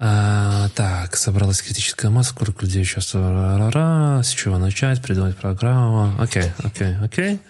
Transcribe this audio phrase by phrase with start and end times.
[0.00, 3.14] А, так, собралась критическая масса, сколько людей сейчас...
[3.14, 6.14] Ра-ра-ра, с чего начать, придумать программу.
[6.20, 7.40] Окей, окей, окей.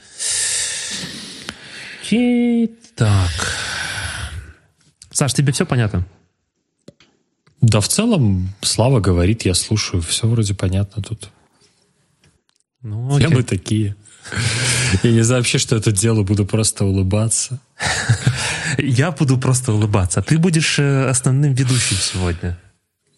[2.01, 3.31] Окей, так.
[5.11, 6.07] Саш, тебе все понятно?
[7.61, 11.31] Да, в целом, Слава говорит, я слушаю, все вроде понятно тут.
[12.81, 13.27] Ну, окей.
[13.27, 13.97] Все мы такие.
[15.03, 17.61] Я не знаю вообще, что это дело, буду просто улыбаться.
[18.79, 22.59] Я буду просто улыбаться, а ты будешь э, основным ведущим сегодня.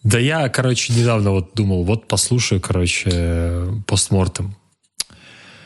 [0.03, 4.55] Да я, короче, недавно вот думал, вот послушаю, короче, постмортем.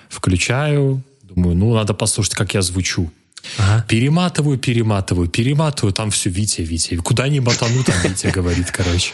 [0.10, 3.12] Включаю, думаю, ну, надо послушать, как я звучу.
[3.58, 3.86] Ага.
[3.88, 6.96] Перематываю, перематываю, перематываю, там все Витя, Витя.
[6.98, 9.14] Куда не мотану, там Витя говорит, короче.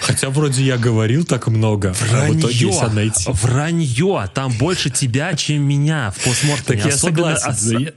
[0.00, 3.24] Хотя вроде я говорил так много, Вранье, а в итоге если найти.
[3.30, 6.82] Вранье, там больше тебя, чем меня в постмортеме.
[6.82, 7.92] Так я согласен.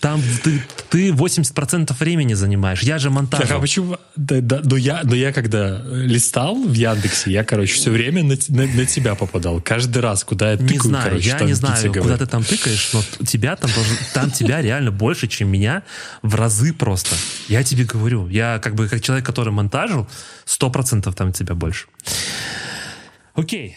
[0.00, 2.82] Там ты, ты 80% времени занимаешь.
[2.82, 3.50] Я же монтаж.
[3.50, 3.96] А почему?
[4.16, 8.36] Да, да, но, я, но я когда листал в Яндексе, я, короче, все время на,
[8.48, 9.60] на, на тебя попадал.
[9.60, 12.18] Каждый раз, куда я тыкаю, не знаю, короче, я не знаю, куда говорит.
[12.20, 13.70] ты там тыкаешь, но тебя там,
[14.12, 15.82] там тебя реально больше, чем меня
[16.22, 17.16] в разы просто.
[17.48, 18.28] Я тебе говорю.
[18.28, 20.06] Я как бы как человек, который монтажил,
[20.46, 21.86] 100% там тебя больше.
[23.34, 23.76] Окей.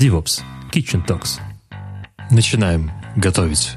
[0.00, 0.42] DevOps.
[0.72, 1.40] Kitchen Talks.
[2.30, 3.76] Начинаем готовить.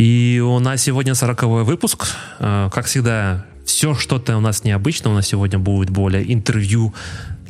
[0.00, 2.06] И у нас сегодня 40 выпуск.
[2.38, 5.10] Э, как всегда, все что-то у нас необычно.
[5.10, 6.94] У нас сегодня будет более интервью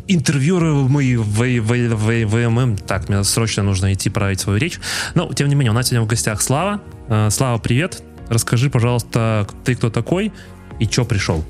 [0.08, 2.76] интервьюируемый в, в, в, ВММ.
[2.78, 4.80] Так, мне срочно нужно идти править свою речь.
[5.14, 6.80] Но, тем не менее, у нас сегодня в гостях Слава.
[7.06, 8.02] Э, Слава, привет.
[8.28, 10.32] Расскажи, пожалуйста, ты кто такой
[10.80, 11.44] и что пришел?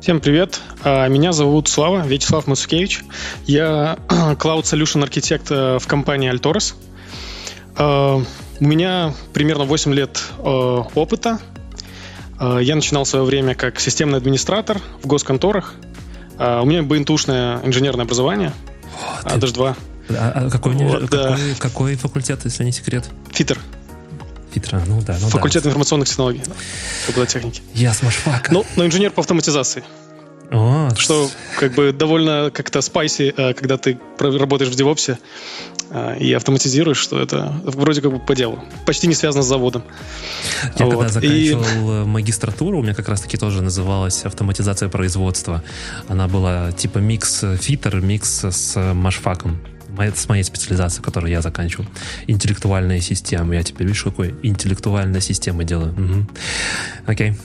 [0.00, 0.58] Всем привет.
[0.82, 3.04] А, меня зовут Слава, Вячеслав Мацукевич.
[3.44, 6.76] Я Cloud Solution Architect э, в компании Altoros.
[8.60, 11.40] У меня примерно 8 лет э, опыта.
[12.38, 15.74] Э, я начинал в свое время как системный администратор в госконторах.
[16.38, 18.52] Э, у меня БНТУшное инженерное образование.
[18.82, 19.76] Вот, а, даже два.
[20.10, 21.38] А, а какой, вот, какой, да.
[21.58, 23.08] какой факультет, если не секрет?
[23.32, 23.58] ФИТР.
[24.52, 25.16] ФИТР, ну да.
[25.20, 25.70] Ну Факультет да.
[25.70, 26.42] информационных технологий.
[27.16, 27.60] Да, техники.
[27.74, 28.52] Я с машфака.
[28.52, 29.82] Ну, но инженер по автоматизации.
[30.52, 31.28] О, что
[31.58, 35.18] как бы довольно как-то спайси, когда ты работаешь в девопсе
[36.18, 38.62] и автоматизируешь, что это вроде как бы по делу.
[38.86, 39.84] Почти не связано с заводом.
[40.78, 40.92] Я вот.
[40.92, 42.02] когда заканчивал и...
[42.02, 45.62] Э, магистратуру, у меня как раз-таки тоже называлась автоматизация производства.
[46.08, 49.60] Она была типа микс фитер, микс с машфаком
[50.14, 51.86] с моей специализацией, которую я заканчивал.
[52.26, 53.54] Интеллектуальные системы.
[53.54, 55.92] Я теперь, видишь, какой интеллектуальная система делаю.
[55.92, 56.26] Угу.
[57.06, 57.36] Окей.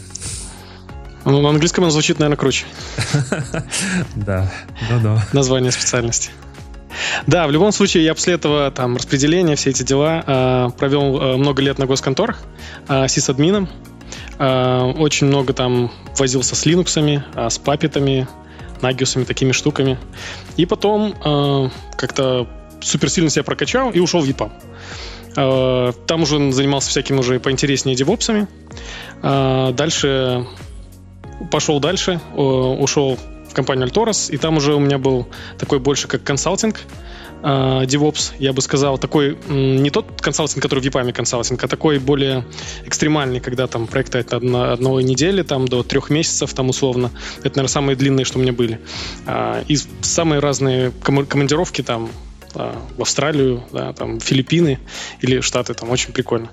[1.26, 2.66] Ну, на английском он звучит, наверное, круче.
[4.16, 4.52] Да,
[4.90, 5.28] да-да.
[5.34, 6.32] Название специальности.
[7.28, 11.38] Да, в любом случае, я после этого там распределение, все эти дела э, провел э,
[11.38, 12.42] много лет на госконторах
[12.88, 13.70] э, сисадмином.
[14.40, 18.28] Э, очень много там возился с линуксами, с папетами,
[18.82, 19.98] нагиусами, такими штуками.
[20.58, 22.48] И потом как-то
[22.82, 24.52] супер сильно себя прокачал и ушел в EPUB.
[26.08, 28.48] Там уже занимался всякими уже поинтереснее девопсами.
[29.22, 30.46] Дальше
[31.52, 33.18] пошел дальше, ушел
[33.60, 35.28] компанию Altoros, и там уже у меня был
[35.58, 36.80] такой больше как консалтинг,
[37.42, 41.98] Uh, DevOps, я бы сказал, такой не тот консалтинг, который в EPAM консалтинг, а такой
[41.98, 42.44] более
[42.86, 47.12] экстремальный, когда там проекты от одно, одной недели там, до трех месяцев там условно.
[47.38, 48.82] Это, наверное, самые длинные, что у меня были.
[49.26, 52.10] Uh, и самые разные командировки там
[52.54, 54.80] да, в Австралию, да, там, Филиппины
[55.22, 56.50] или Штаты, там очень прикольно.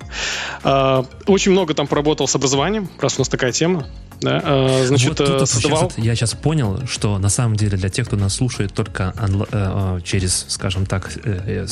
[0.63, 3.87] А, очень много там поработал с образованием, раз у нас такая тема.
[4.21, 5.91] Да, а, значит, вот тут, создавал...
[5.91, 9.43] Сейчас, я сейчас понял, что на самом деле для тех, кто нас слушает только онл...
[9.43, 11.67] э, э, через, скажем так, э, э,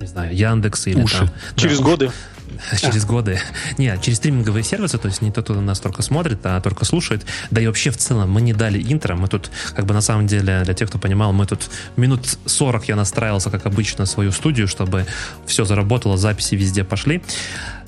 [0.00, 1.18] не знаю, Яндекс или Уши.
[1.18, 1.30] там...
[1.56, 2.12] Через да, годы.
[2.80, 3.38] через годы.
[3.78, 7.24] Нет, через стриминговые сервисы, то есть не тот, кто нас только смотрит, а только слушает.
[7.50, 9.16] Да и вообще в целом мы не дали интро.
[9.16, 12.88] Мы тут, как бы на самом деле, для тех, кто понимал, мы тут минут 40
[12.88, 15.06] я настраивался, как обычно, свою студию, чтобы
[15.46, 17.22] все заработало, записи везде пошли.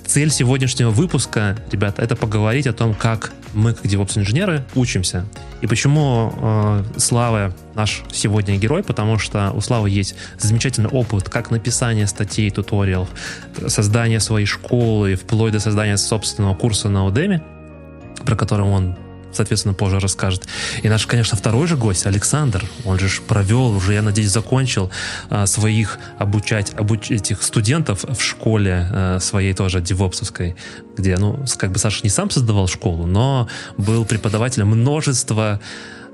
[0.07, 5.27] Цель сегодняшнего выпуска, ребята, это поговорить о том, как мы, как DevOps-инженеры, учимся.
[5.61, 11.51] И почему э, Слава наш сегодня герой, потому что у Славы есть замечательный опыт как
[11.51, 13.09] написания статей, туториалов,
[13.69, 17.41] создания своей школы, вплоть до создания собственного курса на Udemy,
[18.25, 18.97] про который он
[19.33, 20.47] соответственно, позже расскажет.
[20.83, 24.91] И наш, конечно, второй же гость, Александр, он же провел, уже, я надеюсь, закончил
[25.31, 30.57] а, своих обучать, обуч, этих студентов в школе а, своей тоже девопсовской,
[30.97, 33.49] где, ну, как бы Саша не сам создавал школу, но
[33.79, 35.61] был преподавателем множества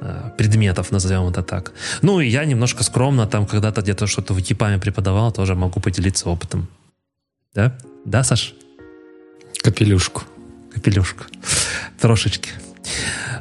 [0.00, 1.72] а, предметов, назовем это так.
[2.02, 6.28] Ну, и я немножко скромно там когда-то где-то что-то в ЕПАМе преподавал, тоже могу поделиться
[6.28, 6.68] опытом.
[7.54, 7.76] Да?
[8.04, 8.54] Да, Саш?
[9.62, 10.22] Капелюшку.
[10.72, 11.24] Капелюшку.
[12.00, 12.50] Трошечки.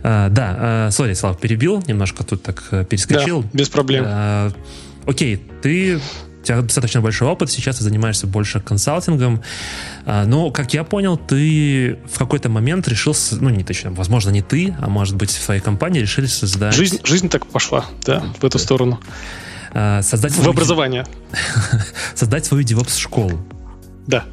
[0.03, 3.43] А, да, сори, Слав, перебил, немножко тут так э, перескочил.
[3.43, 4.05] Да, без проблем.
[4.07, 4.51] А,
[5.05, 5.99] окей, ты
[6.41, 9.41] у тебя достаточно большой опыт, сейчас ты занимаешься больше консалтингом.
[10.05, 14.41] А, но, как я понял, ты в какой-то момент решил, ну, не точно, возможно, не
[14.41, 16.73] ты, а может быть, в своей компании решили создать...
[16.73, 18.99] Жизнь, жизнь так пошла, да, в эту сторону.
[19.73, 20.31] А, создать...
[20.33, 21.05] В образование.
[22.15, 23.39] Создать свою DevOps-школу.
[24.05, 24.25] Да.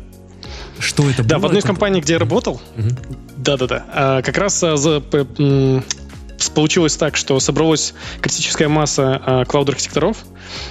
[0.79, 1.29] Что это да, было?
[1.29, 2.61] Да, в одной из компаний, где я работал,
[3.45, 5.03] да-да-да, а, как раз за
[6.55, 10.19] получилось так, что собралась критическая масса э, клауд-архитекторов,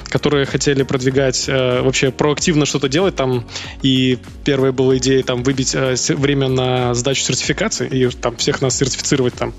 [0.09, 3.45] которые хотели продвигать, э, вообще проактивно что-то делать там,
[3.81, 8.77] и первая была идея там выбить э, время на сдачу сертификации и там всех нас
[8.77, 9.53] сертифицировать там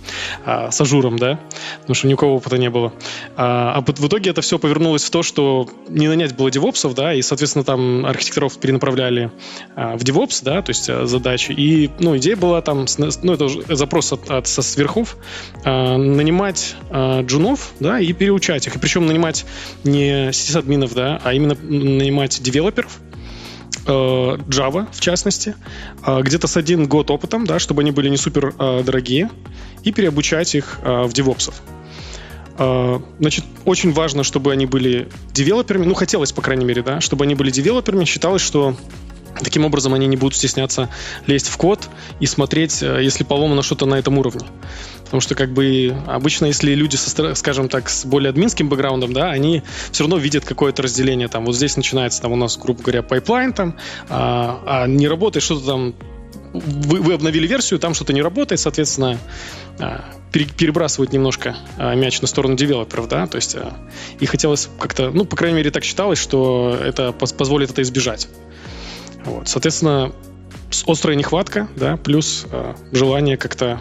[0.45, 1.41] э, с Azure ом, да,
[1.81, 2.93] потому что ни у кого опыта не было.
[3.37, 6.95] А, а в итоге это все повернулось в то, что не нанять было DevOps ов,
[6.95, 9.31] да, и, соответственно, там архитекторов перенаправляли
[9.77, 12.87] э, в DevOps, да, то есть э, задачи, и, ну, идея была там,
[13.23, 15.17] ну, это запрос от, от с верхов,
[15.65, 19.45] э, нанимать э, джунов, да, и переучать их, и причем нанимать
[19.85, 23.01] не сисадминов, да, а именно нанимать девелоперов,
[23.87, 25.55] э, Java, в частности,
[26.07, 29.31] э, где-то с один год опытом, да, чтобы они были не супер э, дорогие,
[29.83, 31.61] и переобучать их в девопсов.
[32.57, 37.35] Значит, очень важно, чтобы они были девелоперами, ну, хотелось, по крайней мере, да, чтобы они
[37.35, 38.05] были девелоперами.
[38.05, 38.77] Считалось, что
[39.43, 40.89] Таким образом, они не будут стесняться
[41.27, 41.89] лезть в код
[42.21, 44.47] и смотреть, если поломано что-то на этом уровне.
[45.05, 49.31] Потому что, как бы, обычно, если люди, со, скажем так, с более админским бэкграундом, да,
[49.31, 51.29] они все равно видят какое-то разделение.
[51.29, 53.77] Там, вот здесь начинается, там, у нас, грубо говоря, пайплайн, там,
[54.09, 55.95] а, а не работает что-то там,
[56.53, 59.19] вы, вы обновили версию, там что-то не работает, соответственно,
[59.79, 63.77] а, перебрасывают немножко а, мяч на сторону девелоперов, да, то есть а,
[64.21, 68.29] и хотелось как-то, ну, по крайней мере, так считалось, что это позволит это избежать.
[69.25, 70.13] Вот, соответственно,
[70.87, 72.47] острая нехватка, да, плюс
[72.93, 73.81] желание как-то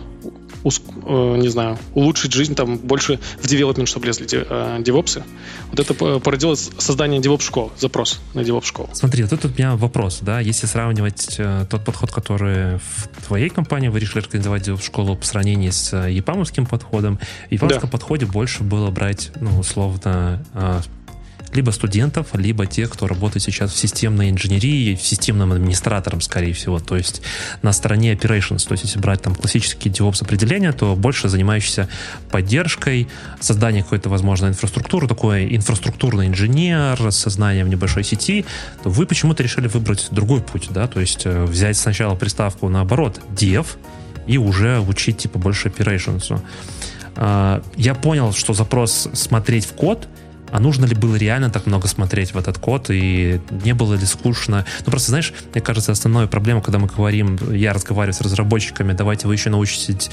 [0.64, 5.24] Э, не знаю, улучшить жизнь, там больше в девелопмент, чтобы лезли э, девопсы.
[5.70, 8.90] Вот это породило создание девоп-школ, запрос на девоп-школу.
[8.94, 13.50] Смотри, вот тут у меня вопрос, да, если сравнивать э, тот подход, который в твоей
[13.50, 17.20] компании вы решили организовать девоп-школу по сравнению с э, япамовским подходом,
[17.50, 17.92] в япамовском да.
[17.92, 20.80] подходе больше было брать, ну, условно, э,
[21.56, 26.80] либо студентов, либо тех, кто работает сейчас в системной инженерии, системным администратором, скорее всего.
[26.80, 27.22] То есть
[27.62, 28.68] на стороне operations.
[28.68, 31.90] То есть если брать там классические DevOps определения, то больше занимающийся
[32.32, 33.08] поддержкой,
[33.40, 38.46] созданием какой-то, возможно, инфраструктуры, такой инфраструктурный инженер с сознанием небольшой сети,
[38.84, 43.20] то вы почему-то решили выбрать другой путь, да, то есть э, взять сначала приставку наоборот,
[43.32, 43.66] dev,
[44.26, 46.42] и уже учить типа больше operations.
[47.16, 50.08] А, я понял, что запрос смотреть в код—
[50.54, 54.06] а нужно ли было реально так много смотреть в этот код, и не было ли
[54.06, 54.66] скучно.
[54.86, 59.28] Ну, просто, знаешь, мне кажется, основная проблема, когда мы говорим, я разговариваю с разработчиками, давайте
[59.28, 60.12] вы еще научитесь,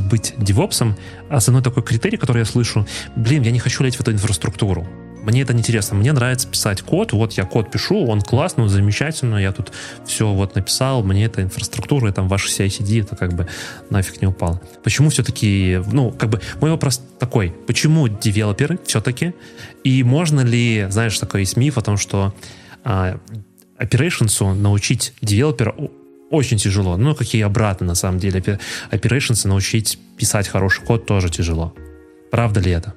[0.00, 0.94] быть девопсом,
[1.30, 2.86] основной такой критерий, который я слышу,
[3.16, 4.86] блин, я не хочу лезть в эту инфраструктуру.
[5.22, 5.96] Мне это не интересно.
[5.96, 7.12] Мне нравится писать код.
[7.12, 9.42] Вот я код пишу, он классный, он замечательный.
[9.42, 9.72] Я тут
[10.04, 11.02] все вот написал.
[11.02, 13.46] Мне эта инфраструктура, там ваши CI-CD, это как бы
[13.88, 14.60] нафиг не упало.
[14.82, 17.54] Почему все-таки, ну, как бы мой вопрос такой.
[17.66, 19.32] Почему девелоперы все-таки?
[19.84, 22.34] И можно ли, знаешь, такой есть миф о том, что
[22.84, 23.18] а,
[23.78, 25.74] operations научить девелопера
[26.30, 26.96] очень тяжело.
[26.96, 28.42] Ну, какие обратно, на самом деле.
[28.90, 31.74] Operations научить писать хороший код тоже тяжело.
[32.30, 32.94] Правда ли это?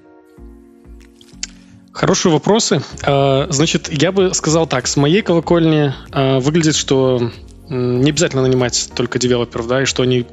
[1.95, 2.81] Хорошие вопросы.
[3.03, 7.31] А, значит, я бы сказал так, с моей колокольни а, выглядит, что
[7.69, 10.27] не обязательно нанимать только девелоперов, да, и что они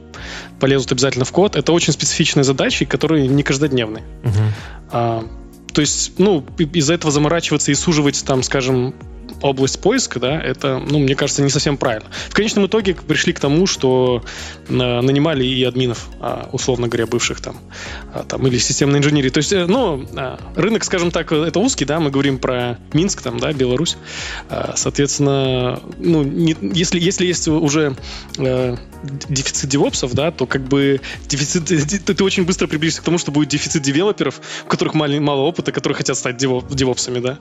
[0.58, 1.54] полезут обязательно в код.
[1.54, 4.04] Это очень специфичные задачи, которые не каждодневные.
[4.22, 5.28] Uh-huh.
[5.72, 8.94] то есть, ну, из-за этого заморачиваться и суживать там, скажем,
[9.42, 12.08] область поиска, да, это, ну, мне кажется, не совсем правильно.
[12.28, 14.22] В конечном итоге пришли к тому, что
[14.68, 17.56] э, нанимали и админов, а, условно говоря, бывших там,
[18.14, 19.30] а, там или системной инженерии.
[19.30, 23.22] То есть, э, ну, а, рынок, скажем так, это узкий, да, мы говорим про Минск,
[23.22, 23.96] там, да, Беларусь.
[24.74, 27.96] Соответственно, ну, не, если, если есть уже
[28.38, 28.76] э,
[29.28, 33.32] дефицит девопсов, да, то как бы дефицит, ты, ты очень быстро приблизишься к тому, что
[33.32, 37.38] будет дефицит девелоперов, у которых мало, мало опыта, которые хотят стать девопсами, да.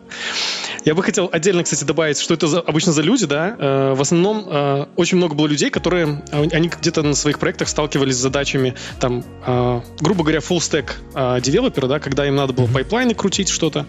[0.86, 3.56] Я бы хотел отдельно, кстати, добавить, что это за, обычно за люди, да.
[3.58, 7.68] Э, в основном э, очень много было людей, которые, а, они где-то на своих проектах
[7.68, 12.54] сталкивались с задачами, там, э, грубо говоря, full stack э, девелопера, да, когда им надо
[12.54, 13.86] было пайплайны крутить что-то,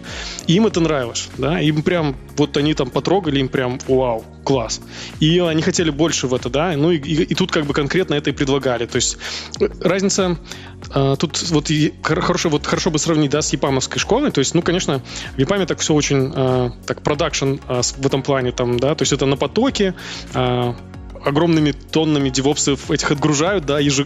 [0.47, 4.81] и им это нравилось, да, им прям, вот они там потрогали, им прям, вау, класс.
[5.19, 8.15] И они хотели больше в это, да, ну и, и, и тут как бы конкретно
[8.15, 8.85] это и предлагали.
[8.85, 9.17] То есть
[9.59, 10.37] э, разница
[10.93, 14.31] э, тут вот и хорошо, вот хорошо бы сравнить, да, с епамовской школой.
[14.31, 15.01] То есть, ну, конечно,
[15.35, 19.01] в Япаме так все очень э, так продакшн э, в этом плане там, да, то
[19.01, 19.93] есть это на потоке,
[20.33, 20.73] э,
[21.25, 23.99] огромными тоннами девопсов этих отгружают, да, еж...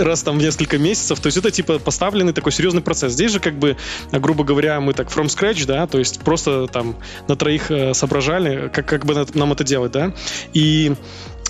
[0.00, 1.20] раз там в несколько месяцев.
[1.20, 3.12] То есть это типа поставленный такой серьезный процесс.
[3.12, 3.76] Здесь же как бы,
[4.12, 8.68] грубо говоря, мы так from scratch, да, то есть просто там на троих э, соображали,
[8.68, 10.12] как, как бы нам это делать, да.
[10.52, 10.94] И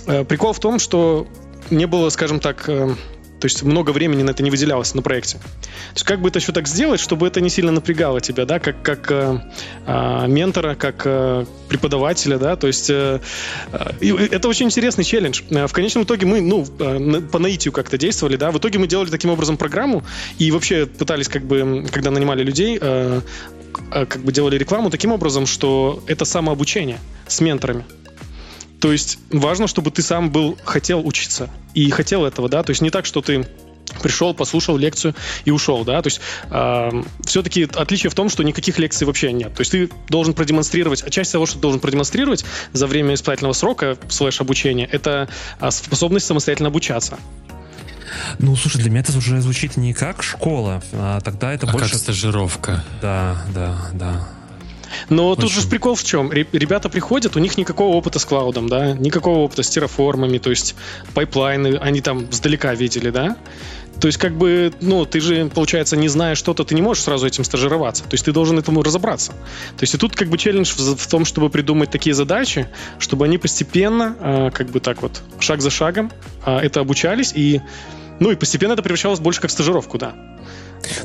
[0.07, 1.27] э, прикол в том, что
[1.71, 2.95] не было, скажем так, э,
[3.41, 5.39] то есть много времени на это не выделялось на проекте.
[5.39, 8.59] То есть как бы это еще так сделать, чтобы это не сильно напрягало тебя, да,
[8.59, 9.41] как, как э,
[9.87, 13.21] э, ментора, как э, преподавателя, да, то есть э,
[13.73, 15.43] э, это очень интересный челлендж.
[15.51, 18.87] Э, в конечном итоге мы, ну, э, по наитию как-то действовали, да, в итоге мы
[18.87, 20.03] делали таким образом программу
[20.39, 23.21] и вообще пытались как бы, когда нанимали людей, э,
[23.93, 27.85] э как бы делали рекламу таким образом, что это самообучение с менторами.
[28.81, 32.81] То есть важно, чтобы ты сам был, хотел учиться и хотел этого, да, то есть
[32.81, 33.47] не так, что ты
[34.03, 36.21] пришел, послушал лекцию и ушел, да, то есть
[36.51, 41.03] э, все-таки отличие в том, что никаких лекций вообще нет, то есть ты должен продемонстрировать,
[41.03, 45.71] а часть того, что ты должен продемонстрировать за время испытательного срока слэш обучения, это а,
[45.71, 47.19] способность самостоятельно обучаться.
[48.39, 51.91] Ну, слушай, для меня это уже звучит не как школа, а тогда это а больше...
[51.91, 52.85] как стажировка.
[53.01, 54.29] Да, да, да.
[55.09, 55.43] Но Очень.
[55.43, 56.33] тут же прикол в чем?
[56.33, 60.75] Ребята приходят, у них никакого опыта с клаудом, да, никакого опыта с терраформами, то есть
[61.15, 63.37] пайплайны, они там сдалека видели, да.
[64.01, 67.27] То есть, как бы, ну, ты же, получается, не зная что-то, ты не можешь сразу
[67.27, 68.05] этим стажироваться.
[68.05, 69.33] То есть, ты должен этому разобраться.
[69.33, 72.69] То есть, и тут, как бы, челлендж в, в том, чтобы придумать такие задачи,
[73.01, 76.13] чтобы они постепенно, э, как бы так вот, шаг за шагом,
[76.47, 77.61] э, это обучались, и,
[78.21, 80.15] ну, и постепенно это превращалось больше как в стажировку, да.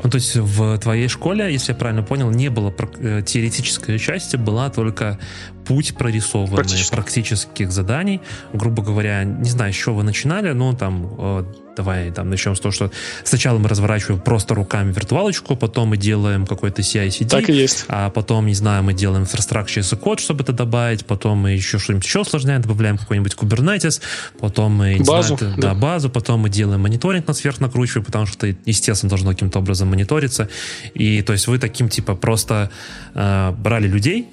[0.04, 4.36] Ну, то есть в твоей школе, если я правильно понял, не было э, теоретической части,
[4.36, 5.20] была только
[5.66, 6.92] путь прорисованный Практически.
[6.92, 8.22] практических заданий.
[8.54, 12.60] Грубо говоря, не знаю, с чего вы начинали, но там э, давай там начнем с
[12.60, 12.92] того, что
[13.24, 17.30] сначала мы разворачиваем просто руками виртуалочку, потом мы делаем какой-то CI-CD.
[17.30, 17.86] Так и есть.
[17.88, 21.80] А потом, не знаю, мы делаем infrastructure as код, чтобы это добавить, потом мы еще
[21.80, 24.02] что-нибудь еще усложняем, добавляем какой-нибудь Kubernetes,
[24.40, 24.98] потом мы...
[25.00, 25.38] Базу.
[25.38, 25.70] Знаю, да.
[25.70, 29.60] да, базу, потом мы делаем мониторинг на сверх накручиваем, потому что это, естественно, должно каким-то
[29.60, 30.50] образом мониториться.
[30.94, 32.70] И то есть вы таким типа просто
[33.14, 34.30] э, брали людей,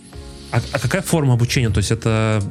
[0.52, 1.70] а, а какая форма обучения?
[1.70, 2.42] То есть это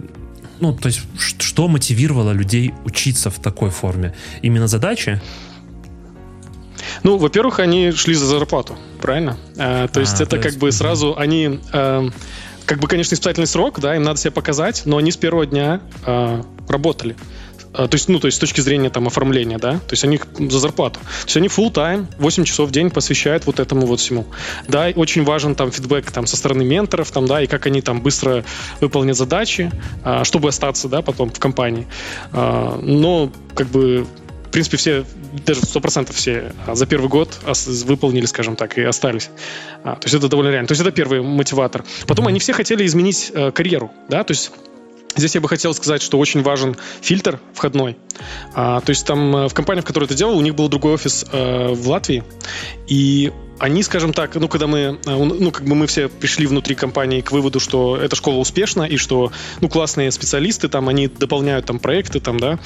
[0.59, 4.15] ну, то есть, что мотивировало людей учиться в такой форме?
[4.41, 5.21] Именно задачи?
[7.03, 9.37] Ну, во-первых, они шли за зарплату, правильно?
[9.57, 10.59] А, то есть, а, это то как есть...
[10.59, 11.59] бы сразу они...
[11.71, 12.09] А,
[12.65, 15.81] как бы, конечно, испытательный срок, да, им надо себя показать, но они с первого дня
[16.05, 17.15] а, работали.
[17.73, 20.19] А, то есть, ну, то есть с точки зрения там оформления, да, то есть они
[20.37, 20.99] за зарплату.
[20.99, 24.27] То есть они full time 8 часов в день посвящают вот этому вот всему.
[24.67, 28.01] Да, очень важен там фидбэк там со стороны менторов, там, да, и как они там
[28.01, 28.43] быстро
[28.81, 29.71] выполнят задачи,
[30.03, 31.87] а, чтобы остаться, да, потом в компании.
[32.31, 34.05] А, но, как бы,
[34.45, 35.05] в принципе, все,
[35.45, 37.37] даже сто процентов все за первый год
[37.85, 39.29] выполнили, скажем так, и остались.
[39.83, 40.67] То есть это довольно реально.
[40.67, 41.85] То есть это первый мотиватор.
[42.07, 44.51] Потом они все хотели изменить э, карьеру, да, то есть
[45.15, 47.97] Здесь я бы хотел сказать, что очень важен фильтр входной.
[48.53, 50.93] А, то есть там э, в компании, в которой это делал, у них был другой
[50.93, 52.23] офис э, в Латвии,
[52.87, 56.75] и они, скажем так, ну, когда мы, э, ну, как бы мы все пришли внутри
[56.75, 61.65] компании к выводу, что эта школа успешна и что, ну, классные специалисты там, они дополняют
[61.65, 62.59] там проекты там, да,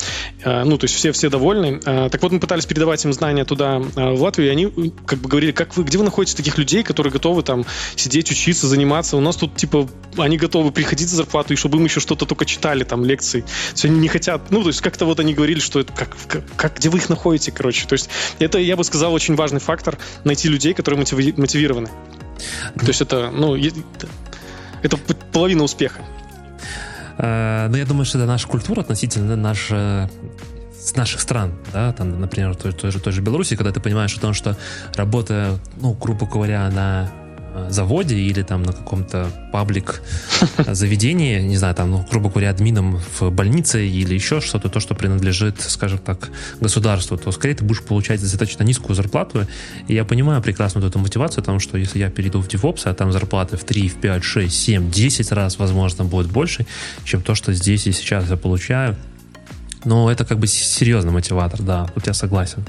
[0.44, 1.80] э, ну, то есть все, все довольны.
[1.84, 5.30] Э, так вот, мы пытались передавать им знания туда, в Латвию, и они как бы
[5.30, 9.18] говорили, как вы, где вы находите таких людей, которые готовы там сидеть, учиться, заниматься?
[9.18, 12.46] У нас тут, типа, они готовы приходить за зарплату, и чтобы им еще что-то только
[12.46, 13.42] читали, там, лекции.
[13.42, 16.16] То есть они не хотят, ну, то есть как-то вот они говорили, что это как,
[16.56, 17.88] как, где вы их находите, короче.
[17.88, 18.10] То есть
[18.40, 21.88] это, я бы сказал, очень важный фактор, найти людей, которые мотивированы.
[22.76, 24.98] То есть это, ну, это
[25.32, 26.02] половина успеха.
[27.18, 30.10] Э, ну, я думаю, что это наша культура относительно наша
[30.78, 34.18] с наших стран, да, там, например, той, той, же, той же Беларуси, когда ты понимаешь
[34.18, 34.58] о том, что
[34.96, 37.23] работа, ну, грубо говоря, на Э,
[37.70, 40.02] заводе или там на каком-то паблик
[40.68, 44.96] заведении, не знаю, там, ну, грубо говоря, админом в больнице или еще что-то, то, что
[44.96, 46.30] принадлежит, скажем так,
[46.60, 49.48] государству, то скорее ты будешь получать достаточно низкую зарплату.
[49.88, 52.94] И я понимаю прекрасно вот эту мотивацию, потому что если я перейду в DevOps, а
[52.94, 56.66] там зарплаты в 3, в 5, 6, 7, 10 раз, возможно, будет больше,
[57.04, 58.96] чем то, что здесь и сейчас я получаю.
[59.86, 62.66] Но это как бы серьезный мотиватор, да, тут я согласен.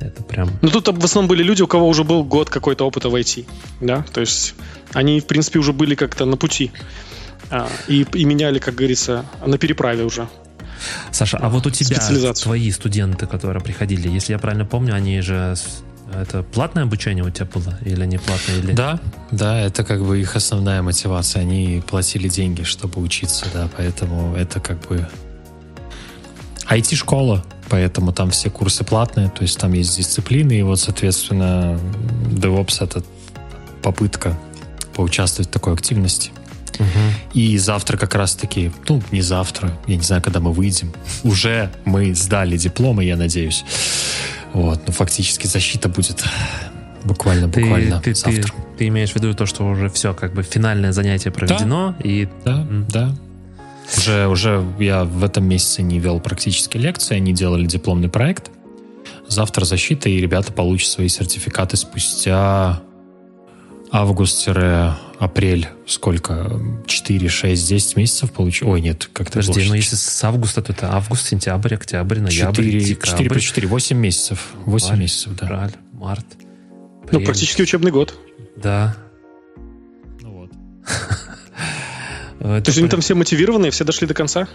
[0.00, 0.50] Это прям...
[0.62, 3.46] Ну, тут в основном были люди, у кого уже был год какой-то опыта в IT,
[3.80, 4.54] да, то есть
[4.92, 6.70] они, в принципе, уже были как-то на пути
[7.50, 10.28] а, и, и меняли, как говорится, на переправе уже.
[11.10, 11.98] Саша, а вот у тебя
[12.32, 15.54] твои студенты, которые приходили, если я правильно помню, они же
[16.14, 18.58] это платное обучение у тебя было или не платное?
[18.58, 18.72] Или...
[18.72, 18.98] Да,
[19.30, 21.42] да, это как бы их основная мотивация.
[21.42, 25.06] Они платили деньги, чтобы учиться, да, поэтому это как бы
[26.70, 31.78] IT-школа, поэтому там все курсы платные, то есть там есть дисциплины, и вот, соответственно,
[32.30, 33.02] DevOps— это
[33.82, 34.38] попытка
[34.94, 36.30] поучаствовать в такой активности.
[36.78, 37.34] Угу.
[37.34, 40.92] И завтра как раз-таки, ну, не завтра, я не знаю, когда мы выйдем,
[41.24, 43.64] уже мы сдали дипломы, я надеюсь.
[44.52, 46.24] Вот, ну, фактически защита будет
[47.04, 48.42] буквально, буквально ты, завтра.
[48.42, 52.08] Ты, ты имеешь в виду то, что уже все, как бы финальное занятие проведено, да,
[52.08, 52.28] и...
[52.44, 53.14] Да, да.
[53.96, 58.50] Уже, уже я в этом месяце не вел практически лекции, они делали дипломный проект.
[59.26, 62.82] Завтра защита, и ребята получат свои сертификаты спустя
[63.90, 65.68] август-апрель.
[65.86, 66.60] Сколько?
[66.86, 68.70] 4, 6, 10 месяцев получил?
[68.70, 72.80] Ой, нет, как-то Подожди, ну если с августа, то это август, сентябрь, октябрь, ноябрь, 4,
[72.80, 73.10] декабрь.
[73.10, 74.52] 4 плюс 4, 8 месяцев.
[74.66, 75.46] 8 Март, месяцев, да.
[75.46, 76.26] Февраль, март.
[77.10, 78.14] Ну, практически учебный год.
[78.56, 78.96] Да.
[80.20, 80.50] Ну вот.
[82.40, 84.48] То есть они там все мотивированные, все дошли до конца?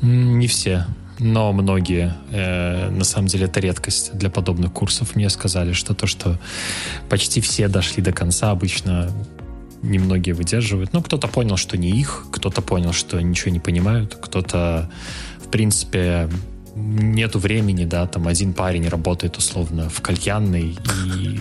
[0.00, 0.86] Не все,
[1.18, 2.14] но многие.
[2.30, 5.14] Э, на самом деле это редкость для подобных курсов.
[5.14, 6.38] Мне сказали, что то, что
[7.08, 9.10] почти все дошли до конца, обычно
[9.82, 10.92] немногие выдерживают.
[10.92, 14.90] Ну, кто-то понял, что не их, кто-то понял, что ничего не понимают, кто-то,
[15.44, 16.28] в принципе,
[16.74, 20.76] нету времени, да, там один парень работает условно в кальянной,
[21.06, 21.40] и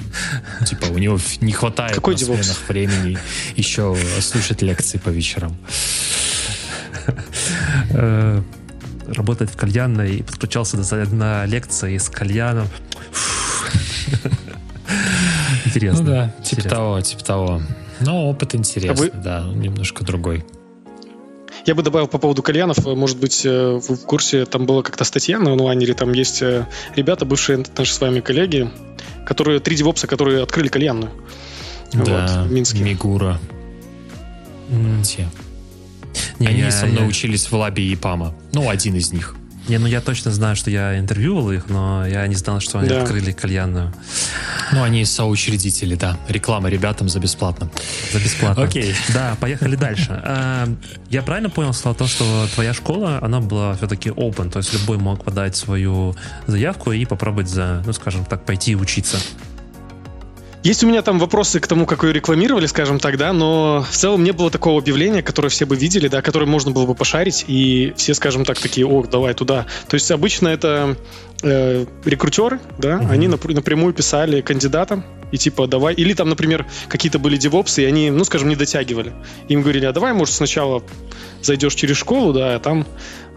[0.66, 3.18] типа у него не хватает Какой на сменах времени
[3.56, 5.56] еще слушать лекции по вечерам.
[7.90, 8.42] Э,
[9.08, 12.68] работать в кальянной и подключался на лекции с кальяном.
[15.66, 16.04] Интересно.
[16.04, 17.62] Ну да, типа того, типа того.
[18.00, 20.46] Но опыт интересный, да, немножко другой.
[21.66, 25.40] Я бы добавил по поводу кальянов, может быть, э, в курсе там была как-то статья
[25.40, 28.70] на онлайнере, там есть э, ребята, бывшие наши с вами коллеги,
[29.26, 31.12] которые, три девопса, которые открыли кальянную.
[31.94, 32.84] Да, вот, в Минске.
[32.84, 33.40] Мигура.
[35.04, 35.30] Те.
[36.40, 37.08] Не, Они я, со мной я...
[37.08, 38.36] учились в лабе ИПАМа.
[38.52, 39.36] Ну, один из них.
[39.68, 42.90] Не, ну я точно знаю, что я интервьювал их, но я не знал, что они
[42.90, 43.02] да.
[43.02, 43.94] открыли кальянную.
[44.74, 46.18] Ну, они соучредители, да.
[46.28, 47.70] Реклама ребятам за бесплатно.
[48.12, 48.64] За бесплатно.
[48.64, 48.94] Окей.
[49.14, 50.22] Да, поехали дальше.
[50.36, 50.68] А,
[51.10, 54.98] я правильно понял, сказал то, что твоя школа, она была все-таки open, то есть любой
[54.98, 56.16] мог подать свою
[56.48, 59.18] заявку и попробовать за, ну, скажем так, пойти учиться.
[60.64, 63.94] Есть у меня там вопросы к тому, как ее рекламировали, скажем так, да, но в
[63.94, 67.44] целом не было такого объявления, которое все бы видели, да, которое можно было бы пошарить,
[67.48, 69.66] и все, скажем так, такие, о, давай туда.
[69.90, 70.96] То есть обычно это
[71.42, 73.12] э, рекрутеры, да, mm-hmm.
[73.12, 77.86] они напр- напрямую писали кандидатам, и типа давай, или там, например, какие-то были девопсы, и
[77.86, 79.14] они, ну, скажем, не дотягивали.
[79.50, 80.82] Им говорили, а давай, может, сначала
[81.42, 82.88] зайдешь через школу, да, а там,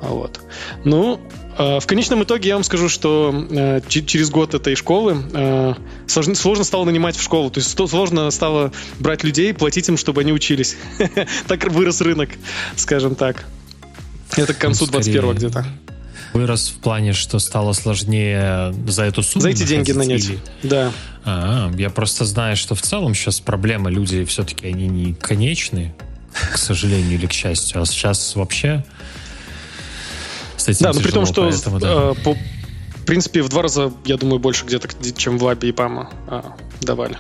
[0.01, 0.41] а вот.
[0.85, 1.21] Ну,
[1.57, 5.75] в конечном итоге я вам скажу, что э, через год этой школы э,
[6.07, 7.51] сложно, стало нанимать в школу.
[7.51, 10.77] То есть сложно стало брать людей, платить им, чтобы они учились.
[11.49, 12.31] так вырос рынок,
[12.77, 13.47] скажем так.
[14.37, 15.67] Это к концу ну, 21 где-то.
[16.33, 19.43] Вырос в плане, что стало сложнее за эту сумму.
[19.43, 20.29] За эти деньги нанять.
[20.29, 20.39] Или...
[20.63, 20.93] Да.
[21.25, 25.95] А, я просто знаю, что в целом сейчас проблема люди все-таки они не конечные,
[26.53, 27.81] к сожалению или к счастью.
[27.81, 28.85] А сейчас вообще
[30.73, 31.89] с этим Да, но при том, что поэтому, да.
[32.11, 35.73] э, по, в принципе в два раза, я думаю, больше где-то, чем в Лабе и
[35.73, 36.43] Пама э,
[36.81, 37.19] давали.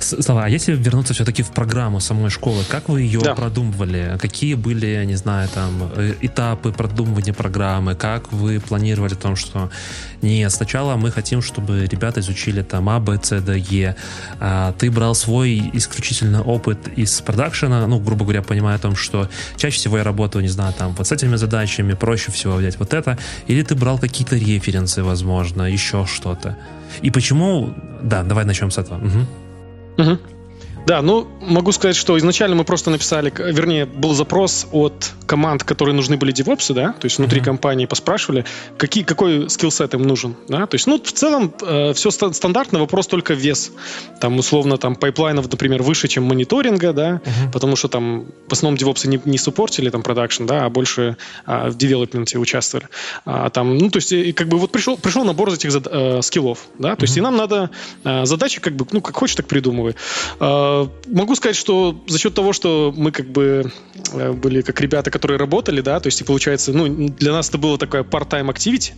[0.00, 3.34] Слава, а если вернуться все-таки в программу самой школы, как вы ее да.
[3.34, 4.18] продумывали?
[4.20, 7.94] Какие были, не знаю, там, э, этапы продумывания программы?
[7.94, 9.70] Как вы планировали о том, что
[10.22, 13.96] нет, сначала мы хотим, чтобы ребята изучили там А, Б, С, Д, Е.
[14.40, 19.28] А ты брал свой исключительно опыт из продакшена, ну, грубо говоря, понимая о том, что
[19.56, 22.94] чаще всего я работаю, не знаю, там, вот с этими задачами, проще всего взять вот
[22.94, 23.18] это.
[23.48, 26.56] Или ты брал какие-то референсы, возможно, еще что-то.
[27.02, 27.74] И почему...
[28.02, 28.98] Да, давай начнем с этого.
[28.98, 29.26] Угу.
[29.98, 30.33] Угу.
[30.86, 35.94] Да, ну, могу сказать, что изначально мы просто написали, вернее, был запрос от команд, которые
[35.94, 37.44] нужны были девопсы, да, то есть внутри mm-hmm.
[37.44, 38.44] компании поспрашивали,
[38.76, 43.06] какие, какой скиллсет им нужен, да, то есть, ну, в целом э, все стандартно, вопрос
[43.06, 43.72] только вес,
[44.20, 47.52] там, условно, там, пайплайнов, например, выше, чем мониторинга, да, mm-hmm.
[47.52, 51.16] потому что там в основном девопсы не, не суппортили там продакшн, да, а больше
[51.46, 52.88] а, в девелопменте участвовали,
[53.24, 56.66] а, там, ну, то есть, и, как бы вот пришел, пришел набор этих э, скиллов,
[56.78, 57.04] да, то mm-hmm.
[57.04, 57.70] есть, и нам надо
[58.04, 59.94] э, задачи, как бы, ну, как хочешь, так придумывай.
[60.40, 60.73] Э,
[61.06, 63.72] могу сказать, что за счет того, что мы как бы
[64.12, 67.58] э, были как ребята, которые работали, да, то есть и получается, ну, для нас это
[67.58, 68.92] было такое part-time activity,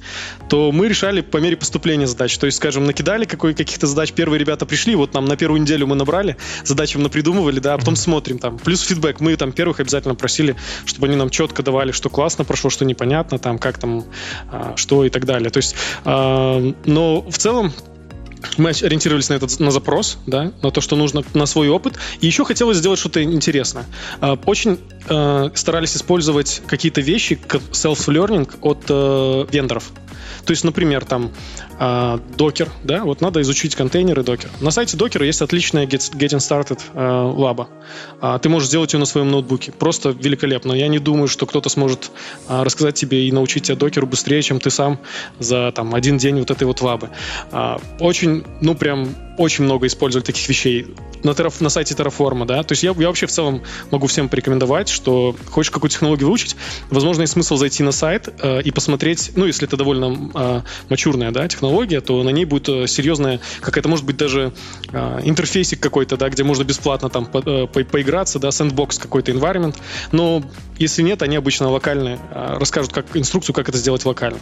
[0.49, 2.37] то мы решали по мере поступления задач.
[2.39, 5.87] То есть, скажем, накидали какой, каких-то задач, первые ребята пришли, вот нам на первую неделю
[5.87, 8.59] мы набрали, задачи напридумывали, да, а потом смотрим там.
[8.59, 9.21] Плюс фидбэк.
[9.21, 13.39] Мы там первых обязательно просили, чтобы они нам четко давали, что классно прошло, что непонятно,
[13.39, 14.05] там, как там,
[14.51, 15.51] а, что и так далее.
[15.51, 17.73] То есть, а, но в целом
[18.57, 21.95] мы ориентировались на этот на запрос, да, на то, что нужно на свой опыт.
[22.21, 23.87] И еще хотелось сделать что-то интересное.
[24.21, 24.79] А, очень
[25.09, 29.91] э, старались использовать какие-то вещи, self-learning от э, вендоров.
[30.45, 31.33] То есть, например, там
[31.79, 34.51] докер, да, вот надо изучить контейнеры докер.
[34.61, 37.69] На сайте докера есть отличная Get, Getting Started лаба.
[38.41, 39.73] Ты можешь сделать ее на своем ноутбуке.
[39.73, 40.73] Просто великолепно.
[40.73, 42.11] Я не думаю, что кто-то сможет
[42.49, 44.99] рассказать тебе и научить тебя докеру быстрее, чем ты сам
[45.39, 47.11] за там один день вот этой вот лабы.
[48.01, 52.73] Очень, ну прям очень много использовали таких вещей на, терраф, на сайте Terraform, да, то
[52.73, 56.57] есть я, я вообще в целом могу всем порекомендовать, что хочешь какую-то технологию выучить,
[56.91, 61.33] возможно, есть смысл зайти на сайт э, и посмотреть, ну, если это довольно э, мачурная,
[61.33, 61.66] да, технология,
[62.01, 64.53] то на ней будет э, серьезная, какая-то, может быть, даже
[64.93, 69.33] э, интерфейсик какой-то, да, где можно бесплатно там по, э, по, поиграться, да, сэндбокс какой-то
[69.33, 69.77] environment,
[70.13, 70.43] но
[70.79, 74.39] если нет, они обычно локальные, расскажут как инструкцию, как это сделать локально.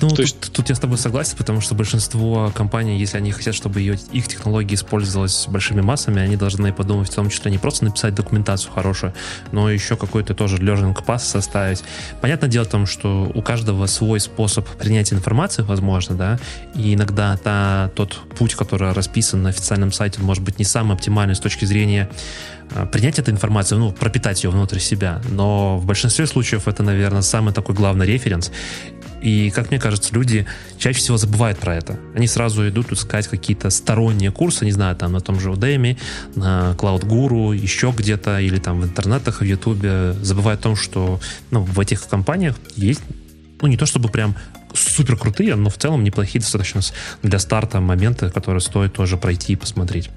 [0.00, 0.52] Ну, То тут, есть...
[0.52, 4.28] тут я с тобой согласен, потому что большинство компаний, если они хотят, чтобы ее, их
[4.28, 9.12] технологии использовалась большими массами, они должны подумать в том числе не просто написать документацию хорошую,
[9.52, 11.82] но еще какой-то тоже learning path составить.
[12.20, 16.38] Понятное дело в том, что у каждого свой способ принятия информации, возможно, да,
[16.74, 21.34] и иногда та, тот путь, который расписан на официальном сайте, может быть не самый оптимальный
[21.34, 22.08] с точки зрения
[22.72, 25.20] а, принять эту информацию, ну, пропитать ее внутрь себя.
[25.30, 28.52] Но в большинстве случаев это, наверное, самый такой главный референс.
[29.22, 30.46] И, как мне кажется, люди
[30.78, 31.98] чаще всего забывают про это.
[32.14, 35.98] Они сразу идут искать какие-то сторонние курсы, не знаю, там на том же Udemy,
[36.34, 40.14] на Cloud Guru, еще где-то, или там в интернетах, в Ютубе.
[40.22, 43.02] Забывают о том, что ну, в этих компаниях есть,
[43.60, 44.34] ну, не то чтобы прям
[44.72, 46.80] супер крутые, но в целом неплохие достаточно
[47.22, 50.10] для старта моменты, которые стоит тоже пройти и посмотреть.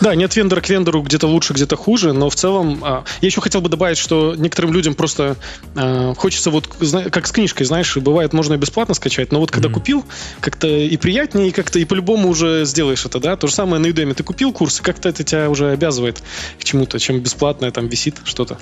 [0.00, 3.40] Да, нет вендора к вендору где-то лучше, где-то хуже, но в целом а, я еще
[3.40, 5.36] хотел бы добавить, что некоторым людям просто
[5.76, 9.68] а, хочется вот как с книжкой, знаешь, бывает можно и бесплатно скачать, но вот когда
[9.68, 9.72] mm-hmm.
[9.72, 10.04] купил,
[10.40, 13.36] как-то и приятнее, и как-то и по-любому уже сделаешь это, да.
[13.36, 14.14] То же самое на Udemy.
[14.14, 16.22] Ты купил курс, и как-то это тебя уже обязывает
[16.58, 18.58] к чему-то, чем бесплатное там висит что-то.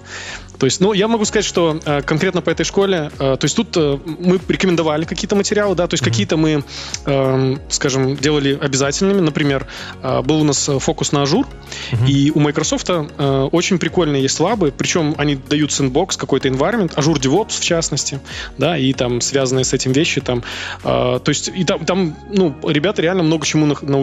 [0.58, 3.56] То есть, ну, я могу сказать, что э, конкретно по этой школе, э, то есть
[3.56, 6.08] тут э, мы рекомендовали какие-то материалы, да, то есть mm-hmm.
[6.08, 6.64] какие-то мы,
[7.06, 9.20] э, скажем, делали обязательными.
[9.20, 9.66] Например,
[10.02, 12.08] э, был у нас фокус на Azure, mm-hmm.
[12.08, 17.18] и у Microsoft э, очень прикольные есть лабы, причем они дают sandbox, какой-то environment, Azure
[17.18, 18.20] DevOps в частности,
[18.58, 20.42] да, и там связанные с этим вещи, там,
[20.82, 23.98] э, то есть и там, там, ну, ребята реально много чему на, на,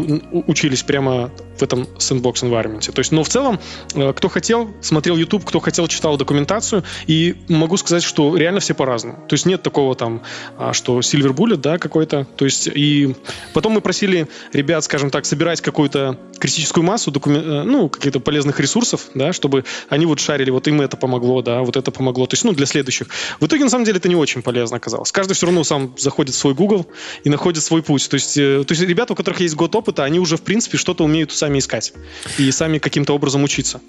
[0.47, 2.91] учились прямо в этом sandbox environment.
[2.91, 3.59] То есть, но в целом,
[3.93, 8.59] э, кто хотел, смотрел YouTube, кто хотел, читал документацию, документацию, и могу сказать, что реально
[8.59, 9.25] все по-разному.
[9.27, 10.21] То есть нет такого там,
[10.57, 12.25] а, что Silver Bullet, да, какой-то.
[12.35, 13.15] То есть и
[13.53, 17.41] потом мы просили ребят, скажем так, собирать какую-то критическую массу, докумен...
[17.41, 21.61] Э, ну, каких-то полезных ресурсов, да, чтобы они вот шарили, вот им это помогло, да,
[21.61, 22.25] вот это помогло.
[22.25, 23.07] То есть, ну, для следующих.
[23.39, 25.11] В итоге, на самом деле, это не очень полезно оказалось.
[25.11, 26.87] Каждый все равно сам заходит в свой Google
[27.23, 28.09] и находит свой путь.
[28.09, 30.77] То есть, э, то есть ребята, у которых есть год опыта, они уже, в принципе,
[30.77, 31.93] что-то умеют сами искать
[32.37, 33.81] и сами каким-то образом учиться.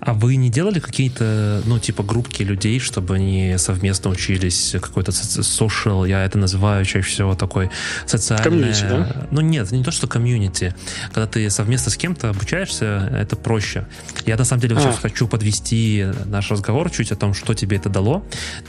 [0.00, 6.08] А вы не делали какие-то, ну, типа группки людей, чтобы они совместно учились какой-то social,
[6.08, 7.70] я это называю чаще всего такой
[8.06, 8.44] социальный...
[8.44, 9.26] Комьюнити, да?
[9.30, 10.74] Ну, нет, не то, что комьюнити.
[11.12, 13.86] Когда ты совместно с кем-то обучаешься, это проще.
[14.26, 14.80] Я, на самом деле, а.
[14.80, 18.24] сейчас хочу подвести наш разговор чуть о том, что тебе это дало,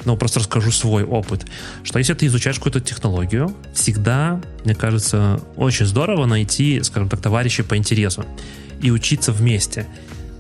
[0.06, 1.46] но просто расскажу свой опыт.
[1.84, 7.63] Что если ты изучаешь какую-то технологию, всегда, мне кажется, очень здорово найти, скажем так, товарищей
[7.63, 8.26] по интересу
[8.82, 9.88] и учиться вместе.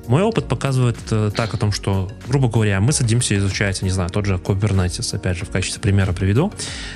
[0.07, 4.09] Мой опыт показывает э, так о том, что, грубо говоря, мы садимся изучать, не знаю,
[4.09, 6.51] тот же Kubernetes, опять же, в качестве примера приведу.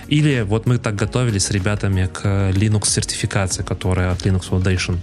[0.07, 4.97] Или вот мы так готовились с ребятами к Linux сертификации, которая от Linux Foundation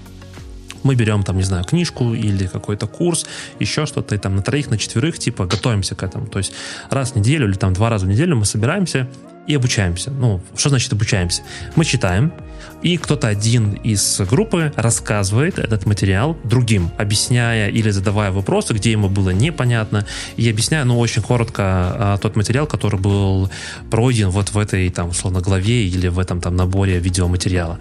[0.85, 3.27] мы берем там, не знаю, книжку или какой-то курс,
[3.59, 6.27] еще что-то, и там на троих, на четверых, типа, готовимся к этому.
[6.27, 6.53] То есть
[6.88, 9.09] раз в неделю или там два раза в неделю мы собираемся
[9.47, 10.11] и обучаемся.
[10.11, 11.42] Ну, что значит обучаемся?
[11.75, 12.33] Мы читаем,
[12.83, 19.09] и кто-то один из группы рассказывает этот материал другим, объясняя или задавая вопросы, где ему
[19.09, 23.51] было непонятно, и объясняя, ну, очень коротко а, тот материал, который был
[23.91, 27.81] пройден вот в этой, там, условно, главе или в этом там наборе видеоматериала.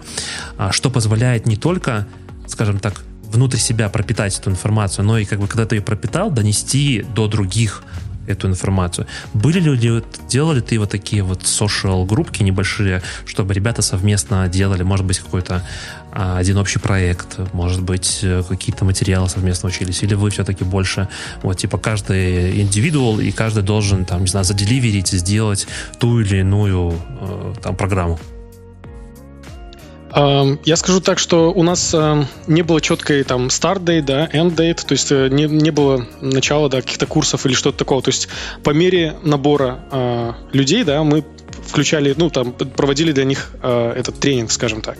[0.56, 2.06] А, что позволяет не только,
[2.46, 6.30] скажем так, внутрь себя пропитать эту информацию, но и как бы когда ты ее пропитал,
[6.30, 7.82] донести до других
[8.28, 9.06] эту информацию.
[9.34, 15.06] Были ли, делали ты вот такие вот social группки небольшие, чтобы ребята совместно делали, может
[15.06, 15.62] быть, какой-то
[16.12, 21.08] а, один общий проект, может быть, э, какие-то материалы совместно учились, или вы все-таки больше,
[21.42, 25.66] вот, типа, каждый индивидуал, и каждый должен, там, не знаю, заделиверить, сделать
[25.98, 28.18] ту или иную, э, там, программу?
[30.14, 31.94] Я скажу так, что у нас
[32.46, 36.06] не было четкой там start date, да, end date, то есть э, не, не было
[36.20, 38.02] начала, да, каких-то курсов или что-то такого.
[38.02, 38.28] То есть
[38.62, 41.24] по мере набора э, людей, да, мы
[41.66, 44.96] включали, ну, там, проводили для них э, этот тренинг, скажем так.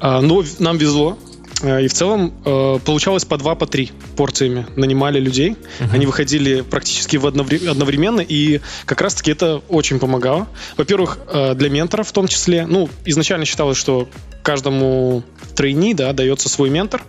[0.00, 1.18] Э, но нам везло,
[1.62, 5.50] и в целом э, получалось по два, по три порциями нанимали людей.
[5.50, 5.94] Uh-huh.
[5.94, 10.48] Они выходили практически в одновременно, и как раз-таки это очень помогало.
[10.76, 12.66] Во-первых, э, для менторов в том числе.
[12.66, 14.08] Ну, изначально считалось, что
[14.42, 15.22] каждому
[15.54, 17.02] трейни, да, дается свой ментор,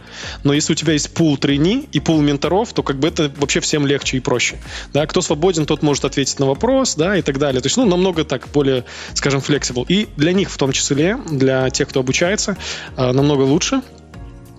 [0.44, 3.60] но если у тебя есть пул трейни и пул менторов, то как бы это вообще
[3.60, 4.58] всем легче и проще.
[4.94, 7.60] Да, кто свободен, тот может ответить на вопрос, да, и так далее.
[7.62, 8.86] То есть, ну, намного так более,
[9.16, 9.86] скажем, flexible.
[9.88, 12.56] И для них в том числе, для тех, кто обучается,
[12.96, 13.82] намного лучше,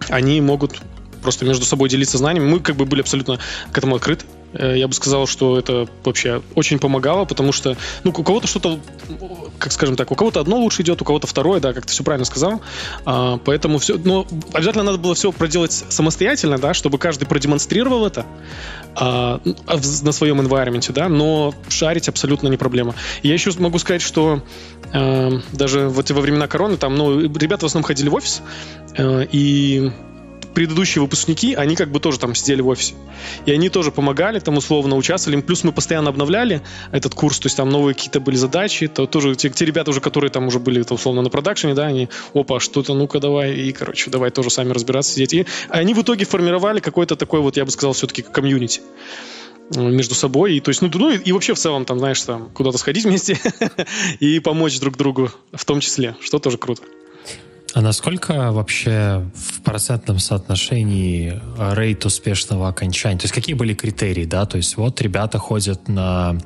[0.09, 0.81] они могут
[1.23, 2.49] просто между собой делиться знаниями.
[2.49, 3.39] Мы как бы были абсолютно
[3.73, 4.27] к этому открыты.
[4.55, 8.81] Э, я бы сказал, что это вообще очень помогало, потому что, ну, у кого-то что-то,
[9.59, 12.05] как скажем так, у кого-то одно лучше идет, у кого-то второе, да, как ты все
[12.05, 12.63] правильно сказал.
[13.05, 18.27] А, поэтому все, но обязательно надо было все проделать самостоятельно, да, чтобы каждый продемонстрировал это
[18.95, 19.41] а,
[20.03, 22.95] на своем environment, да, но шарить абсолютно не проблема.
[23.23, 24.43] Я еще могу сказать, что
[24.93, 28.43] а, даже вот во времена короны там, ну, ребята в основном ходили в офис,
[28.97, 29.91] а, и
[30.55, 32.95] предыдущие выпускники, они как бы тоже там сидели в офисе.
[33.45, 35.41] И они тоже помогали, там условно участвовали.
[35.41, 36.63] Плюс мы постоянно обновляли
[36.93, 38.87] этот курс, то есть там новые какие-то были задачи.
[38.87, 41.87] То тоже те, те ребята уже, которые там уже были то, условно на продакшене, да,
[41.87, 45.35] они, опа, что-то, ну-ка давай, и, короче, давай тоже сами разбираться, сидеть.
[45.35, 48.81] И они в итоге формировали какой-то такой вот, я бы сказал, все-таки комьюнити
[49.75, 50.57] между собой.
[50.57, 53.39] И, то есть, ну, ну и вообще в целом, там, знаешь, там, куда-то сходить вместе
[54.21, 56.83] и помочь друг другу в том числе, что тоже круто.
[57.75, 61.41] А насколько вообще в процентном соотношении
[61.75, 63.19] рейт успешного окончания?
[63.19, 64.47] То есть какие были критерии, да?
[64.47, 66.39] То есть вот ребята ходят на...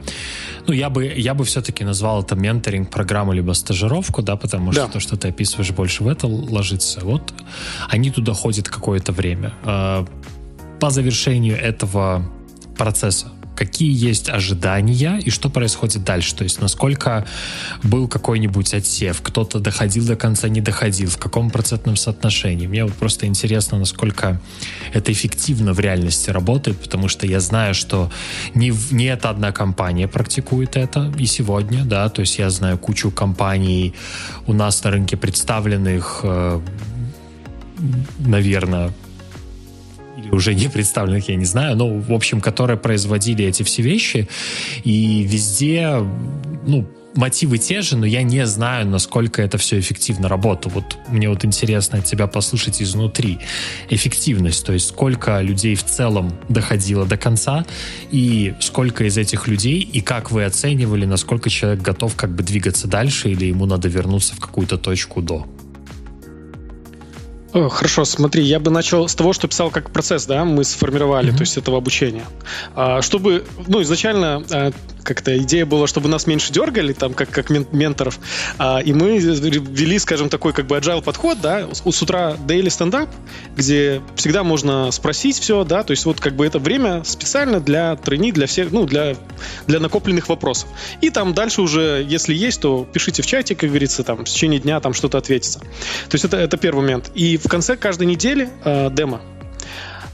[0.67, 4.93] Ну, я бы, я бы все-таки назвал это менторинг-программу либо стажировку, да, потому что да.
[4.93, 7.01] то, что ты описываешь, больше в это ложится.
[7.03, 7.35] Вот
[7.91, 9.53] они туда ходят какое-то время.
[9.65, 10.07] А,
[10.81, 12.25] по завершению этого
[12.79, 16.37] процесса какие есть ожидания и что происходит дальше.
[16.37, 17.27] То есть насколько
[17.83, 22.69] был какой-нибудь отсев, кто-то доходил до конца, не доходил, в каком процентном соотношении.
[22.69, 24.41] Мне вот просто интересно, насколько
[24.93, 28.13] это эффективно в реальности работает, потому что я знаю, что
[28.55, 33.11] не, не эта одна компания практикует это и сегодня, да, то есть я знаю кучу
[33.11, 33.93] компаний
[34.47, 36.61] у нас на рынке представленных, э,
[38.19, 38.93] наверное,
[40.19, 44.29] или уже не представленных, я не знаю, но, в общем, которые производили эти все вещи,
[44.83, 46.05] и везде,
[46.67, 50.73] ну, мотивы те же, но я не знаю, насколько это все эффективно работало.
[50.75, 53.39] Вот мне вот интересно от тебя послушать изнутри
[53.91, 57.65] эффективность, то есть сколько людей в целом доходило до конца,
[58.11, 62.89] и сколько из этих людей, и как вы оценивали, насколько человек готов как бы двигаться
[62.89, 65.47] дальше, или ему надо вернуться в какую-то точку до.
[67.53, 71.37] Хорошо, смотри, я бы начал с того, что писал как процесс, да, мы сформировали, mm-hmm.
[71.37, 72.25] то есть этого обучения.
[72.75, 74.73] А, чтобы, ну, изначально а,
[75.09, 78.19] как-то идея была, чтобы нас меньше дергали, там, как, как менторов,
[78.59, 82.69] а, и мы ввели, скажем, такой как бы agile подход, да, с, с утра daily
[82.69, 83.09] стендап,
[83.57, 87.97] где всегда можно спросить все, да, то есть вот как бы это время специально для
[87.97, 89.17] трени, для всех, ну, для,
[89.67, 90.69] для накопленных вопросов.
[91.01, 94.61] И там дальше уже, если есть, то пишите в чате, как говорится, там, в течение
[94.61, 95.61] дня там что-то ответится.
[95.61, 97.11] То есть это, это первый момент.
[97.15, 99.23] И в конце каждой недели э, демо,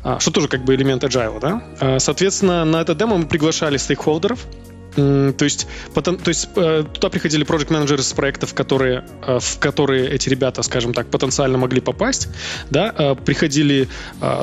[0.04, 1.62] а, что тоже как бы элемент agile, да.
[1.80, 4.46] А, соответственно, на это демо мы приглашали стейкхолдеров,
[4.94, 9.58] то есть, потом, то есть э, туда приходили проект менеджеры с проектов, которые, э, в
[9.58, 12.28] которые эти ребята, скажем так, потенциально могли попасть,
[12.70, 13.88] да, э, приходили,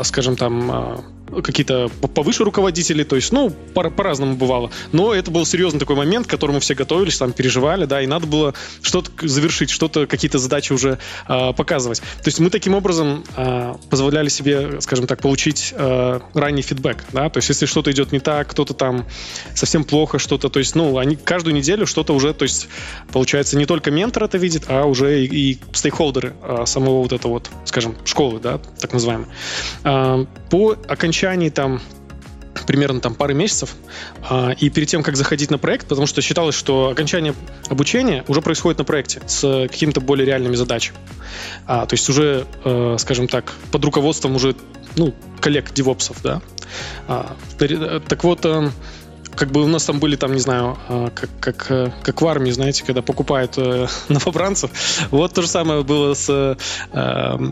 [0.03, 1.05] скажем там,
[1.43, 4.71] какие-то повыше руководители, то есть, ну, по- по-разному бывало.
[4.91, 8.27] Но это был серьезный такой момент, к которому все готовились, там, переживали, да, и надо
[8.27, 11.99] было что-то завершить, что-то, какие-то задачи уже э, показывать.
[11.99, 17.29] То есть мы таким образом э, позволяли себе, скажем так, получить э, ранний фидбэк, да,
[17.29, 19.05] то есть если что-то идет не так, кто-то там
[19.55, 22.67] совсем плохо что-то, то есть, ну, они каждую неделю что-то уже, то есть,
[23.11, 27.33] получается, не только ментор это видит, а уже и, и стейкхолдеры э, самого вот этого
[27.33, 29.27] вот, скажем, школы, да, так называемой.
[29.83, 31.79] Э, по окончании окончании там
[32.65, 33.75] примерно там пары месяцев,
[34.27, 37.33] а, и перед тем, как заходить на проект, потому что считалось, что окончание
[37.69, 40.97] обучения уже происходит на проекте с какими-то более реальными задачами.
[41.67, 44.55] А, то есть уже, э, скажем так, под руководством уже
[44.95, 46.41] ну, коллег девопсов, да.
[47.07, 47.35] А,
[48.07, 48.69] так вот, э,
[49.35, 52.27] как бы у нас там были там, не знаю, а, как, как, э, как в
[52.27, 54.71] армии, знаете, когда покупают э, новобранцев.
[55.11, 56.55] Вот то же самое было с, э,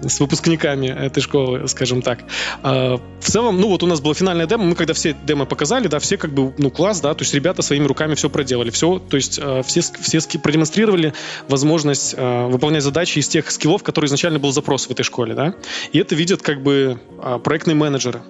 [0.07, 2.19] с выпускниками этой школы, скажем так.
[2.63, 5.87] А, в целом, ну вот у нас была финальная демо, мы когда все демо показали,
[5.87, 8.99] да, все как бы, ну класс, да, то есть ребята своими руками все проделали, все,
[8.99, 11.13] то есть все, все продемонстрировали
[11.47, 15.55] возможность выполнять задачи из тех скиллов, которые изначально был запрос в этой школе, да,
[15.91, 16.99] и это видят как бы
[17.43, 18.21] проектные менеджеры.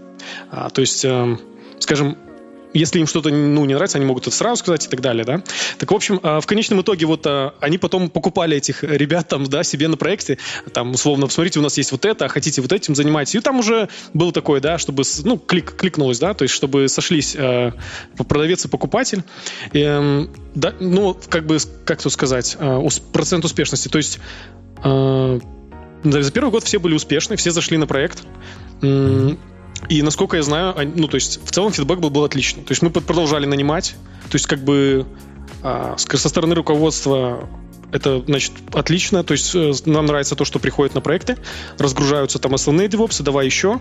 [0.51, 1.05] То есть,
[1.79, 2.17] скажем,
[2.73, 5.41] если им что-то ну, не нравится, они могут это сразу сказать и так далее, да.
[5.77, 7.27] Так, в общем, в конечном итоге вот
[7.59, 10.37] они потом покупали этих ребят там, да, себе на проекте,
[10.73, 13.35] там, условно, посмотрите, у нас есть вот это, а хотите вот этим занимайтесь.
[13.35, 17.35] И там уже было такое, да, чтобы, ну, клик, кликнулось, да, то есть чтобы сошлись
[17.35, 17.71] э,
[18.17, 19.23] продавец и покупатель.
[19.73, 22.57] Э, да, ну, как бы, как тут сказать,
[23.11, 24.19] процент успешности, то есть
[24.81, 28.23] за первый год все были успешны, все зашли на проект.
[29.87, 32.63] И насколько я знаю, ну, то есть в целом фидбэк был, был отличный.
[32.63, 33.95] То есть мы продолжали нанимать.
[34.29, 35.05] То есть как бы
[35.63, 37.49] а, со стороны руководства
[37.91, 39.23] это, значит, отлично.
[39.23, 41.37] То есть э, нам нравится то, что приходят на проекты,
[41.77, 43.79] разгружаются там основные девопсы, давай еще.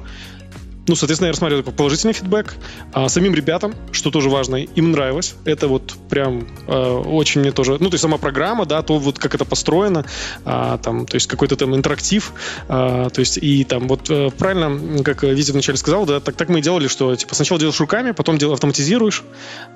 [0.89, 2.55] Ну, соответственно, я рассматриваю положительный фидбэк.
[2.93, 5.35] А самим ребятам, что тоже важно, им нравилось.
[5.45, 7.77] Это вот прям э, очень мне тоже...
[7.79, 10.05] Ну, то есть сама программа, да, то вот как это построено,
[10.45, 12.33] а, там, то есть какой-то там интерактив,
[12.69, 16.49] а, то есть и там вот э, правильно, как Витя вначале сказал, да, так, так
[16.49, 19.25] мы и делали, что типа сначала делаешь руками, потом дел, автоматизируешь,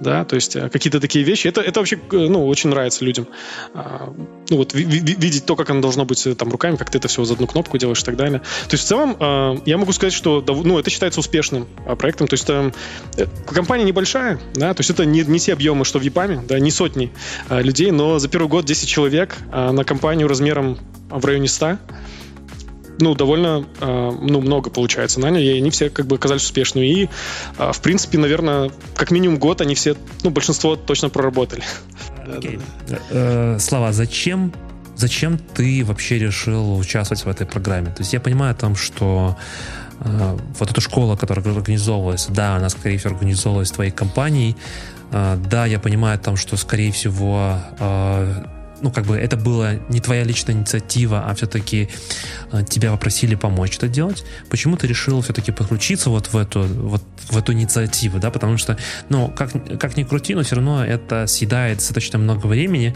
[0.00, 1.48] да, то есть э, какие-то такие вещи.
[1.48, 3.26] Это, это вообще, э, ну, очень нравится людям.
[3.74, 4.12] А,
[4.48, 7.08] ну, вот ви- ви- видеть то, как оно должно быть там руками, как ты это
[7.08, 8.40] все за одну кнопку делаешь и так далее.
[8.40, 10.90] То есть в целом э, я могу сказать, что, ну, это
[11.20, 12.28] успешным а, проектом.
[12.28, 12.72] То есть там
[13.16, 16.58] э, компания небольшая, да, то есть это не, не те объемы, что в ЕПАМе, да,
[16.58, 17.12] не сотни
[17.48, 20.78] а, людей, но за первый год 10 человек а, на компанию размером
[21.10, 21.78] в районе 100
[22.98, 26.86] ну, довольно ну, много получается наняли, и они все как бы оказались успешными.
[26.86, 27.08] И,
[27.56, 31.64] в принципе, наверное, как минимум год они все, ну, большинство точно проработали.
[32.26, 32.60] Okay.
[33.10, 34.52] Э, Слава, зачем
[34.94, 37.88] зачем ты вообще решил участвовать в этой программе?
[37.88, 39.81] То есть я понимаю там, что Э,
[40.58, 44.56] вот эта школа, которая организовывалась, да, она, скорее всего, организовывалась твоей компанией,
[45.10, 48.44] э, да, я понимаю там, что, скорее всего, э,
[48.82, 51.88] ну, как бы это была не твоя личная инициатива, а все-таки
[52.50, 57.02] э, тебя попросили помочь это делать, почему ты решил все-таки подключиться вот в эту, вот
[57.30, 58.76] в эту инициативу, да, потому что,
[59.08, 62.94] ну, как, как ни крути, но все равно это съедает достаточно много времени.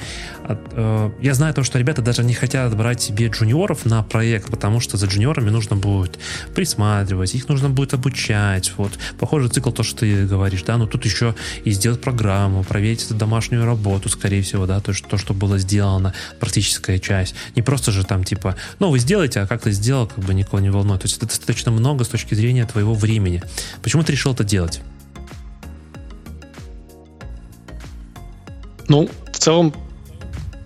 [0.49, 4.81] Э, я знаю то, что ребята даже не хотят брать себе джуниоров на проект, потому
[4.81, 6.19] что за джуниорами нужно будет
[6.55, 8.93] присматривать, их нужно будет обучать, вот.
[9.19, 13.15] Похожий цикл, то, что ты говоришь, да, но тут еще и сделать программу, проверить эту
[13.15, 17.35] домашнюю работу, скорее всего, да, то, есть то что было сделано сделана практическая часть.
[17.55, 20.59] Не просто же там типа, ну вы сделаете, а как ты сделал, как бы никого
[20.61, 21.03] не волнует.
[21.03, 23.43] То есть это достаточно много с точки зрения твоего времени.
[23.83, 24.81] Почему ты решил это делать?
[28.89, 29.75] Ну, в целом,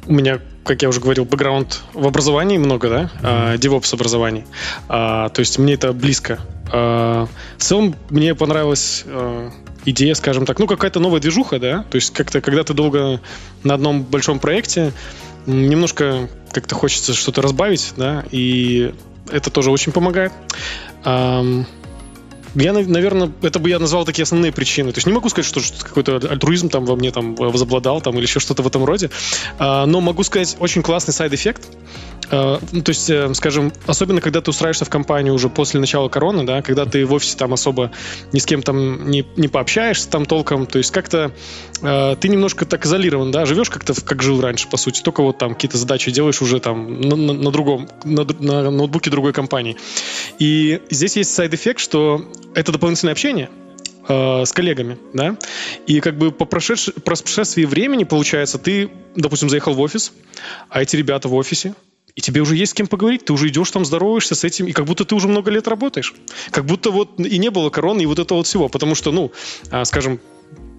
[0.07, 3.21] у меня, как я уже говорил, бэкграунд в образовании много, да, mm-hmm.
[3.23, 4.45] а, DevOps образований.
[4.89, 6.39] А, то есть мне это близко.
[6.71, 7.27] А,
[7.59, 9.51] в целом мне понравилось а,
[9.85, 13.21] идея, скажем так, ну, какая-то новая движуха, да, то есть как-то, когда ты долго
[13.63, 14.93] на одном большом проекте,
[15.47, 18.93] немножко как-то хочется что-то разбавить, да, и
[19.31, 20.33] это тоже очень помогает.
[22.55, 24.91] Я, наверное, это бы я назвал такие основные причины.
[24.91, 28.17] То есть не могу сказать, что, что какой-то альтруизм там во мне там возобладал там
[28.17, 29.11] или еще что-то в этом роде,
[29.59, 31.63] а, но могу сказать очень классный side effect.
[32.31, 36.09] Э, ну, то есть, э, скажем, особенно когда ты устраиваешься в компанию уже после начала
[36.09, 37.91] короны, да, когда ты в офисе там особо
[38.33, 41.33] ни с кем там не, не пообщаешься там толком, то есть как-то
[41.83, 45.39] э, ты немножко так изолирован, да, живешь как-то как жил раньше, по сути, только вот
[45.39, 49.77] там какие-то задачи делаешь уже там на, на, на другом, на, на ноутбуке другой компании.
[50.39, 53.51] И здесь есть side effect, что это дополнительное общение,
[54.09, 55.37] э, с коллегами, да,
[55.87, 56.91] и как бы по прошедш...
[57.05, 60.13] прошествии времени, получается, ты, допустим, заехал в офис,
[60.69, 61.75] а эти ребята в офисе,
[62.21, 64.73] и тебе уже есть с кем поговорить, ты уже идешь там, здороваешься с этим, и
[64.73, 66.15] как будто ты уже много лет работаешь.
[66.51, 68.69] Как будто вот и не было короны, и вот этого вот всего.
[68.69, 69.33] Потому что, ну,
[69.71, 70.21] а, скажем,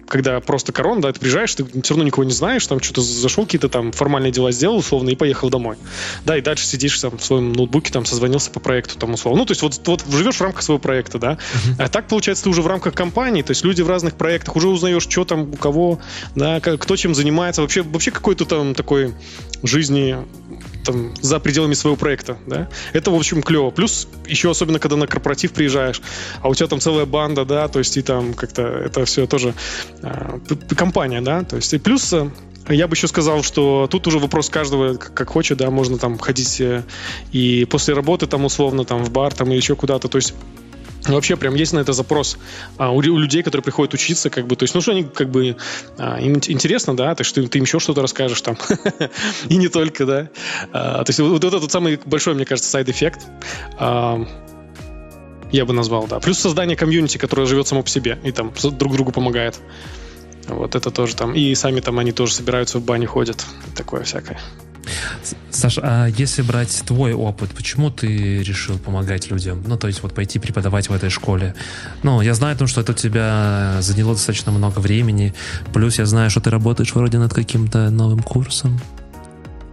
[0.06, 3.44] когда просто корон, да, ты приезжаешь, ты все равно никого не знаешь, там что-то зашел,
[3.44, 5.76] какие-то там формальные дела сделал, условно, и поехал домой.
[6.24, 9.40] Да, и дальше сидишь там в своем ноутбуке, там созвонился по проекту, там, условно.
[9.40, 11.32] Ну, то есть вот, вот живешь в рамках своего проекта, да.
[11.32, 11.74] Uh-huh.
[11.78, 14.68] А так, получается, ты уже в рамках компании, то есть люди в разных проектах, уже
[14.68, 15.98] узнаешь, что там, у кого,
[16.36, 19.14] да, кто чем занимается, вообще, вообще какой-то там такой
[19.62, 20.18] жизни
[20.84, 23.70] там, за пределами своего проекта, да, это, в общем, клево.
[23.70, 26.00] Плюс еще особенно, когда на корпоратив приезжаешь,
[26.40, 29.54] а у тебя там целая банда, да, то есть и там как-то это все тоже
[30.02, 30.38] э,
[30.76, 32.30] компания, да, то есть и плюс э,
[32.68, 36.18] я бы еще сказал, что тут уже вопрос каждого, как, как хочет, да, можно там
[36.18, 36.84] ходить э,
[37.32, 40.34] и после работы там условно там в бар там или еще куда-то, то есть
[41.06, 42.38] вообще прям есть на это запрос
[42.76, 45.30] а, у, у людей, которые приходят учиться, как бы, то есть, ну что они как
[45.30, 45.56] бы
[45.98, 48.56] а, им интересно, да, то есть ты, ты им еще что-то расскажешь там,
[49.48, 50.28] и не только, да.
[50.72, 53.26] А, то есть вот, вот это тот самый большой, мне кажется, side effect.
[53.78, 54.24] А,
[55.50, 56.18] я бы назвал, да.
[56.18, 59.60] Плюс создание комьюнити, которое живет само по себе и там друг другу помогает.
[60.48, 61.34] Вот это тоже там.
[61.34, 63.44] И сами там они тоже собираются в бане, ходят.
[63.76, 64.40] Такое всякое.
[65.50, 69.62] Саш, а если брать твой опыт, почему ты решил помогать людям?
[69.66, 71.54] Ну, то есть вот пойти преподавать в этой школе.
[72.02, 75.34] Ну, я знаю, что это у тебя заняло достаточно много времени,
[75.72, 78.80] плюс я знаю, что ты работаешь вроде над каким-то новым курсом.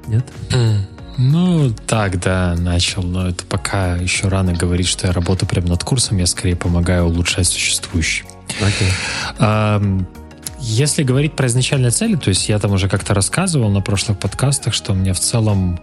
[0.08, 0.26] Нет?
[1.18, 5.84] Ну, так, да, начал, но это пока еще рано говорить, что я работаю прямо над
[5.84, 8.24] курсом, я скорее помогаю улучшать существующий.
[8.48, 8.92] Okay.
[9.38, 9.82] А,
[10.62, 14.74] если говорить про изначальные цели, то есть я там уже как-то рассказывал на прошлых подкастах,
[14.74, 15.80] что у меня в целом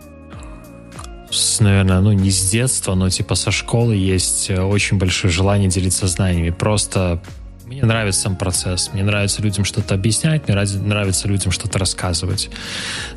[1.31, 5.69] с, наверное, ну не с детства, но типа со школы есть э, очень большое желание
[5.69, 6.51] делиться знаниями.
[6.51, 7.21] Просто
[7.67, 12.49] мне нравится сам процесс, мне нравится людям что-то объяснять, мне нравится людям что-то рассказывать.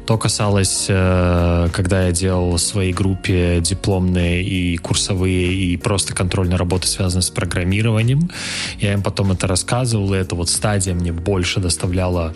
[0.07, 6.57] То касалось, э, когда я делал в своей группе дипломные и курсовые, и просто контрольные
[6.57, 8.31] работы, связанные с программированием.
[8.79, 12.33] Я им потом это рассказывал, и эта вот стадия мне больше доставляла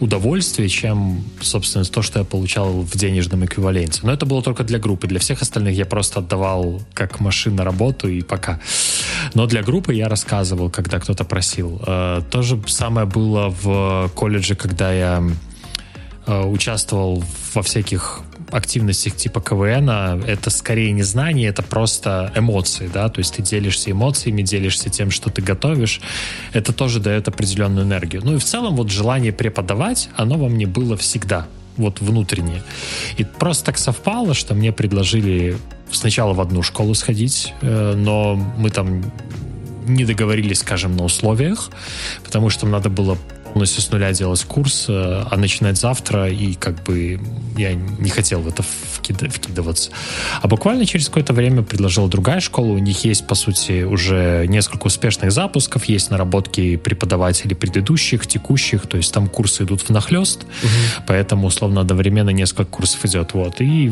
[0.00, 4.00] удовольствие, чем, собственно, то, что я получал в денежном эквиваленте.
[4.02, 5.06] Но это было только для группы.
[5.06, 8.60] Для всех остальных я просто отдавал как машина работу и пока.
[9.34, 11.80] Но для группы я рассказывал, когда кто-то просил.
[11.86, 15.22] Э, то же самое было в колледже, когда я
[16.26, 17.24] э, участвовал
[17.54, 19.90] во всяких активностях типа КВН,
[20.24, 25.10] это скорее не знание, это просто эмоции, да, то есть ты делишься эмоциями, делишься тем,
[25.10, 26.00] что ты готовишь,
[26.52, 28.22] это тоже дает определенную энергию.
[28.24, 32.62] Ну и в целом вот желание преподавать, оно во мне было всегда, вот внутреннее.
[33.16, 35.56] И просто так совпало, что мне предложили
[35.90, 39.02] сначала в одну школу сходить, э, но мы там
[39.86, 41.70] не договорились, скажем, на условиях,
[42.24, 43.16] потому что надо было
[43.56, 47.18] полностью с нуля делать курс, э, а начинать завтра, и как бы
[47.56, 49.92] я не хотел в это вкидываться.
[50.42, 54.88] А буквально через какое-то время предложила другая школа, у них есть, по сути, уже несколько
[54.88, 61.04] успешных запусков, есть наработки преподавателей предыдущих, текущих, то есть там курсы идут в нахлест, угу.
[61.06, 63.90] поэтому, условно, одновременно несколько курсов идет, вот, и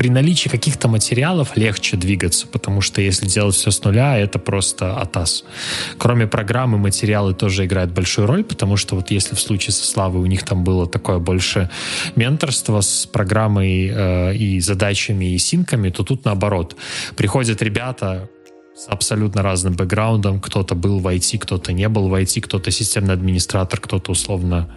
[0.00, 4.96] при наличии каких-то материалов легче двигаться, потому что если делать все с нуля, это просто
[4.96, 5.44] атас.
[5.98, 10.22] Кроме программы, материалы тоже играют большую роль, потому что вот если в случае со Славой
[10.22, 11.68] у них там было такое больше
[12.16, 16.76] менторство с программой э, и задачами и синками, то тут наоборот.
[17.14, 18.30] Приходят ребята,
[18.74, 20.40] с абсолютно разным бэкграундом.
[20.40, 24.74] Кто-то был в IT, кто-то не был в IT, кто-то системный администратор, кто-то условно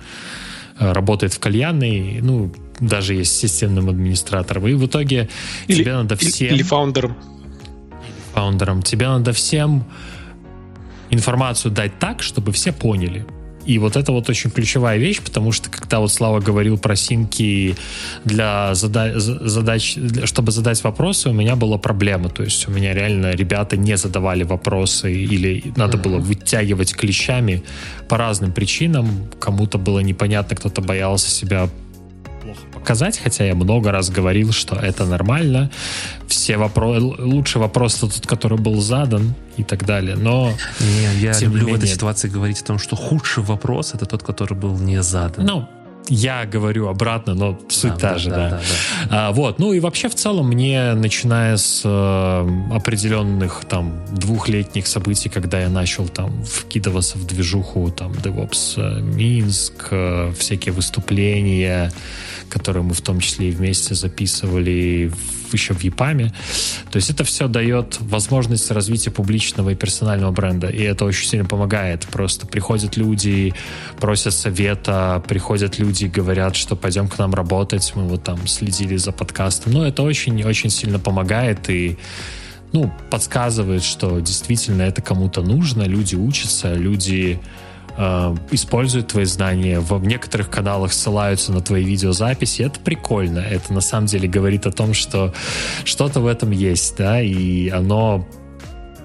[0.78, 2.20] э, работает в кальянной.
[2.22, 4.68] Ну, даже есть системным администратором.
[4.68, 5.30] И в итоге
[5.68, 6.54] или, тебе надо всем...
[6.54, 7.16] Или фаундером.
[8.34, 8.82] Фаундером.
[8.82, 9.86] Тебе надо всем
[11.10, 13.26] информацию дать так, чтобы все поняли.
[13.66, 17.76] И вот это вот очень ключевая вещь, потому что когда вот Слава говорил про синки
[18.26, 22.30] для зада задач, чтобы задать вопросы, у меня была проблема.
[22.30, 27.64] То есть у меня реально ребята не задавали вопросы или надо было вытягивать клещами
[28.10, 29.30] по разным причинам.
[29.40, 31.70] Кому-то было непонятно, кто-то боялся себя
[32.84, 35.70] показать, хотя я много раз говорил, что это нормально.
[36.28, 40.18] Все вопросы, лучший вопрос тот, который был задан и так далее.
[40.18, 41.76] Но не, я люблю менее...
[41.76, 45.46] в этой ситуации говорить о том, что худший вопрос это тот, который был не задан.
[45.46, 45.70] Ну,
[46.10, 48.36] я говорю обратно, но суть да, та да, же, да.
[48.36, 48.50] да.
[48.50, 48.60] да,
[49.10, 49.28] да.
[49.28, 55.30] А, вот, ну и вообще в целом мне, начиная с э, определенных там двухлетних событий,
[55.30, 61.92] когда я начал там вкидываться в движуху, там DevOps э, Минск, э, всякие выступления,
[62.50, 65.12] которые мы в том числе и вместе записывали
[65.54, 66.34] еще в ЕПАМе.
[66.92, 71.46] То есть это все дает возможность развития публичного и персонального бренда, и это очень сильно
[71.46, 72.08] помогает.
[72.08, 73.54] Просто приходят люди,
[74.00, 79.12] просят совета, приходят люди, говорят, что пойдем к нам работать, мы вот там следили за
[79.12, 79.74] подкастом.
[79.74, 81.98] Ну, это очень-очень сильно помогает, и
[82.74, 87.40] ну, подсказывает, что действительно это кому-то нужно, люди учатся, люди
[87.96, 92.64] э, используют твои знания, в некоторых каналах ссылаются на твои видеозаписи.
[92.64, 93.40] Это прикольно.
[93.40, 95.34] Это на самом деле говорит о том, что
[95.86, 98.28] что-то в этом есть, да, и оно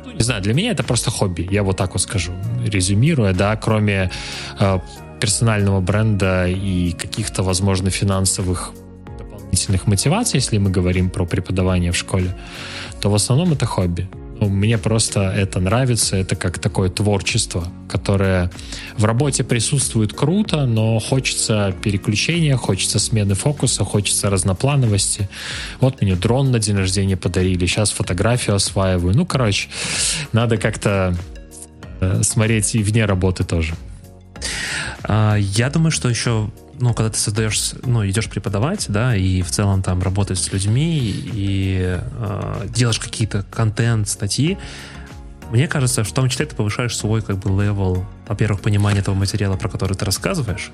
[0.06, 2.32] ну, не знаю, для меня это просто хобби, я вот так вот скажу,
[2.64, 4.10] резюмируя, да, кроме
[4.58, 4.78] э,
[5.20, 8.72] персонального бренда и каких-то, возможно, финансовых
[9.18, 12.36] дополнительных мотиваций, если мы говорим про преподавание в школе,
[13.00, 14.08] то в основном это хобби.
[14.40, 18.50] Ну, мне просто это нравится, это как такое творчество, которое
[18.96, 25.28] в работе присутствует круто, но хочется переключения, хочется смены фокуса, хочется разноплановости.
[25.80, 29.16] Вот мне дрон на день рождения подарили, сейчас фотографию осваиваю.
[29.16, 29.68] Ну, короче,
[30.32, 31.16] надо как-то
[32.00, 33.74] э, смотреть и вне работы тоже.
[35.04, 39.50] А, я думаю, что еще ну, когда ты создаешь, ну, идешь преподавать, да, и в
[39.50, 44.56] целом там работать с людьми и э, делаешь какие-то контент, статьи,
[45.50, 49.56] мне кажется, в том числе ты повышаешь свой как бы level, во-первых, понимания этого материала,
[49.56, 50.70] про который ты рассказываешь,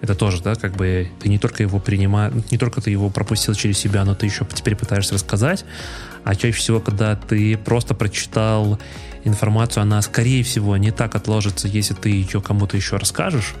[0.00, 3.54] это тоже, да, как бы ты не только его принимаешь, не только ты его пропустил
[3.54, 5.64] через себя, но ты еще теперь пытаешься рассказать,
[6.24, 8.78] а чаще всего, когда ты просто прочитал
[9.28, 13.54] информацию, она, скорее всего, не так отложится, если ты ее кому-то еще расскажешь,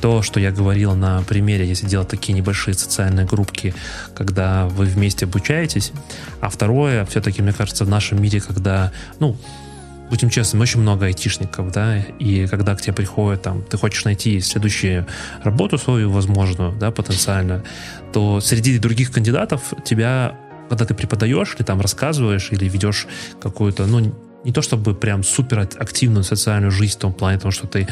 [0.00, 3.74] то, что я говорил на примере, если делать такие небольшие социальные группки,
[4.14, 5.92] когда вы вместе обучаетесь.
[6.40, 9.36] А второе, все-таки, мне кажется, в нашем мире, когда, ну,
[10.08, 14.40] будем честными, очень много айтишников, да, и когда к тебе приходят, там, ты хочешь найти
[14.40, 15.06] следующую
[15.44, 17.62] работу свою возможную, да, потенциально,
[18.12, 20.36] то среди других кандидатов тебя,
[20.68, 23.06] когда ты преподаешь или там рассказываешь или ведешь
[23.40, 24.12] какую-то, ну,
[24.44, 27.86] не то чтобы прям супер активную социальную жизнь в том плане, потому что ты,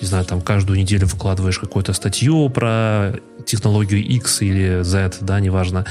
[0.00, 3.14] не знаю, там каждую неделю выкладываешь какую-то статью про
[3.46, 5.86] технологию X или Z, да, неважно.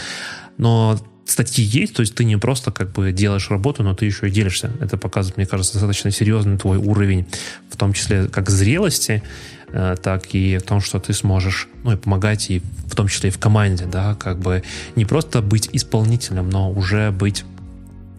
[0.57, 4.28] Но статьи есть, то есть ты не просто как бы делаешь работу, но ты еще
[4.28, 4.72] и делишься.
[4.80, 7.26] Это показывает, мне кажется, достаточно серьезный твой уровень,
[7.70, 9.24] в том числе как зрелости,
[9.70, 13.30] э, так и в том, что ты сможешь, ну и помогать, и в том числе
[13.30, 14.64] и в команде, да, как бы
[14.95, 17.45] не просто быть исполнителем, но уже быть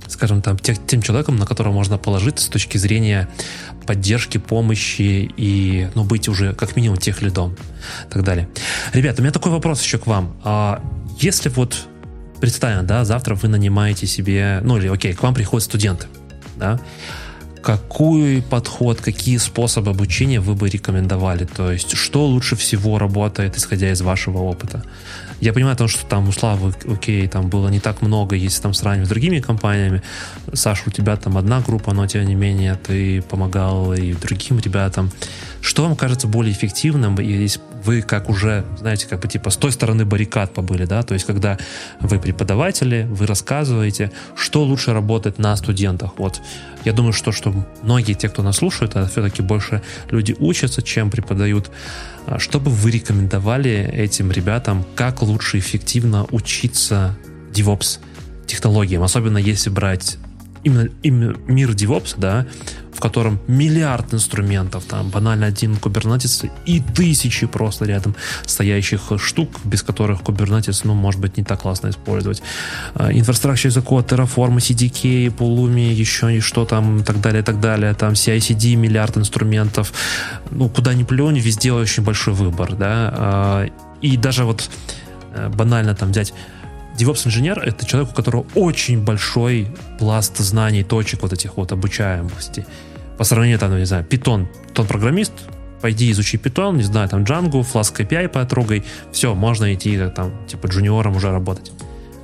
[0.08, 3.28] скажем, там, тех, тем человеком, на которого можно положиться с точки зрения
[3.86, 7.56] поддержки, помощи и, ну, быть уже как минимум тех лидом
[8.08, 8.48] и так далее.
[8.92, 10.36] Ребята, у меня такой вопрос еще к вам.
[10.44, 10.82] А
[11.18, 11.86] если вот,
[12.40, 16.06] представим, да, завтра вы нанимаете себе, ну, или, окей, к вам приходят студенты,
[16.56, 16.80] да,
[17.64, 21.44] какой подход, какие способы обучения вы бы рекомендовали?
[21.46, 24.84] То есть, что лучше всего работает, исходя из вашего опыта?
[25.40, 28.74] Я понимаю, то, что там у Славы, окей, там было не так много, если там
[28.74, 30.02] сравнивать с другими компаниями.
[30.52, 35.10] Саша, у тебя там одна группа, но тем не менее ты помогал и другим ребятам.
[35.64, 39.72] Что вам кажется более эффективным, если вы как уже, знаете, как бы типа с той
[39.72, 41.56] стороны баррикад побыли, да, то есть когда
[42.00, 46.18] вы преподаватели, вы рассказываете, что лучше работает на студентах.
[46.18, 46.42] Вот.
[46.84, 51.10] Я думаю, что, что многие те, кто нас слушают, это все-таки больше люди учатся, чем
[51.10, 51.70] преподают.
[52.26, 57.16] А что бы вы рекомендовали этим ребятам, как лучше эффективно учиться
[57.54, 58.00] DevOps
[58.46, 60.18] технологиям, особенно если брать
[60.62, 62.46] именно, именно мир DevOps, да,
[62.94, 68.14] в котором миллиард инструментов, там банально один Kubernetes и тысячи просто рядом
[68.46, 72.42] стоящих штук, без которых Kubernetes, ну, может быть, не так классно использовать.
[72.94, 77.60] Инфраструктура за код, Terraform, CDK, Pulumi, еще и что там, и так далее, и так
[77.60, 77.94] далее.
[77.94, 79.92] Там CI-CD, миллиард инструментов.
[80.50, 83.12] Ну, куда ни плюнь, везде очень большой выбор, да.
[83.16, 83.66] А,
[84.00, 84.70] и даже вот
[85.34, 86.34] э, банально там взять
[86.98, 89.68] DevOps-инженер— это человек, у которого очень большой
[89.98, 92.66] пласт знаний, точек вот этих вот обучаемости.
[93.18, 95.32] По сравнению, там, ну, не знаю, Python, Python-программист,
[95.80, 100.68] пойди изучи Python, не знаю, там Django, Flask API потрогай, все, можно идти там, типа,
[100.68, 101.72] джуниором уже работать.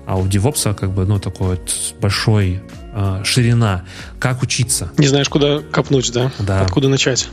[0.06, 2.62] А у DevOps как бы, ну, такой вот большой
[2.92, 3.84] э, ширина.
[4.18, 4.90] Как учиться?
[4.98, 6.32] Не знаешь, куда копнуть, да?
[6.38, 6.62] Да.
[6.62, 7.28] Откуда начать?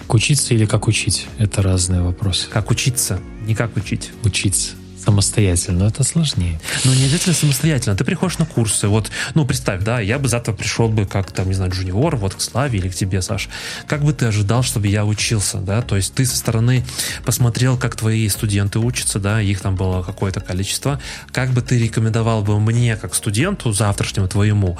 [0.00, 1.26] Как учиться или как учить?
[1.38, 2.48] Это разные вопросы.
[2.48, 4.10] Как учиться, не как учить.
[4.24, 4.74] Учиться
[5.06, 6.58] самостоятельно, это сложнее.
[6.84, 7.96] Ну, не обязательно самостоятельно.
[7.96, 8.88] Ты приходишь на курсы.
[8.88, 12.34] Вот, ну, представь, да, я бы завтра пришел бы как, там, не знаю, джуниор, вот
[12.34, 13.48] к Славе или к тебе, Саш.
[13.86, 15.80] Как бы ты ожидал, чтобы я учился, да?
[15.82, 16.84] То есть ты со стороны
[17.24, 21.00] посмотрел, как твои студенты учатся, да, их там было какое-то количество.
[21.30, 24.76] Как бы ты рекомендовал бы мне, как студенту завтрашнему твоему,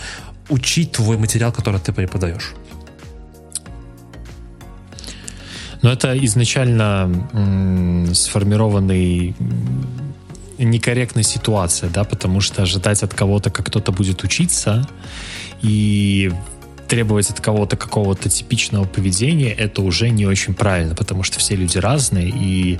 [0.48, 2.52] учить твой материал, который ты преподаешь?
[5.82, 9.36] Но это изначально м, сформированный
[10.58, 14.88] некорректная ситуация, да, потому что ожидать от кого-то, как кто-то будет учиться,
[15.62, 16.32] и
[16.88, 21.78] требовать от кого-то какого-то типичного поведения, это уже не очень правильно, потому что все люди
[21.78, 22.78] разные, и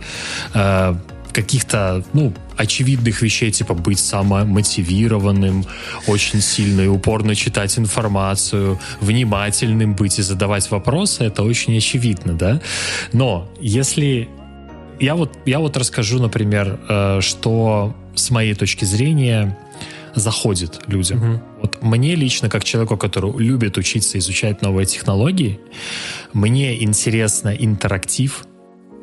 [0.54, 0.94] э,
[1.32, 5.66] каких-то, ну, очевидных вещей, типа быть самомотивированным,
[6.06, 12.60] очень сильно и упорно читать информацию, внимательным быть и задавать вопросы, это очень очевидно, да?
[13.12, 14.28] Но если
[15.00, 19.58] я вот, я вот расскажу, например, э, что с моей точки зрения
[20.14, 21.18] заходит людям.
[21.18, 21.42] Угу.
[21.62, 25.60] Вот мне лично, как человеку, который любит учиться, изучать новые технологии,
[26.32, 28.46] мне интересно интерактив,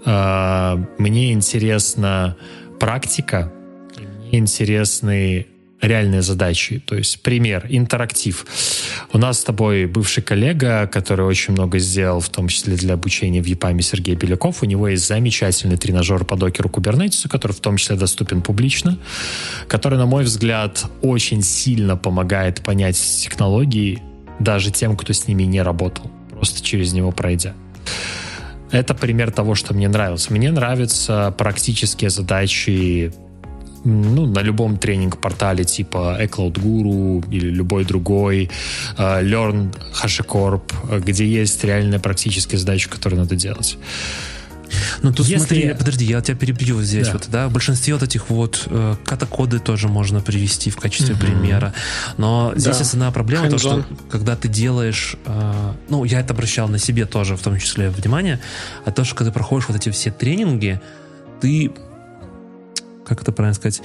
[0.05, 2.35] э, мне интересна
[2.79, 3.53] практика,
[3.97, 5.47] мне интересны
[5.83, 6.79] реальные задачи.
[6.79, 8.45] То есть пример, интерактив.
[9.11, 13.41] У нас с тобой бывший коллега, который очень много сделал, в том числе для обучения
[13.41, 14.63] в ЕПАМе Сергей Беляков.
[14.63, 18.97] У него есть замечательный тренажер по докеру Kubernetes, который в том числе доступен публично,
[19.67, 24.01] который, на мой взгляд, очень сильно помогает понять технологии
[24.39, 27.53] даже тем, кто с ними не работал, просто через него пройдя.
[28.71, 30.31] Это пример того, что мне нравилось.
[30.31, 33.13] Мне нравятся практические задачи
[33.83, 38.49] ну, на любом тренинг-портале типа eCloud Guru или любой другой,
[38.97, 43.77] uh, Learn HashiCorp, где есть реальные практические задачи, которые надо делать.
[45.01, 45.37] Ну, тут Если...
[45.37, 47.07] смотри, подожди, я тебя перебью здесь.
[47.07, 47.13] Да.
[47.13, 51.25] Вот, да, в большинстве вот этих вот э, катакоды тоже можно привести в качестве угу.
[51.25, 51.73] примера.
[52.17, 52.81] Но здесь да.
[52.81, 57.35] основная проблема, то, что когда ты делаешь, э, ну, я это обращал на себе тоже,
[57.35, 58.39] в том числе, внимание,
[58.85, 60.81] а то, что когда ты проходишь вот эти все тренинги,
[61.41, 61.71] ты,
[63.05, 63.81] как это правильно сказать,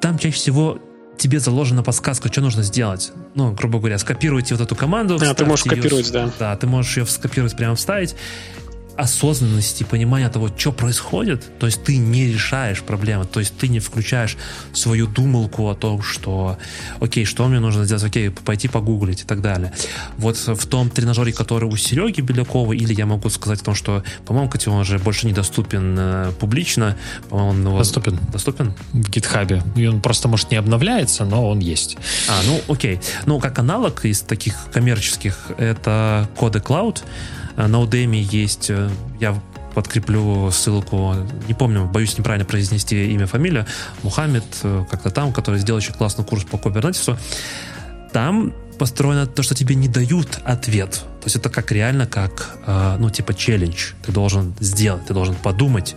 [0.00, 0.78] там чаще всего
[1.16, 3.12] тебе заложена подсказка, что нужно сделать.
[3.34, 5.18] Ну, грубо говоря, скопируйте вот эту команду.
[5.20, 6.30] А, ты можешь скопировать, да.
[6.38, 8.16] Да, ты можешь ее скопировать, прямо вставить
[8.96, 13.80] осознанности, понимания того, что происходит, то есть ты не решаешь проблемы, то есть ты не
[13.80, 14.36] включаешь
[14.72, 16.58] свою думалку о том, что
[17.00, 19.72] окей, что мне нужно сделать, окей, пойти погуглить и так далее.
[20.16, 24.02] Вот в том тренажере, который у Сереги Белякова, или я могу сказать о том, что,
[24.26, 26.96] по-моему, кстати, он уже больше недоступен э, публично,
[27.28, 28.18] по-моему, он доступен.
[28.32, 28.74] Доступен?
[28.92, 29.62] В гитхабе.
[29.76, 31.96] И он просто, может, не обновляется, но он есть.
[32.28, 33.00] А, ну, окей.
[33.26, 37.02] Ну, как аналог из таких коммерческих, это Code Cloud,
[37.56, 38.90] на Udemy есть, э,
[39.20, 39.40] я
[39.74, 41.14] подкреплю ссылку,
[41.48, 43.66] не помню, боюсь неправильно произнести имя, фамилия,
[44.02, 47.18] Мухаммед, э, как-то там, который сделал очень классный курс по Kubernetes.
[48.12, 50.92] Там построено то, что тебе не дают ответ.
[50.92, 52.58] То есть это как реально, как,
[52.98, 53.92] ну, типа челлендж.
[54.04, 55.96] Ты должен сделать, ты должен подумать.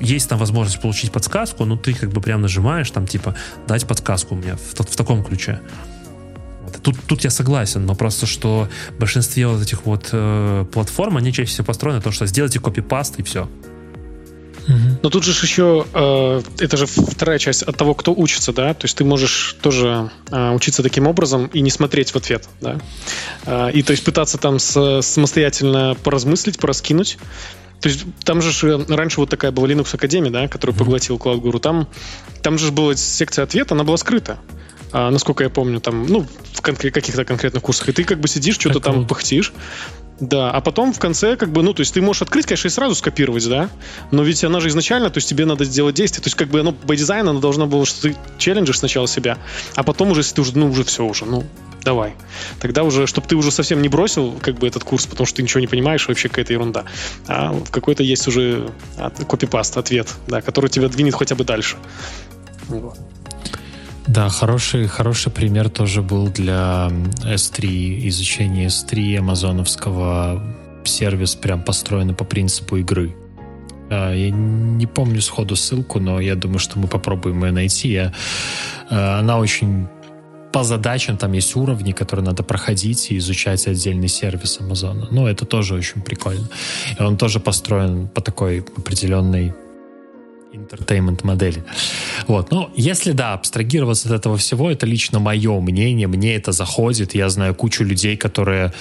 [0.00, 3.34] Есть там возможность получить подсказку, но ты как бы прям нажимаешь, там, типа,
[3.68, 5.60] дать подсказку мне в, в таком ключе.
[6.82, 11.32] Тут, тут я согласен, но просто что в большинстве вот этих вот э, платформ, они
[11.32, 13.48] чаще всего построены то, что сделайте копипаст и все.
[15.02, 18.84] Но тут же еще, э, это же вторая часть от того, кто учится, да, то
[18.84, 22.78] есть ты можешь тоже э, учиться таким образом и не смотреть в ответ, да,
[23.44, 27.18] э, и то есть пытаться там с, самостоятельно поразмыслить, пораскинуть,
[27.80, 31.40] то есть там же э, раньше вот такая была Linux Академия, да, которую поглотил Cloud
[31.42, 31.88] Guru, там,
[32.42, 34.38] там же была секция ответа, она была скрыта
[34.92, 38.28] а, насколько я помню, там, ну, в конкре- каких-то конкретных курсах, и ты как бы
[38.28, 39.08] сидишь, что-то там вот.
[39.08, 39.52] пыхтишь,
[40.20, 42.70] да, а потом в конце, как бы, ну, то есть ты можешь открыть, конечно, и
[42.70, 43.68] сразу скопировать, да,
[44.10, 46.60] но ведь она же изначально, то есть тебе надо сделать действие, то есть как бы
[46.60, 49.38] оно по дизайну, оно должно было, что ты челленджишь сначала себя,
[49.74, 51.44] а потом уже, если ты уже, ну, уже все уже, ну,
[51.82, 52.14] давай.
[52.60, 55.42] Тогда уже, чтобы ты уже совсем не бросил, как бы, этот курс, потому что ты
[55.42, 56.84] ничего не понимаешь, вообще какая-то ерунда.
[57.26, 58.70] А в какой-то есть уже
[59.28, 61.76] копипаст, ответ, да, который тебя двинет хотя бы дальше.
[62.68, 62.96] Вот.
[64.06, 66.90] Да, хороший, хороший пример тоже был для
[67.24, 70.42] S3, изучения S3 амазоновского
[70.84, 73.14] сервис прям построенный по принципу игры.
[73.90, 77.88] Я не помню сходу ссылку, но я думаю, что мы попробуем ее найти.
[77.92, 78.12] Я,
[78.90, 79.86] э, она очень
[80.52, 85.08] по задачам, там есть уровни, которые надо проходить и изучать отдельный сервис Амазона.
[85.10, 86.48] Ну, это тоже очень прикольно.
[86.98, 89.52] И он тоже построен по такой определенной
[90.52, 91.64] entertainment модели.
[92.26, 92.50] Вот.
[92.50, 97.14] Но если, да, абстрагироваться от этого всего, это лично мое мнение, мне это заходит.
[97.14, 98.72] Я знаю кучу людей, которые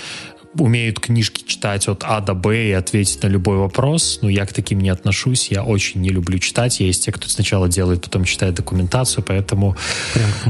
[0.57, 4.19] умеют книжки читать от А до Б и ответить на любой вопрос.
[4.21, 5.49] Но я к таким не отношусь.
[5.49, 6.79] Я очень не люблю читать.
[6.79, 9.77] Я из тех, кто сначала делает, потом читает документацию, поэтому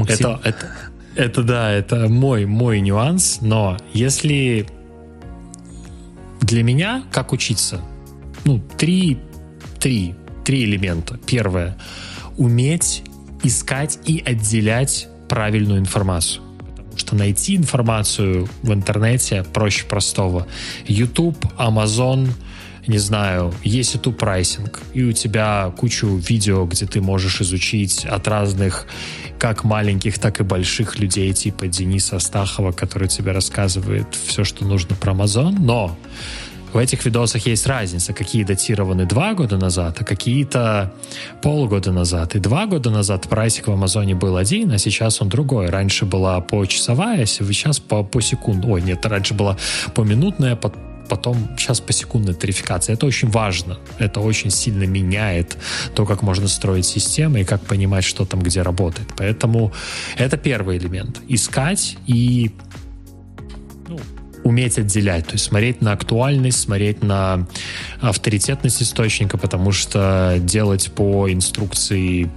[0.08, 0.76] это, это,
[1.14, 3.38] это, да, это мой, мой нюанс.
[3.40, 4.66] Но если
[6.40, 7.80] для меня, как учиться?
[8.44, 9.18] Ну, три,
[9.78, 11.18] три три элемента.
[11.26, 11.76] Первое—
[12.36, 13.02] уметь
[13.42, 16.42] искать и отделять правильную информацию.
[16.66, 20.46] Потому что найти информацию в интернете проще простого.
[20.86, 22.28] YouTube, Amazon,
[22.86, 28.26] не знаю, есть YouTube прайсинг, и у тебя кучу видео, где ты можешь изучить от
[28.26, 28.86] разных
[29.38, 34.96] как маленьких, так и больших людей, типа Дениса Астахова, который тебе рассказывает все, что нужно
[34.96, 35.96] про Amazon, но
[36.72, 40.92] в этих видосах есть разница, какие датированы два года назад, а какие-то
[41.42, 42.34] полгода назад.
[42.34, 45.68] И два года назад прайсик в Амазоне был один, а сейчас он другой.
[45.70, 48.68] Раньше была почасовая, сейчас по, по секунду.
[48.68, 49.56] Ой, нет, раньше была
[49.94, 50.72] поминутная, по
[51.08, 52.94] потом сейчас по секундной тарификация.
[52.94, 53.78] Это очень важно.
[53.98, 55.58] Это очень сильно меняет
[55.94, 59.08] то, как можно строить системы и как понимать, что там где работает.
[59.18, 59.72] Поэтому
[60.16, 61.20] это первый элемент.
[61.28, 62.50] Искать и
[64.44, 67.46] уметь отделять, то есть смотреть на актуальность, смотреть на
[68.00, 72.30] авторитетность источника, потому что делать по инструкции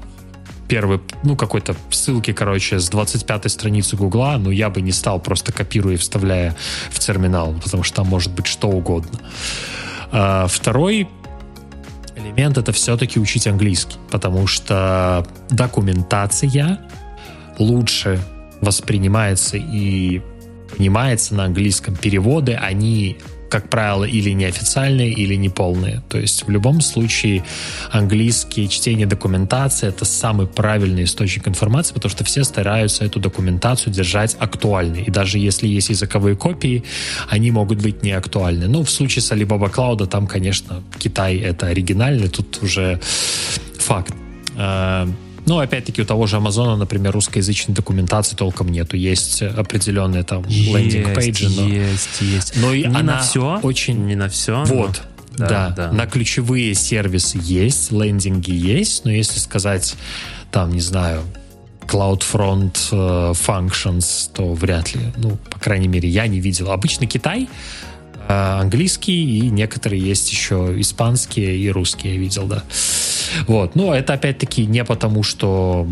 [0.67, 5.51] первый, ну, какой-то ссылки, короче, с 25-й страницы Гугла, ну, я бы не стал просто
[5.51, 6.55] копируя и вставляя
[6.89, 9.19] в терминал, потому что там может быть что угодно.
[10.11, 11.07] А, второй
[12.15, 16.79] элемент— это все-таки учить английский, потому что документация
[17.59, 18.19] лучше
[18.61, 20.21] воспринимается и
[20.77, 21.95] понимается на английском.
[21.95, 23.17] Переводы, они
[23.49, 26.01] как правило, или неофициальные, или неполные.
[26.09, 27.43] То есть в любом случае
[27.91, 34.35] английский, чтение документации— это самый правильный источник информации, потому что все стараются эту документацию держать
[34.39, 35.03] актуальной.
[35.03, 36.83] И даже если есть языковые копии,
[37.29, 38.67] они могут быть не актуальны.
[38.67, 42.99] Ну, в случае с Alibaba Cloud, там, конечно, Китай— это оригинальный, тут уже
[43.77, 44.13] факт.
[45.45, 48.97] Ну, опять-таки, у того же Амазона, например, русскоязычной документации толком нету.
[48.97, 51.49] Есть определенные там лендинг-пейджи.
[51.49, 51.67] Но...
[51.67, 52.53] Есть, есть.
[52.55, 53.59] Но и не она на все.
[53.61, 54.05] Очень...
[54.05, 54.63] Не на все.
[54.65, 55.01] Вот.
[55.37, 55.47] Но...
[55.47, 55.91] Да, да, да.
[55.91, 59.95] На ключевые сервисы есть, лендинги есть, но если сказать,
[60.51, 61.23] там, не знаю,
[61.87, 65.01] CloudFront uh, Functions, то вряд ли.
[65.17, 66.71] Ну, по крайней мере, я не видел.
[66.71, 67.49] Обычно Китай,
[68.27, 72.63] uh, английский и некоторые есть еще испанские и русские я видел, да.
[73.47, 73.75] Вот.
[73.75, 75.87] Но это опять-таки не потому, что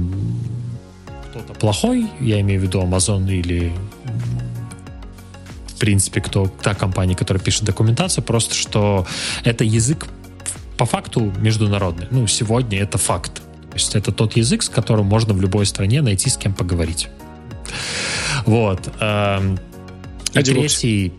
[1.29, 3.71] кто-то плохой, я имею в виду Amazon или
[5.67, 9.05] в принципе, кто та компания, которая пишет документацию, просто что
[9.43, 10.07] это язык
[10.77, 12.07] по факту международный.
[12.11, 13.35] Ну, сегодня это факт.
[13.35, 17.09] То есть это тот язык, с которым можно в любой стране найти с кем поговорить.
[18.45, 18.87] Вот.
[18.99, 19.55] Эм,
[20.33, 21.13] и а третий...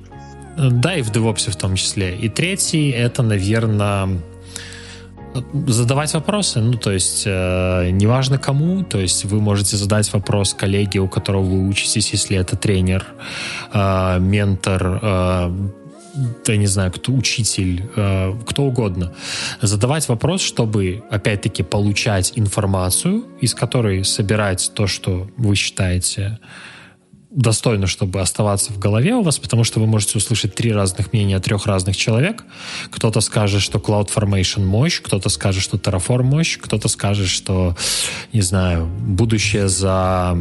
[0.56, 2.16] Да, и в DevOps в том числе.
[2.16, 4.20] И третий, это, наверное,
[5.66, 11.00] задавать вопросы, ну, то есть, э, неважно кому, то есть вы можете задать вопрос коллеге,
[11.00, 13.06] у которого вы учитесь, если это тренер,
[13.72, 15.68] э, ментор, э,
[16.46, 19.12] я не знаю, кто учитель, э, кто угодно.
[19.60, 26.38] Задавать вопрос, чтобы, опять-таки, получать информацию, из которой собирать то, что вы считаете
[27.34, 31.38] достойно, чтобы оставаться в голове у вас, потому что вы можете услышать три разных мнения
[31.40, 32.44] трех разных человек.
[32.90, 37.76] Кто-то скажет, что CloudFormation мощь, кто-то скажет, что Terraform мощь, кто-то скажет, что,
[38.32, 40.38] не знаю, будущее за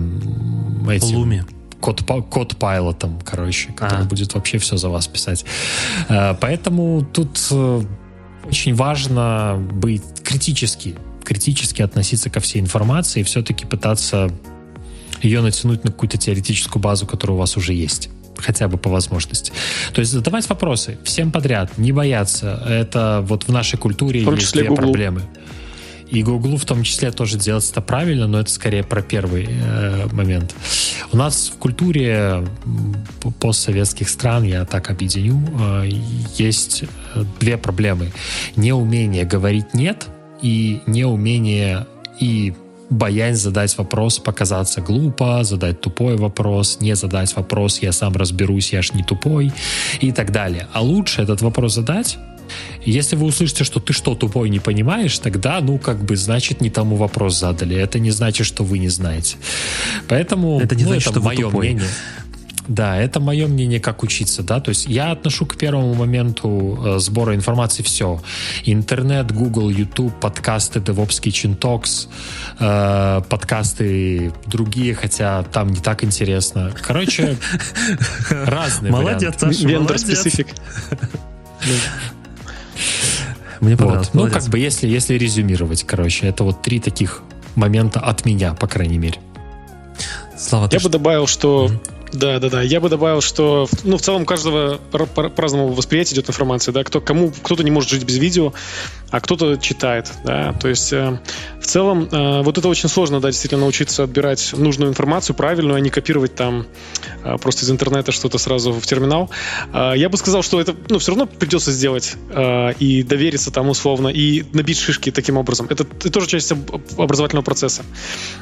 [0.89, 1.17] этим...
[1.17, 1.43] Луми
[1.83, 4.07] код, код пайлотом, короче, который а.
[4.07, 5.43] будет вообще все за вас писать.
[6.07, 7.81] Э, поэтому тут э,
[8.45, 14.31] очень важно быть критически, критически относиться ко всей информации и все-таки пытаться
[15.23, 19.53] ее натянуть на какую-то теоретическую базу, которая у вас уже есть хотя бы по возможности.
[19.93, 22.61] То есть задавать вопросы всем подряд, не бояться.
[22.67, 24.75] Это вот в нашей культуре есть две Google.
[24.83, 25.21] проблемы.
[26.09, 30.07] И Google в том числе тоже делать это правильно, но это скорее про первый э,
[30.11, 30.53] момент.
[31.11, 32.45] У нас в культуре
[33.39, 35.89] постсоветских стран, я так объединю, э,
[36.37, 36.83] есть
[37.15, 38.11] э, две проблемы.
[38.55, 40.07] Неумение говорить «нет»
[40.41, 41.87] и неумение
[42.19, 42.53] и
[42.93, 48.81] боязнь задать вопрос, показаться глупо, задать тупой вопрос, не задать вопрос, я сам разберусь, я
[48.81, 49.51] ж не тупой
[50.01, 50.67] и так далее.
[50.73, 52.17] А лучше этот вопрос задать,
[52.85, 56.69] если вы услышите, что ты что, тупой, не понимаешь, тогда, ну, как бы, значит, не
[56.69, 57.75] тому вопрос задали.
[57.75, 59.37] Это не значит, что вы не знаете.
[60.07, 61.87] Поэтому, это не ну, значит, это что мое мнение.
[62.67, 66.99] Да, это мое мнение, как учиться, да, то есть я отношу к первому моменту э,
[66.99, 68.21] сбора информации все.
[68.63, 72.07] Интернет, Google, YouTube, подкасты, DevOps Kitchen Talks,
[72.59, 76.71] э, подкасты другие, хотя там не так интересно.
[76.81, 77.37] Короче,
[78.29, 80.47] разные Молодец, Саша, Вендор специфик.
[83.59, 84.09] Мне понравилось.
[84.13, 84.25] Вот.
[84.25, 87.23] Ну, как бы, если, если резюмировать, короче, это вот три таких
[87.55, 89.19] момента от меня, по крайней мере.
[90.37, 91.69] Слава, Я бы добавил, что.
[92.13, 92.61] Да, да, да.
[92.61, 97.31] Я бы добавил, что ну, в целом каждого по-разному восприятия идет информация, да, кто, кому,
[97.31, 98.53] кто-то не может жить без видео,
[99.09, 101.19] а кто-то читает, да, то есть э,
[101.59, 105.79] в целом э, вот это очень сложно, да, действительно научиться отбирать нужную информацию, правильную, а
[105.79, 106.67] не копировать там
[107.23, 109.29] э, просто из интернета что-то сразу в терминал.
[109.73, 113.69] Э, я бы сказал, что это, ну, все равно придется сделать э, и довериться там
[113.69, 115.67] условно, и набить шишки таким образом.
[115.69, 117.83] Это, это тоже часть образовательного процесса.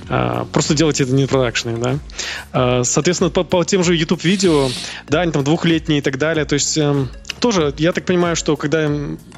[0.09, 1.99] Э, просто делать это не продакшены, да.
[2.53, 4.69] Э, соответственно, по, по тем же YouTube-видео,
[5.09, 7.07] да, они там двухлетние и так далее, то есть э,
[7.41, 8.89] тоже, я так понимаю, что когда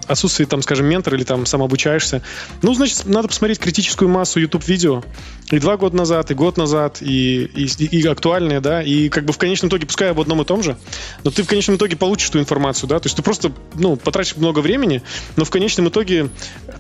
[0.08, 2.22] отсутствует там, скажем, ментор или там самообучаешься,
[2.62, 5.04] ну, значит, надо посмотреть критическую массу YouTube-видео.
[5.52, 9.34] И два года назад, и год назад, и, и, и актуальные, да, и как бы
[9.34, 10.78] в конечном итоге, пускай об одном и том же,
[11.24, 14.36] но ты в конечном итоге получишь ту информацию, да, то есть ты просто, ну, потратишь
[14.36, 15.02] много времени,
[15.38, 16.30] но в конечном итоге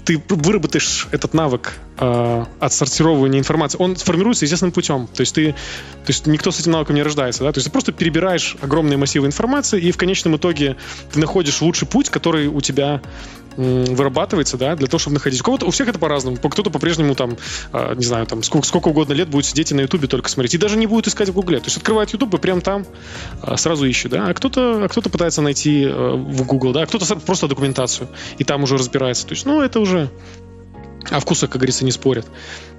[0.04, 3.78] ты выработаешь этот навык э, отсортировывания информации.
[3.80, 7.33] Он сформируется естественным путем, то есть ты, то есть никто с этим навыком не рождается,
[7.40, 10.78] да, то есть ты просто перебираешь огромные массивы информации, и в конечном итоге
[11.12, 13.02] ты находишь лучший путь, который у тебя
[13.56, 15.42] вырабатывается, да, для того, чтобы находить.
[15.42, 16.38] У кого-то, у всех это по-разному.
[16.38, 17.38] Кто-то по-прежнему там,
[17.72, 20.56] э, не знаю, там сколько, сколько угодно лет будет сидеть и на Ютубе только смотреть.
[20.56, 21.60] И даже не будет искать в Гугле.
[21.60, 22.86] То есть открывает Ютуб и прям там
[23.42, 24.28] э, сразу ищет, да.
[24.28, 28.10] А кто-то, а кто-то пытается найти э, в Google, да, а кто-то просто документацию.
[28.38, 29.28] И там уже разбирается.
[29.28, 30.10] То есть, ну, это уже
[31.10, 32.26] а вкуса, как говорится, не спорят.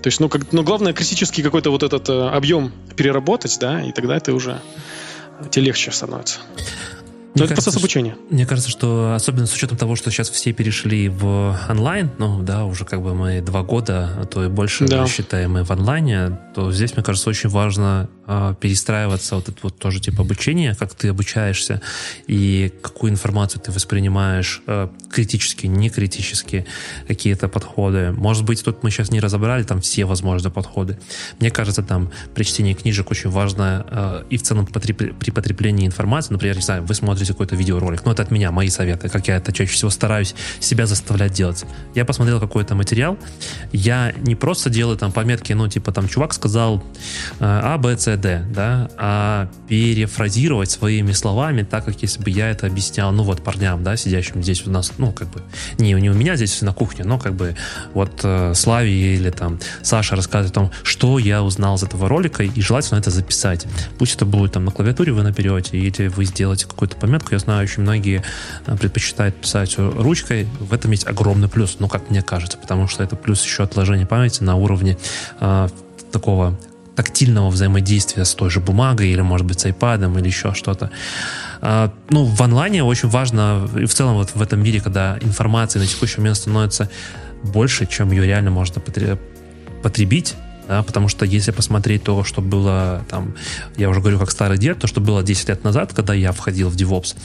[0.03, 3.93] То есть, ну, как, но главное критический какой-то вот этот э, объем переработать, да, и
[3.93, 4.61] тогда это уже
[5.51, 6.41] тебе легче становится.
[7.35, 8.17] Но это процесс обучения.
[8.31, 12.65] Мне кажется, что особенно с учетом того, что сейчас все перешли в онлайн, ну да,
[12.65, 15.07] уже как бы мы два года, а то и больше да.
[15.07, 19.79] считаем мы в онлайне, то здесь, мне кажется, очень важно э, перестраиваться вот это вот
[19.79, 21.83] тоже типа обучение, как ты обучаешься
[22.29, 26.67] и какую информацию ты воспринимаешь э, критически, не критически,
[27.09, 28.13] какие-то подходы.
[28.13, 30.99] Может быть, тут мы сейчас не разобрали там все возможные подходы.
[31.41, 35.87] Мне кажется, там при чтении книжек очень важно э, и в целом при, при потреблении
[35.87, 39.29] информации, например, не знаю, вы смотрите какой-то видеоролик, ну это от меня, мои советы, как
[39.29, 41.65] я это чаще всего стараюсь себя заставлять делать.
[41.95, 43.19] Я посмотрел какой-то материал,
[43.73, 46.83] я не просто делаю там пометки, ну типа там чувак сказал
[47.41, 52.51] э, А, Б, С, Д, да, а перефразировать своими словами, так как если бы я
[52.51, 55.43] это объяснял, ну вот парням, да, сидящим здесь у нас, ну как бы,
[55.79, 57.57] не, не у меня здесь на кухне, но как бы
[57.93, 62.43] вот э, Славе или там Саша рассказывает о том, что я узнал из этого ролика,
[62.43, 63.67] и желательно это записать.
[63.99, 67.65] Пусть это будет там на клавиатуре вы наберете, или вы сделаете какую-то пометку, я знаю,
[67.65, 68.23] очень многие
[68.67, 73.03] э, предпочитают писать ручкой, в этом есть огромный плюс, ну как мне кажется, потому что
[73.03, 74.97] это плюс еще отложение памяти на уровне
[75.41, 75.69] э,
[76.13, 76.59] такого
[76.97, 80.91] тактильного взаимодействия с той же бумагой или, может быть, с iPad или еще что-то.
[81.61, 85.79] А, ну, в онлайне очень важно, и в целом вот в этом мире, когда информации
[85.79, 86.89] на текущий момент становится
[87.43, 88.81] больше, чем ее реально можно
[89.83, 90.35] потребить,
[90.69, 93.35] да, потому что если посмотреть то, что было там,
[93.77, 96.71] я уже говорю как старый дед, то, что было 10 лет назад, когда я входил
[96.71, 97.17] в DevOps,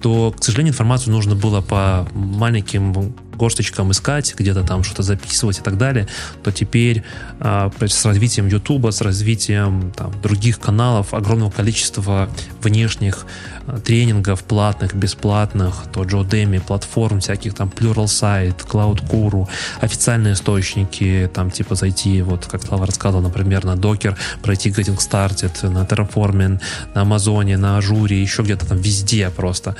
[0.00, 5.62] то, к сожалению, информацию нужно было по маленьким горсточкам искать, где-то там что-то записывать и
[5.62, 6.06] так далее,
[6.42, 7.02] то теперь
[7.40, 12.28] э, с развитием YouTube, с развитием там, других каналов, огромного количества
[12.62, 13.26] внешних
[13.66, 19.48] э, тренингов, платных, бесплатных, то Jodemi, платформ всяких, там Pluralsight, CloudGuru,
[19.80, 25.68] официальные источники, там типа зайти, вот как Слава рассказывал, например, на Docker, пройти Getting Started,
[25.68, 26.60] на Terraforming,
[26.94, 29.76] на Амазоне, на Ажуре, еще где-то там везде просто.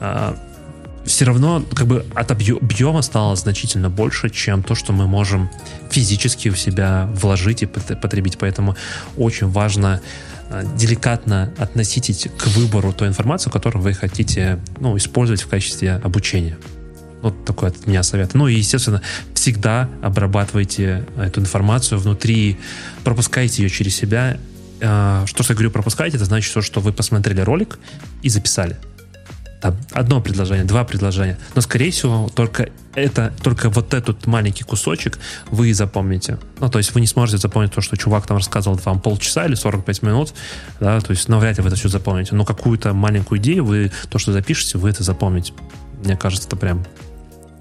[0.00, 0.34] Э,
[1.04, 5.50] все равно как бы от объема стало значительно больше, чем то, что мы можем
[5.90, 8.38] физически в себя вложить и потребить.
[8.38, 8.76] Поэтому
[9.16, 10.00] очень важно
[10.48, 16.56] э, деликатно относитесь к выбору той информации, которую вы хотите ну, использовать в качестве обучения.
[17.20, 18.34] Вот такой от меня совет.
[18.34, 19.00] Ну и, естественно,
[19.34, 22.58] всегда обрабатывайте эту информацию внутри,
[23.04, 24.38] пропускайте ее через себя.
[24.80, 27.78] Э, что я говорю пропускайте, это значит, что вы посмотрели ролик
[28.22, 28.76] и записали
[29.62, 31.38] там одно предложение, два предложения.
[31.54, 35.20] Но, скорее всего, только это, только вот этот маленький кусочек
[35.52, 36.38] вы запомните.
[36.58, 39.54] Ну, то есть вы не сможете запомнить то, что чувак там рассказывал вам полчаса или
[39.54, 40.34] 45 минут,
[40.80, 42.34] да, то есть навряд ли вы это все запомните.
[42.34, 45.52] Но какую-то маленькую идею вы, то, что запишете, вы это запомните.
[46.02, 46.84] Мне кажется, это прям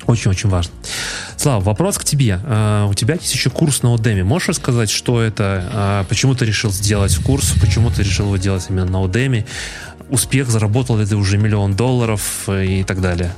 [0.07, 0.73] очень-очень важно.
[1.37, 2.39] Слава, вопрос к тебе.
[2.43, 4.23] Uh, у тебя есть еще курс на Udemy.
[4.23, 5.69] Можешь рассказать, что это?
[5.71, 7.53] Uh, почему ты решил сделать курс?
[7.61, 9.45] Почему ты решил его делать именно на Udemy?
[10.11, 13.33] Успех, заработал ли ты уже миллион долларов э, и так далее?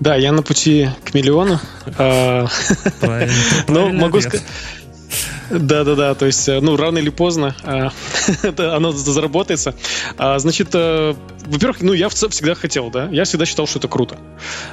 [0.00, 1.58] Да, я на пути к миллиону.
[1.96, 2.46] А.
[3.68, 4.44] Но могу сказать...
[5.50, 6.14] Да, да, да.
[6.14, 7.90] То есть, э, ну, рано или поздно а,
[8.76, 9.74] оно заработается.
[10.18, 11.14] А, значит, э,
[11.46, 13.08] во-первых, ну, я всегда хотел, да.
[13.10, 14.18] Я всегда считал, что это круто.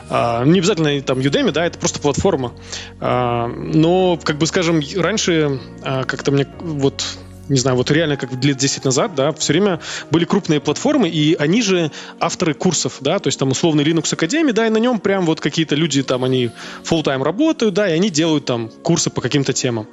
[0.09, 2.51] Не обязательно там Udemy, да, это просто платформа.
[2.99, 7.05] Но, как бы, скажем, раньше как-то мне вот
[7.49, 9.79] не знаю, вот реально как лет 10 назад, да, все время
[10.11, 14.51] были крупные платформы, и они же авторы курсов, да, то есть там условный Linux Academy,
[14.51, 16.51] да, и на нем прям вот какие-то люди там, они
[16.83, 19.87] full-time работают, да, и они делают там курсы по каким-то темам.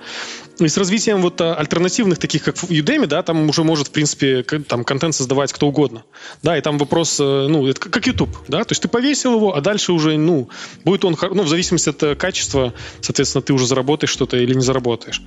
[0.58, 4.42] И с развитием вот а, альтернативных, таких как Udemy, да, там уже может, в принципе,
[4.42, 6.04] там контент создавать кто угодно.
[6.42, 9.56] Да, и там вопрос, э, ну, это как YouTube, да, то есть ты повесил его,
[9.56, 10.48] а дальше уже, ну,
[10.84, 14.62] будет он, ну, в зависимости от э, качества, соответственно, ты уже заработаешь что-то или не
[14.62, 15.22] заработаешь.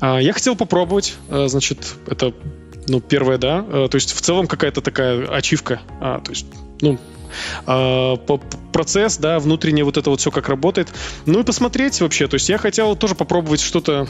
[0.00, 2.34] А, я хотел попробовать, э, значит, это,
[2.88, 6.46] ну, первое, да, то есть в целом какая-то такая ачивка, а, то есть,
[6.80, 6.98] ну,
[8.72, 10.88] процесс, да, внутреннее вот это вот все как работает.
[11.26, 12.26] Ну и посмотреть вообще.
[12.26, 14.08] То есть я хотел тоже попробовать что-то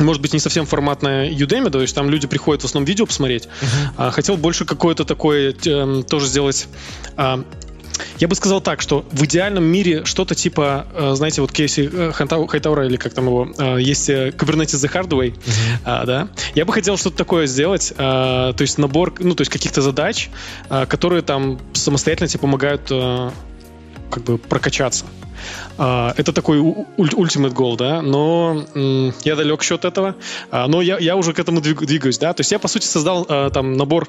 [0.00, 3.44] может быть, не совсем форматная Udemy, то есть там люди приходят в основном видео посмотреть.
[3.44, 3.90] Uh-huh.
[3.96, 6.68] А, хотел больше какое-то такое э, тоже сделать.
[7.16, 7.44] А,
[8.18, 12.12] я бы сказал так, что в идеальном мире что-то типа, э, знаете, вот Кейси э,
[12.12, 15.78] Хайтаура или как там его, э, есть э, Kubernetes The Hard Way, uh-huh.
[15.84, 16.28] а, да.
[16.54, 20.30] Я бы хотел что-то такое сделать, а, то есть набор, ну, то есть каких-то задач,
[20.68, 23.32] которые там самостоятельно тебе помогают а,
[24.10, 25.04] как бы прокачаться.
[25.78, 28.66] Uh, это такой ultimate goal, да, но
[29.22, 30.16] я далек счет этого,
[30.50, 33.22] uh, но я, я уже к этому двигаюсь, да, то есть я, по сути, создал
[33.24, 34.08] uh, там набор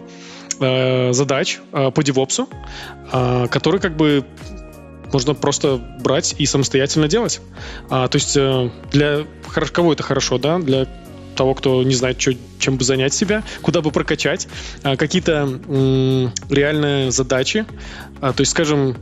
[0.60, 4.26] задач по DevOps, который как бы
[5.14, 7.42] можно просто брать и самостоятельно делать.
[7.90, 9.26] А, то есть э, для
[9.72, 10.60] кого это хорошо, да?
[10.60, 10.88] Для
[11.36, 14.48] того, кто не знает, что, чем бы занять себя, куда бы прокачать,
[14.84, 15.60] а, какие-то
[16.50, 17.66] реальные задачи.
[18.22, 18.98] А, то есть, скажем,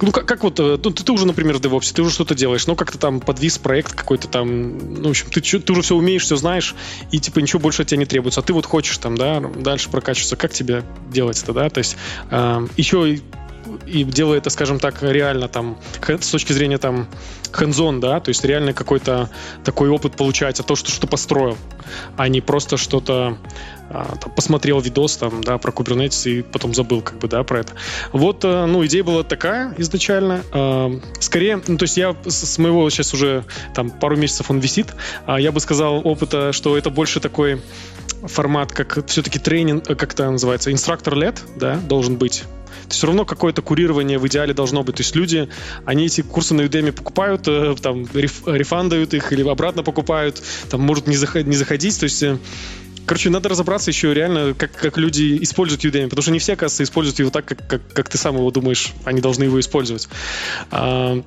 [0.00, 2.34] ну, как, как вот, э, ну, ты, ты уже, например, в DevOps, ты уже что-то
[2.34, 5.94] делаешь, ну, как-то там подвис проект какой-то там, ну, в общем, ты, ты уже все
[5.94, 6.74] умеешь, все знаешь,
[7.10, 9.90] и, типа, ничего больше от тебя не требуется, а ты вот хочешь там, да, дальше
[9.90, 11.96] прокачиваться, как тебе делать это, да, то есть
[12.30, 13.20] э, еще
[13.86, 17.08] и делая это, скажем так, реально там с точки зрения там
[17.52, 19.30] hands да, то есть реально какой-то
[19.64, 21.56] такой опыт получается, то, что что построил,
[22.16, 23.38] а не просто что-то
[23.90, 27.60] а, там, посмотрел видос там, да, про Kubernetes и потом забыл как бы, да, про
[27.60, 27.72] это.
[28.12, 30.42] Вот, а, ну, идея была такая изначально.
[30.52, 34.94] А, скорее, ну, то есть я с моего сейчас уже там пару месяцев он висит,
[35.26, 37.60] а я бы сказал опыта, что это больше такой
[38.24, 42.44] формат, как все-таки тренинг, как это называется, инструктор-лет, да, должен быть
[42.88, 44.96] все равно какое-то курирование в идеале должно быть.
[44.96, 45.48] То есть люди,
[45.84, 50.82] они эти курсы на Udemy покупают, э, там, реф, рефандают их или обратно покупают, там,
[50.82, 51.98] может не, заход, не заходить.
[51.98, 52.38] То есть э,
[53.06, 56.82] Короче, надо разобраться еще реально, как, как люди используют Udemy, потому что не все, оказывается,
[56.82, 60.08] используют его так, как, как, как ты сам его думаешь, они должны его использовать.
[60.70, 61.22] А,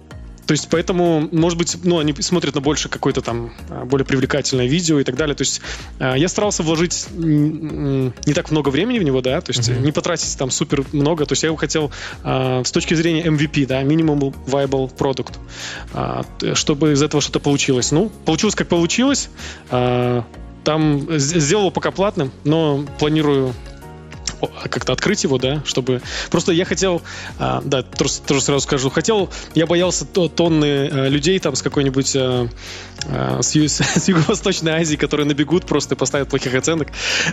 [0.49, 4.65] то есть поэтому, может быть, ну, они смотрят на больше какое-то там а, более привлекательное
[4.65, 5.36] видео и так далее.
[5.36, 5.61] То есть
[5.99, 9.82] а, я старался вложить не так много времени в него, да, то есть mm-hmm.
[9.82, 11.27] не потратить там супер много.
[11.27, 11.91] То есть я его хотел
[12.23, 17.91] а, с точки зрения MVP, да, Minimum Viable Product, чтобы из этого что-то получилось.
[17.91, 19.30] Ну, получилось как получилось.
[20.64, 23.53] Там сделал пока платным, но планирую
[24.69, 26.01] как-то открыть его, да, чтобы...
[26.32, 27.01] Просто я хотел,
[27.38, 32.15] а, да, тоже, тоже сразу скажу, хотел, я боялся тонны а, людей там с какой-нибудь
[32.15, 32.47] а,
[33.07, 36.89] а, с, Юго-Восточной Азии, которые набегут просто и поставят плохих оценок,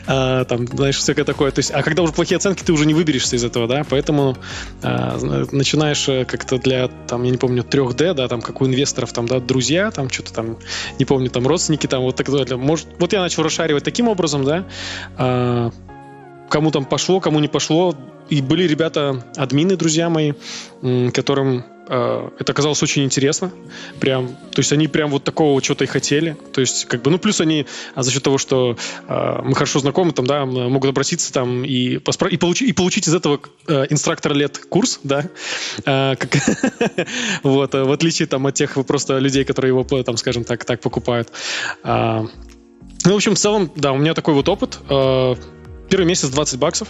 [0.07, 1.51] а, там, знаешь, всякое такое.
[1.51, 4.37] То есть, а когда уже плохие оценки, ты уже не выберешься из этого, да, поэтому
[4.83, 5.19] а,
[5.53, 9.27] начинаешь э, как-то для, там, я не помню, 3D, да, там, как у инвесторов, там,
[9.27, 10.59] да, друзья, там, что-то там,
[10.99, 12.57] не помню, там, родственники, там, вот так далее.
[12.57, 14.65] Может, вот я начал расшаривать таким образом, да,
[15.17, 15.71] а,
[16.49, 17.95] кому там пошло, кому не пошло.
[18.29, 20.33] И были ребята, админы, друзья мои,
[21.15, 23.53] которым э, это оказалось очень интересно.
[24.01, 26.37] Прям, то есть они прям вот такого что-то и хотели.
[26.53, 28.77] То есть, как бы, ну, плюс они а за счет того, что
[29.07, 33.07] э, мы хорошо знакомы, там, да, могут обратиться там и, поспро- и, получи- и получить
[33.07, 35.29] из этого э, инструктор лет курс, да,
[35.85, 36.15] э,
[37.45, 41.31] вот, в отличие там от тех просто людей, которые его, там, скажем так, так покупают.
[41.85, 42.27] Э,
[43.05, 44.79] ну, в общем, в целом, да, у меня такой вот опыт.
[45.89, 46.89] Первый месяц 20 баксов.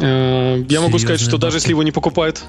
[0.00, 1.42] Э, я могу сказать, что бабки.
[1.42, 2.40] даже если его не покупают,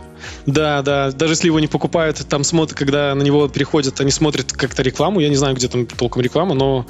[0.46, 4.54] да, да, даже если его не покупают, там смотрят, когда на него переходят, они смотрят
[4.54, 6.86] как-то рекламу, я не знаю, где там толком реклама, но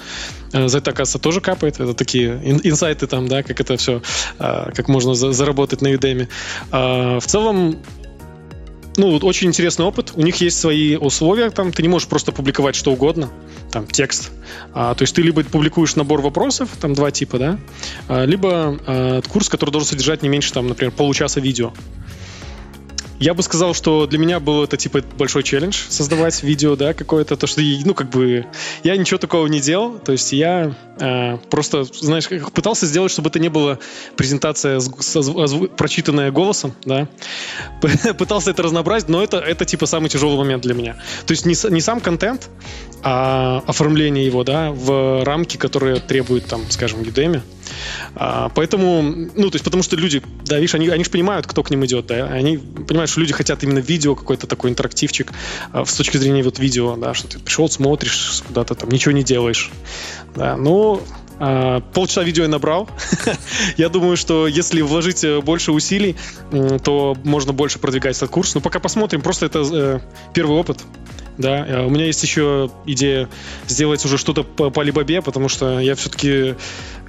[0.51, 4.01] э, за это, оказывается, тоже капает, это такие инсайты там, да, как это все,
[4.37, 6.27] э, как можно заработать на Udemy.
[6.71, 7.77] В целом,
[8.99, 10.11] ну, очень интересный опыт.
[10.15, 13.29] У них есть свои условия, там ты не можешь просто публиковать что угодно,
[13.71, 14.31] там текст.
[14.73, 17.59] А, то есть ты либо публикуешь набор вопросов, там два типа, да,
[18.09, 21.71] а, либо а, курс, который должен содержать не меньше, там, например, получаса видео.
[23.19, 27.35] Я бы сказал, что для меня был это типа большой челлендж создавать видео, да, какое-то,
[27.35, 28.45] то, что, ну, как бы,
[28.83, 33.39] я ничего такого не делал, то есть я э, просто, знаешь, пытался сделать, чтобы это
[33.39, 33.77] не было
[34.15, 37.09] презентация с, прочитанная голосом, да,
[38.17, 40.95] пытался это разнообразить, но это, это типа самый тяжелый момент для меня.
[41.25, 42.49] То есть не, не сам контент,
[43.01, 47.41] а оформление его, да, в рамки, которые требуют, там, скажем, Udemy,
[48.15, 51.63] а, поэтому, ну, то есть, потому что люди, да, видишь, они, они же понимают, кто
[51.63, 55.31] к ним идет, да, они понимают, что люди хотят именно видео, какой-то такой интерактивчик
[55.71, 59.23] а, с точки зрения вот видео, да, что ты пришел, смотришь куда-то там, ничего не
[59.23, 59.71] делаешь,
[60.35, 61.01] да, ну,
[61.39, 62.89] а, полчаса видео я набрал.
[63.77, 66.17] я думаю, что если вложить э, больше усилий,
[66.83, 68.53] то можно больше продвигать этот курс.
[68.55, 69.21] Но пока посмотрим.
[69.21, 69.99] Просто это э,
[70.33, 70.79] первый опыт.
[71.39, 73.29] Да, э, у меня есть еще идея
[73.65, 76.55] сделать уже что-то по, Alibaba, потому что я все-таки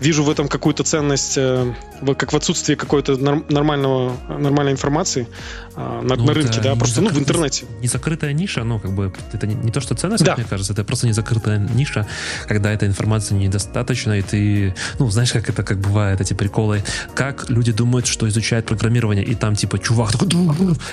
[0.01, 1.73] вижу в этом какую-то ценность, э,
[2.17, 5.29] как в отсутствии какой-то нормального, нормальной информации
[5.77, 7.13] э, на, ну, на рынке, да, просто закры...
[7.13, 7.67] ну, в интернете.
[7.81, 10.37] Не закрытая ниша, ну, как бы, это не, не то, что ценность, да.
[10.37, 12.07] мне кажется, это просто не закрытая ниша,
[12.49, 16.83] когда эта информация недостаточна, и ты, ну, знаешь, как это, как бывает, эти приколы,
[17.15, 20.29] как люди думают, что изучают программирование, и там, типа, чувак такой,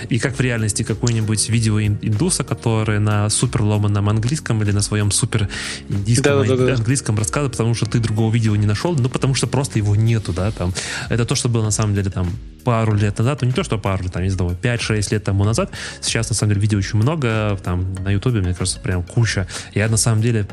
[0.09, 5.11] и как в реальности какой-нибудь видео индуса, который на супер ломаном английском или на своем
[5.11, 5.47] супер
[5.89, 9.35] индийском да, да, да, английском рассказывает, потому что ты другого видео не нашел, ну, потому
[9.35, 10.73] что просто его нету, да, там.
[11.09, 12.29] Это то, что было на самом деле там
[12.63, 15.71] пару лет назад, ну не то, что пару, там, не знаю, 5-6 лет тому назад.
[16.01, 19.47] Сейчас, на самом деле, видео очень много, там, на Ютубе, мне кажется, прям куча.
[19.73, 20.45] Я, на самом деле,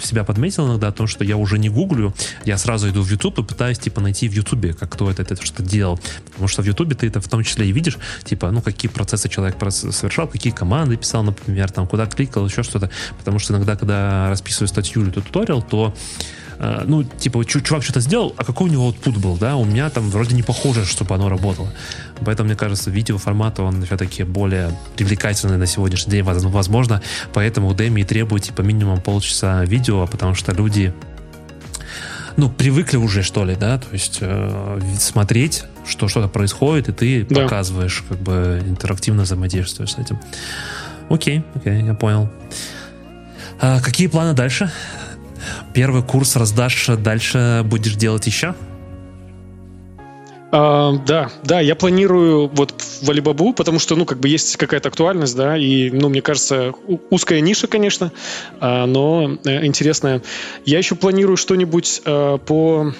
[0.00, 2.14] себя подметил иногда о том, что я уже не гуглю,
[2.44, 5.44] я сразу иду в Ютуб и пытаюсь, типа, найти в Ютубе, как кто это, это
[5.44, 5.98] что делал.
[6.26, 9.28] Потому что в Ютубе ты это в том числе и видишь, типа, ну, какие процессы
[9.28, 12.88] человек совершал, какие команды писал, например, там, куда кликал, еще что-то.
[13.18, 15.92] Потому что иногда, когда расписываю статью или туториал, то
[16.58, 19.90] э, ну, типа, чувак что-то сделал, а какой у него output был, да, у меня
[19.90, 21.72] там вроде не похоже, чтобы оно работало.
[22.24, 27.02] Поэтому, мне кажется, видеоформат, он все-таки более привлекательный на сегодняшний день, возможно,
[27.32, 30.92] поэтому Udemy и требует, типа, минимум полчаса видео, потому что люди
[32.38, 37.26] ну, привыкли уже, что ли, да, то есть э, смотреть, что что-то происходит, и ты
[37.34, 37.42] да.
[37.42, 40.20] показываешь, как бы интерактивно взаимодействуешь с этим.
[41.10, 42.30] Окей, окей, я понял.
[43.60, 44.70] А какие планы дальше?
[45.74, 48.54] Первый курс раздашь, дальше будешь делать еще?
[50.50, 54.88] А, да, да, я планирую вот в Alibaba, потому что, ну, как бы есть какая-то
[54.88, 56.72] актуальность, да, и, ну, мне кажется,
[57.10, 58.12] узкая ниша, конечно,
[58.58, 60.22] а, но э, интересная.
[60.64, 62.94] Я еще планирую что-нибудь а, по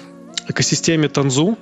[0.46, 1.56] экосистеме Танзу,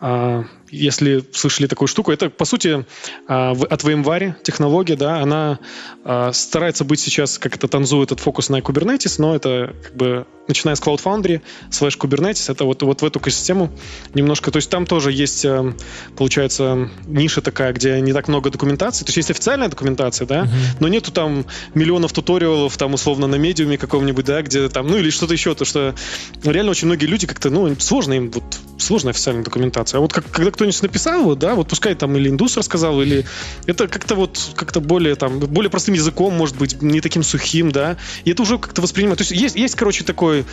[0.00, 2.84] а, если слышали такую штуку, это, по сути,
[3.26, 5.58] а, от VMware технология, да, она
[6.04, 10.26] а, старается быть сейчас, как это танзует этот фокус на Kubernetes, но это как бы,
[10.46, 13.70] начиная с Cloud Foundry, slash Kubernetes, это вот, вот в эту экосистему
[14.14, 15.74] немножко, то есть там тоже есть, э,
[16.16, 20.76] получается, ниша такая, где не так много документации, то есть есть официальная документация, да, uh-huh.
[20.80, 21.44] но нету там
[21.74, 25.64] миллионов туториалов, там, условно, на медиуме каком-нибудь, да, где там, ну, или что-то еще, то
[25.64, 25.94] что
[26.42, 30.30] реально очень многие люди как-то, ну, сложно им, вот, сложная официальная документация, а вот как,
[30.30, 33.24] когда кто-нибудь написал, вот, да, вот пускай там или индус рассказал, или
[33.66, 37.96] это как-то вот как-то более там более простым языком, может быть, не таким сухим, да,
[38.24, 39.18] и это уже как-то воспринимать.
[39.18, 40.44] То есть есть, есть короче, такой,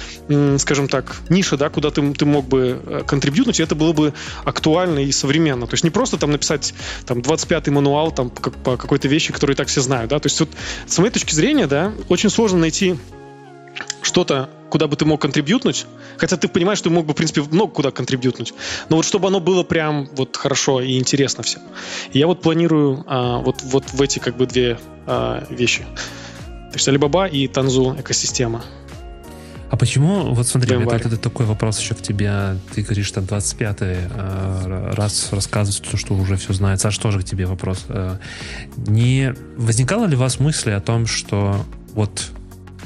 [0.59, 4.13] скажем так, ниша, да, куда ты, ты мог бы э, контрибьютнуть, и это было бы
[4.43, 5.65] актуально и современно.
[5.65, 6.75] То есть не просто там написать
[7.07, 10.49] там 25-й мануал там по какой-то вещи, которые так все знают, да, то есть вот
[10.85, 12.95] с моей точки зрения, да, очень сложно найти
[14.03, 15.85] что-то, куда бы ты мог контрибьютнуть,
[16.17, 18.53] хотя ты понимаешь, что ты мог бы, в принципе, много куда контрибьютнуть,
[18.89, 21.61] но вот чтобы оно было прям вот хорошо и интересно всем.
[22.13, 25.85] И я вот планирую а, вот, вот в эти как бы две а, вещи.
[26.71, 28.63] То есть Alibaba и Tanzu экосистема.
[29.69, 34.07] А почему, вот смотри, это, это, такой вопрос еще к тебе, ты говоришь, что 25-й
[34.09, 36.79] э, раз рассказывать то, что уже все знает.
[36.79, 37.85] Саш, тоже к тебе вопрос.
[37.89, 38.17] Э,
[38.77, 42.29] не возникало ли у вас мысли о том, что вот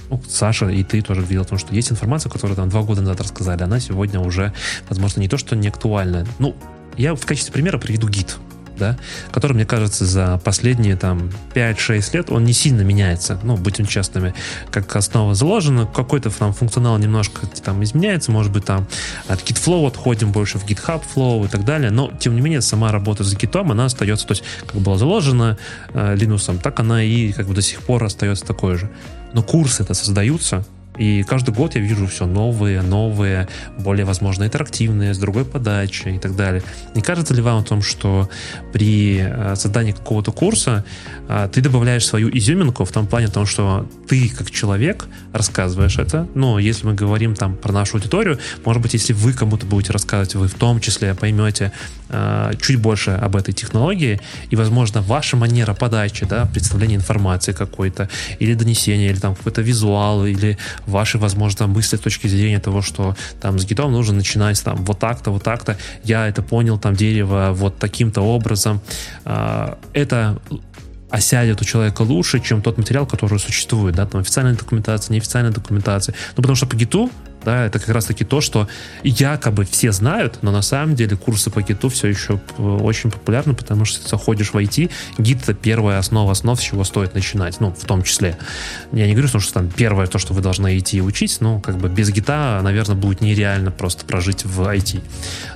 [0.10, 3.22] ну, Саша и ты тоже видел, потому что есть информация, которую там два года назад
[3.22, 4.54] рассказали, она сегодня уже,
[4.90, 6.26] возможно, не то, что не актуальна.
[6.40, 6.56] Ну,
[6.98, 8.38] я в качестве примера приведу гид,
[8.80, 8.98] да,
[9.32, 13.40] который, мне кажется, за последние там 5-6 лет он не сильно меняется.
[13.44, 14.34] Ну, будем честными,
[14.72, 18.88] как основа заложена, какой-то там функционал немножко там изменяется, может быть, там
[19.28, 22.92] от GitFlow отходим больше в GitHub Flow и так далее, но, тем не менее, сама
[22.92, 25.58] работа с гитом, она остается, то есть, как была заложена
[25.94, 28.90] э, Linux, так она и как бы до сих пор остается такой же.
[29.34, 30.66] Но курсы это создаются,
[31.00, 33.48] и каждый год я вижу все новые, новые,
[33.78, 36.62] более, возможно, интерактивные, с другой подачей и так далее.
[36.94, 38.30] Не кажется ли вам о том, что
[38.74, 40.84] при э, создании какого-то курса
[41.30, 46.28] э, ты добавляешь свою изюминку в том плане, том, что ты, как человек, рассказываешь это.
[46.36, 50.36] Но если мы говорим там про нашу аудиторию, может быть, если вы кому-то будете рассказывать,
[50.36, 51.72] вы в том числе поймете
[52.10, 54.20] э, чуть больше об этой технологии,
[54.50, 60.26] и, возможно, ваша манера подачи, да, представления информации какой-то, или донесения, или там какой-то визуал,
[60.26, 60.58] или
[60.90, 65.00] ваши, возможно, мысли с точки зрения того, что там с гитом нужно начинать там вот
[65.00, 68.82] так-то, вот так-то, я это понял, там дерево вот таким-то образом.
[69.26, 70.40] А, это
[71.10, 76.14] осядет у человека лучше, чем тот материал, который существует, да, там официальная документация, неофициальная документация.
[76.36, 77.10] Ну, потому что по гиту
[77.44, 78.68] да, это как раз-таки то, что
[79.04, 83.86] якобы все знают, но на самом деле курсы по гиту все еще очень популярны, потому
[83.86, 87.72] что ты заходишь в IT, гид это первая основа основ, с чего стоит начинать, ну,
[87.72, 88.38] в том числе.
[88.92, 91.78] Я не говорю, что там первое то, что вы должны идти и учить, но как
[91.78, 95.02] бы без гита, наверное, будет нереально просто прожить в IT.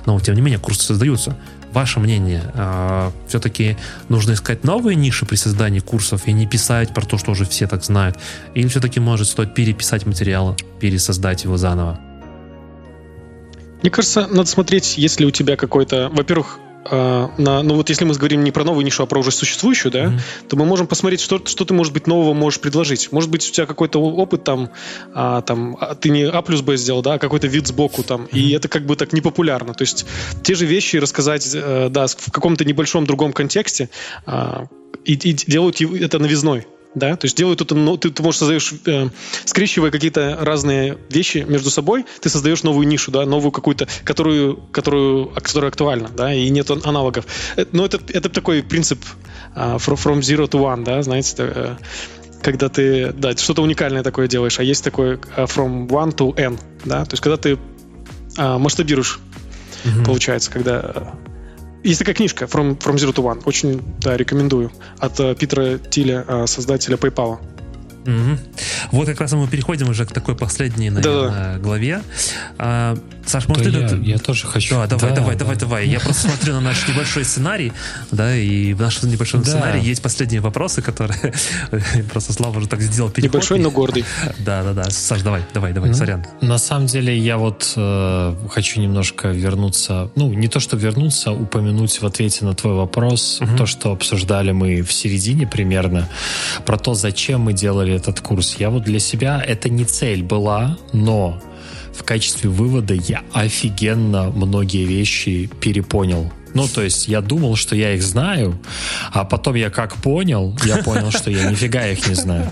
[0.06, 1.36] Но, тем не менее, курсы создаются.
[1.74, 3.76] Ваше мнение, э, все-таки
[4.08, 7.66] нужно искать новые ниши при создании курсов и не писать про то, что уже все
[7.66, 8.16] так знают?
[8.54, 11.98] Или все-таки может стоит переписать материал, пересоздать его заново?
[13.82, 16.10] Мне кажется, надо смотреть, есть ли у тебя какой-то...
[16.12, 16.60] Во-первых,
[16.90, 19.90] а, на, ну вот если мы говорим не про новую нишу, а про уже существующую,
[19.92, 20.48] да, mm-hmm.
[20.48, 23.10] то мы можем посмотреть, что, что ты, может быть, нового можешь предложить.
[23.12, 24.70] Может быть, у тебя какой-то опыт там,
[25.14, 28.22] а, там а, ты не А плюс Б сделал, да, а какой-то вид сбоку там,
[28.22, 28.38] mm-hmm.
[28.38, 29.74] и это как бы так непопулярно.
[29.74, 30.06] То есть
[30.42, 33.88] те же вещи рассказать, э, да, в каком-то небольшом другом контексте
[34.26, 34.66] а,
[35.04, 38.72] и, и делают это новизной да, то есть делают это, ну, ты, ты можешь создаешь,
[38.86, 39.08] э,
[39.44, 45.26] скрещивая какие-то разные вещи между собой, ты создаешь новую нишу, да, новую какую-то, которую, которую,
[45.28, 47.26] которая актуальна, да, и нет аналогов.
[47.56, 49.04] Э, но это, это такой принцип
[49.54, 51.76] uh, from zero to one, да, знаете, э,
[52.42, 56.58] когда ты, да, что-то уникальное такое делаешь, а есть такой uh, from one to n,
[56.84, 57.58] да, то есть когда ты
[58.36, 59.18] uh, масштабируешь,
[59.84, 60.04] mm-hmm.
[60.04, 61.14] получается, когда
[61.84, 63.42] есть такая книжка From, From Zero to One.
[63.44, 64.72] Очень да, рекомендую.
[64.98, 67.38] От uh, Питера Тиля, uh, создателя PayPal.
[68.04, 68.38] Угу.
[68.92, 71.58] Вот как раз мы переходим уже к такой последней, наверное, да.
[71.58, 72.02] главе.
[72.58, 73.96] А, Саш, может, да ты...
[73.96, 74.74] Я, я тоже хочу.
[74.74, 75.38] Да, давай, да, давай, да.
[75.40, 75.88] давай, давай.
[75.88, 77.72] Я просто смотрю на наш небольшой сценарий,
[78.10, 79.50] да, и в нашем небольшом да.
[79.50, 81.32] сценарии есть последние вопросы, которые
[82.12, 83.34] просто Слава уже так сделал переход.
[83.34, 84.04] Небольшой, но гордый.
[84.38, 84.90] Да, да, да.
[84.90, 86.24] Саш, давай, давай, давай, ну, сорян.
[86.40, 92.00] На самом деле я вот э, хочу немножко вернуться, ну, не то, что вернуться, упомянуть
[92.00, 93.56] в ответе на твой вопрос, угу.
[93.56, 96.08] то, что обсуждали мы в середине примерно,
[96.66, 98.56] про то, зачем мы делали этот курс.
[98.58, 101.40] Я вот для себя, это не цель была, но
[101.94, 106.32] в качестве вывода я офигенно многие вещи перепонял.
[106.54, 108.58] Ну, то есть я думал, что я их знаю,
[109.12, 112.50] а потом я как понял, я понял, что я нифига их не знаю.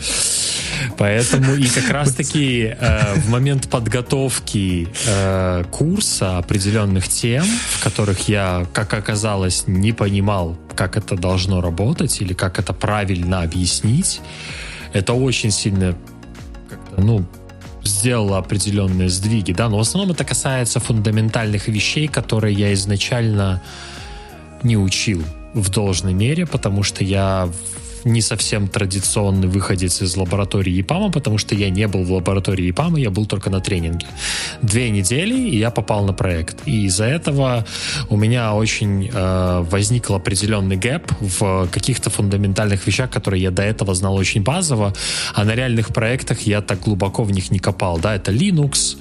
[0.99, 8.67] Поэтому и как раз-таки э, в момент подготовки э, курса определенных тем, в которых я,
[8.73, 14.21] как оказалось, не понимал, как это должно работать или как это правильно объяснить,
[14.93, 15.97] это очень сильно
[16.97, 17.25] ну,
[17.85, 23.63] сделала определенные сдвиги, да, но в основном это касается фундаментальных вещей, которые я изначально
[24.63, 25.23] не учил
[25.55, 27.49] в должной мере, потому что я
[28.05, 32.99] не совсем традиционный выходец из лаборатории ЕПАМа, потому что я не был в лаборатории ЕПАМа,
[32.99, 34.07] я был только на тренинге.
[34.63, 36.57] Две недели, и я попал на проект.
[36.67, 37.67] И из-за этого
[38.09, 43.95] у меня очень э, возникл определенный gap в каких-то фундаментальных вещах, которые я до этого
[43.95, 44.93] знал очень базово,
[45.35, 47.99] а на реальных проектах я так глубоко в них не копал.
[47.99, 48.97] Да, это Linux,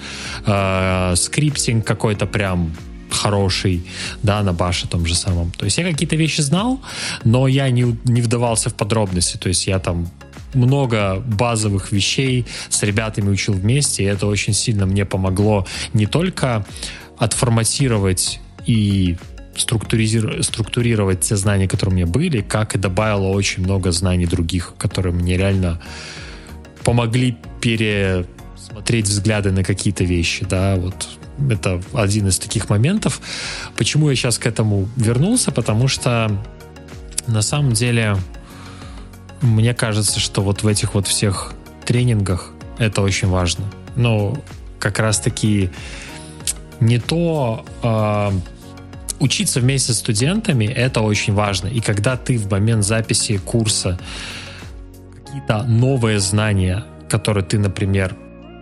[0.45, 2.71] э, скриптинг какой-то прям
[3.13, 3.83] хороший,
[4.23, 5.51] да, на баше том же самом.
[5.51, 6.81] То есть я какие-то вещи знал,
[7.23, 9.37] но я не, не вдавался в подробности.
[9.37, 10.09] То есть я там
[10.53, 16.65] много базовых вещей с ребятами учил вместе, и это очень сильно мне помогло не только
[17.17, 19.17] отформатировать и
[19.55, 25.13] структурировать те знания, которые у меня были, как и добавило очень много знаний других, которые
[25.13, 25.81] мне реально
[26.83, 31.07] помогли пересмотреть взгляды на какие-то вещи, да, вот
[31.49, 33.21] это один из таких моментов.
[33.75, 35.51] Почему я сейчас к этому вернулся?
[35.51, 36.31] Потому что
[37.27, 38.17] на самом деле
[39.41, 41.53] мне кажется, что вот в этих вот всех
[41.85, 43.65] тренингах это очень важно.
[43.95, 44.37] Но
[44.79, 45.69] как раз-таки
[46.79, 47.65] не то...
[47.83, 48.31] Э,
[49.21, 51.67] учиться вместе с студентами это очень важно.
[51.67, 53.99] И когда ты в момент записи курса
[55.25, 58.15] какие-то новые знания, которые ты, например,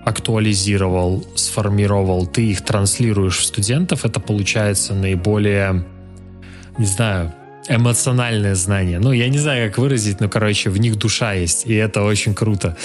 [0.05, 5.85] актуализировал, сформировал, ты их транслируешь в студентов, это получается наиболее,
[6.77, 7.33] не знаю,
[7.69, 8.99] эмоциональное знание.
[8.99, 12.33] Ну, я не знаю, как выразить, но, короче, в них душа есть, и это очень
[12.33, 12.75] круто.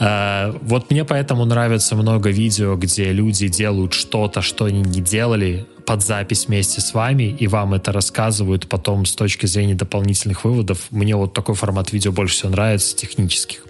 [0.00, 5.66] А, вот мне поэтому нравится много видео, где люди делают что-то, что они не делали
[5.86, 10.86] под запись вместе с вами, и вам это рассказывают потом с точки зрения дополнительных выводов.
[10.90, 13.64] Мне вот такой формат видео больше всего нравится, технических.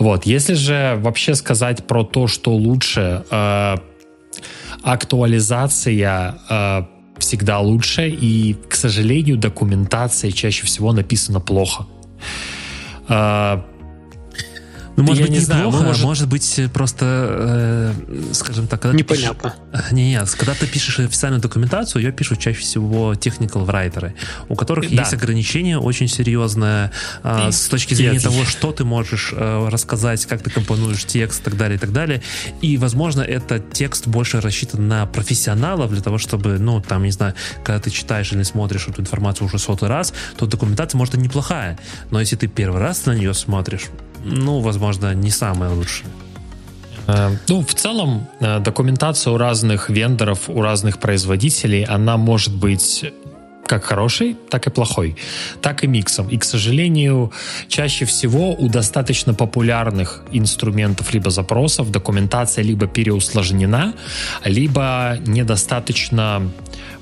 [0.00, 3.76] Вот, если же вообще сказать про то, что лучше, э,
[4.82, 6.82] актуализация э,
[7.18, 11.86] всегда лучше, и, к сожалению, документация чаще всего написана плохо.
[13.08, 13.60] Э,
[15.02, 16.04] ну, может я быть, не неплохо, знаю, может...
[16.04, 18.80] может быть, просто, э, скажем так...
[18.82, 19.54] Когда Непонятно.
[19.72, 19.90] Пишешь...
[19.92, 24.14] Не, нет, когда ты пишешь официальную документацию, ее пишут чаще всего technical writerы,
[24.48, 25.02] у которых да.
[25.02, 28.22] есть ограничения очень серьезное э, с точки зрения нет.
[28.22, 31.92] того, что ты можешь э, рассказать, как ты компонуешь текст и так далее, и так
[31.92, 32.22] далее.
[32.60, 37.34] И, возможно, этот текст больше рассчитан на профессионалов для того, чтобы, ну, там, не знаю,
[37.64, 41.78] когда ты читаешь или смотришь эту информацию уже сотый раз, то документация, может, и неплохая.
[42.10, 43.88] Но если ты первый раз на нее смотришь,
[44.24, 46.08] ну, возможно, не самое лучшее.
[47.06, 53.04] Э, ну, в целом, э, документация у разных вендоров, у разных производителей, она может быть
[53.66, 55.16] как хороший, так и плохой,
[55.60, 56.28] так и миксом.
[56.28, 57.30] И, к сожалению,
[57.68, 63.94] чаще всего у достаточно популярных инструментов либо запросов документация либо переусложнена,
[64.44, 66.42] либо недостаточно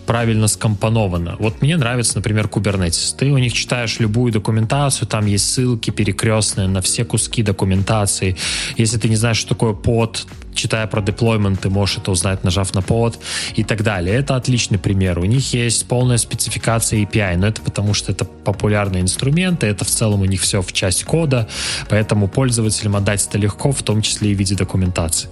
[0.08, 1.36] правильно скомпоновано.
[1.38, 3.14] Вот мне нравится, например, Kubernetes.
[3.14, 8.34] Ты у них читаешь любую документацию, там есть ссылки перекрестные на все куски документации.
[8.78, 12.72] Если ты не знаешь, что такое под, читая про деплоймент, ты можешь это узнать, нажав
[12.74, 13.18] на под
[13.54, 14.16] и так далее.
[14.16, 15.18] Это отличный пример.
[15.18, 19.88] У них есть полная спецификация API, но это потому, что это популярные инструменты, это в
[19.88, 21.46] целом у них все в часть кода,
[21.90, 25.28] поэтому пользователям отдать это легко, в том числе и в виде документации.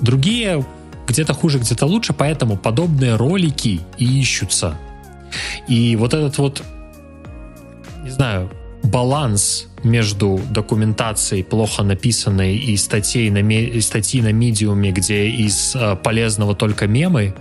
[0.00, 0.64] Другие
[1.06, 4.76] где-то хуже, где-то лучше, поэтому подобные ролики и ищутся.
[5.68, 6.62] И вот этот вот,
[8.04, 8.50] не знаю,
[8.82, 16.54] баланс между документацией плохо написанной и статей на, статьи на медиуме, где из э, полезного
[16.54, 17.34] только мемы,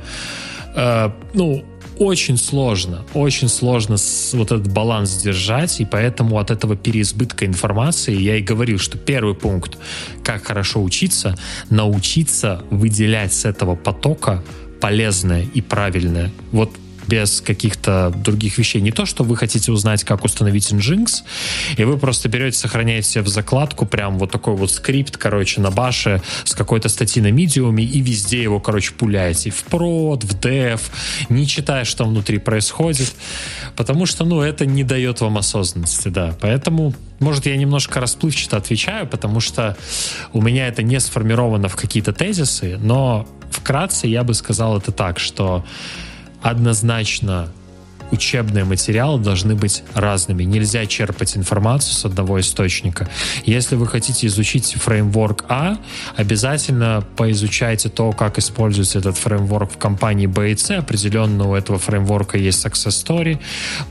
[0.75, 1.63] э, ну,
[2.01, 3.95] очень сложно, очень сложно
[4.33, 9.35] вот этот баланс держать, и поэтому от этого переизбытка информации я и говорил, что первый
[9.35, 9.77] пункт,
[10.23, 11.37] как хорошо учиться,
[11.69, 14.43] научиться выделять с этого потока
[14.79, 16.31] полезное и правильное.
[16.51, 16.71] Вот
[17.11, 18.81] без каких-то других вещей.
[18.81, 21.23] Не то, что вы хотите узнать, как установить Nginx,
[21.75, 26.21] и вы просто берете, сохраняете в закладку прям вот такой вот скрипт, короче, на баше
[26.45, 29.49] с какой-то статьи на медиуме, и везде его, короче, пуляете.
[29.49, 30.79] В прод, в dev,
[31.27, 33.13] не читая, что внутри происходит.
[33.75, 36.33] Потому что, ну, это не дает вам осознанности, да.
[36.39, 39.77] Поэтому может, я немножко расплывчато отвечаю, потому что
[40.33, 45.19] у меня это не сформировано в какие-то тезисы, но вкратце я бы сказал это так,
[45.19, 45.63] что
[46.41, 47.49] однозначно
[48.11, 50.43] учебные материалы должны быть разными.
[50.43, 53.09] Нельзя черпать информацию с одного источника.
[53.45, 55.77] Если вы хотите изучить фреймворк А,
[56.15, 60.77] обязательно поизучайте то, как используется этот фреймворк в компании B и C.
[60.77, 63.39] Определенно у этого фреймворка есть success story.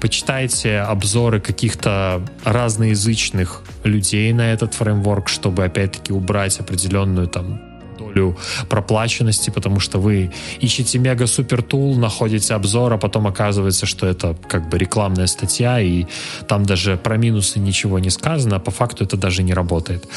[0.00, 7.69] Почитайте обзоры каких-то разноязычных людей на этот фреймворк, чтобы опять-таки убрать определенную там
[8.10, 8.36] долю
[8.68, 10.30] проплаченности, потому что вы
[10.60, 16.06] ищете мега-супер тул, находите обзор, а потом оказывается, что это как бы рекламная статья, и
[16.48, 20.08] там даже про минусы ничего не сказано, а по факту это даже не работает.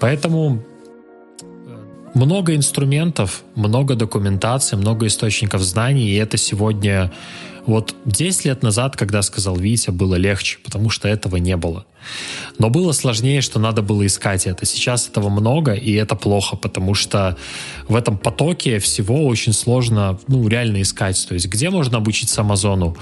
[0.00, 0.62] Поэтому
[2.14, 7.12] много инструментов, много документации, много источников знаний, и это сегодня
[7.68, 11.84] вот 10 лет назад, когда сказал Витя, было легче, потому что этого не было.
[12.58, 14.64] Но было сложнее, что надо было искать это.
[14.64, 17.36] Сейчас этого много, и это плохо, потому что
[17.86, 21.22] в этом потоке всего очень сложно, ну, реально искать.
[21.28, 22.96] То есть где можно обучиться Амазону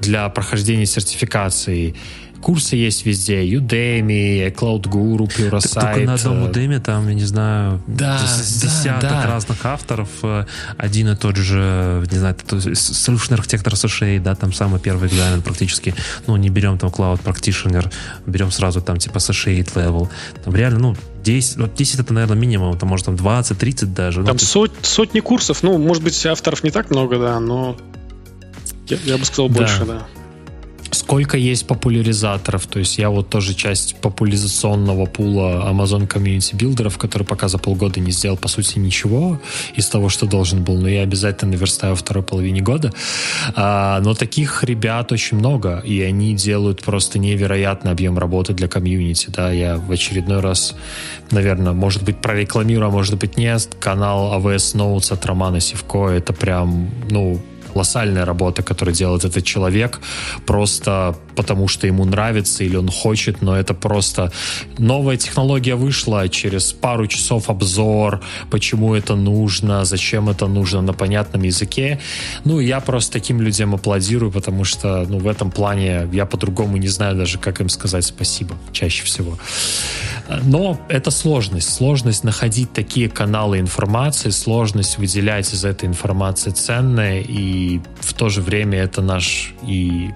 [0.00, 1.96] для прохождения сертификации,
[2.42, 3.44] Курсы есть везде.
[3.44, 5.80] Udemy, Cloud Guru, Pluralsight.
[5.80, 9.26] Только на одном Udemy там, я не знаю, да, десяток да, да.
[9.26, 10.08] разных авторов.
[10.22, 10.44] Э,
[10.76, 15.94] один и тот же, не знаю, Solution Architecture США, да, там самый первый экзамен практически.
[16.26, 17.92] Ну, не берем там Cloud Practitioner,
[18.26, 20.08] берем сразу там типа Associate Level.
[20.44, 24.24] Там реально, ну, 10, вот 10 это, наверное, минимум, там может там 20, 30 даже.
[24.24, 27.76] Там ну, сот, сотни курсов, ну, может быть, авторов не так много, да, но
[28.88, 30.06] я, я бы сказал больше, да.
[30.92, 32.66] Сколько есть популяризаторов.
[32.66, 37.98] То есть я вот тоже часть популяризационного пула Amazon Community Builder, который пока за полгода
[38.00, 39.40] не сделал, по сути, ничего
[39.74, 40.78] из того, что должен был.
[40.78, 42.92] Но я обязательно наверстаю второй половине года.
[43.56, 49.30] А, но таких ребят очень много, и они делают просто невероятный объем работы для комьюнити.
[49.30, 50.74] Да, я в очередной раз,
[51.30, 53.68] наверное, может быть, прорекламирую, а может быть, нет.
[53.80, 56.08] Канал AWS Notes от Романа Сивко.
[56.08, 57.40] Это прям, ну,
[57.72, 60.00] колоссальная работа, которую делает этот человек,
[60.46, 64.32] просто потому что ему нравится или он хочет, но это просто
[64.78, 71.42] новая технология вышла, через пару часов обзор, почему это нужно, зачем это нужно на понятном
[71.42, 72.00] языке.
[72.44, 76.88] Ну, я просто таким людям аплодирую, потому что, ну, в этом плане я по-другому не
[76.88, 79.38] знаю даже, как им сказать спасибо чаще всего.
[80.42, 81.74] Но это сложность.
[81.74, 88.40] Сложность находить такие каналы информации, сложность выделять из этой информации ценное, и в то же
[88.40, 90.10] время это наш и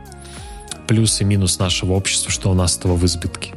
[0.86, 3.52] плюс и минус нашего общества, что у нас этого в избытке.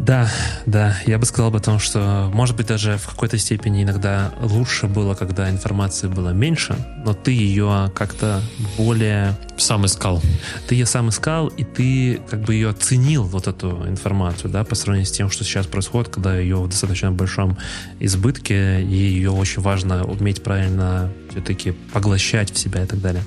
[0.00, 0.30] Да,
[0.64, 4.86] да, я бы сказал бы том, что, может быть, даже в какой-то степени иногда лучше
[4.86, 6.74] было, когда информации было меньше,
[7.04, 8.40] но ты ее как-то
[8.78, 9.36] более...
[9.58, 10.22] Сам искал.
[10.66, 14.74] Ты ее сам искал, и ты как бы ее оценил, вот эту информацию, да, по
[14.74, 17.58] сравнению с тем, что сейчас происходит, когда ее в достаточно большом
[17.98, 23.22] избытке, и ее очень важно уметь правильно все-таки поглощать в себя и так далее.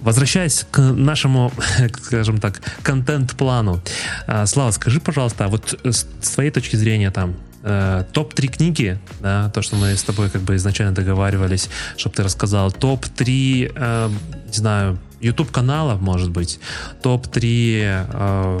[0.00, 1.52] Возвращаясь к нашему,
[2.02, 3.80] скажем так, контент-плану.
[4.26, 9.50] А, Слава, скажи, пожалуйста, а вот с твоей точки зрения там, э, топ-3 книги, да,
[9.50, 14.10] то, что мы с тобой как бы изначально договаривались, чтобы ты рассказал, топ-3, э,
[14.46, 16.60] не знаю, YouTube-каналов, может быть,
[17.02, 18.60] топ-3 э,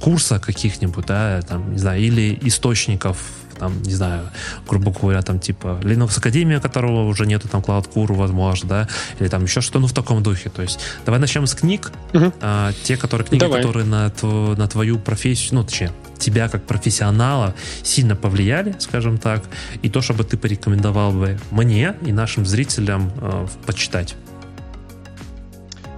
[0.00, 3.18] курса каких-нибудь, да, там, не знаю, или источников
[3.60, 4.22] там, не знаю,
[4.66, 8.88] грубо говоря, там типа Linux Академия, которого уже нету, там Cloud Core, возможно, да,
[9.18, 10.48] или там еще что-то, ну, в таком духе.
[10.48, 12.32] То есть давай начнем с книг, угу.
[12.40, 13.60] а, те, которые книги, давай.
[13.60, 19.44] которые на, тв, на твою профессию, ну, точнее, тебя как профессионала сильно повлияли, скажем так,
[19.82, 24.16] и то, чтобы ты порекомендовал бы мне и нашим зрителям э, почитать.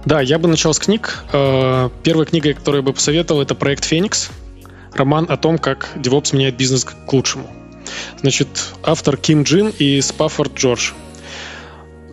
[0.05, 1.23] Да, я бы начал с книг.
[1.31, 4.31] Э, первая книга, которую я бы посоветовал, это проект Феникс
[4.95, 7.49] роман о том, как DevOps меняет бизнес к лучшему.
[8.21, 8.47] Значит,
[8.83, 10.91] автор Ким Джин и Спаффорд Джордж.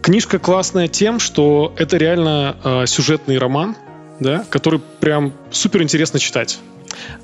[0.03, 3.77] Книжка классная тем, что это реально э, сюжетный роман,
[4.19, 6.59] да, который прям супер интересно читать.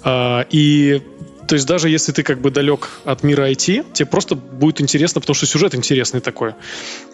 [0.04, 1.02] Э, и
[1.48, 5.20] то есть даже если ты как бы далек от мира IT, тебе просто будет интересно,
[5.20, 6.54] потому что сюжет интересный такой.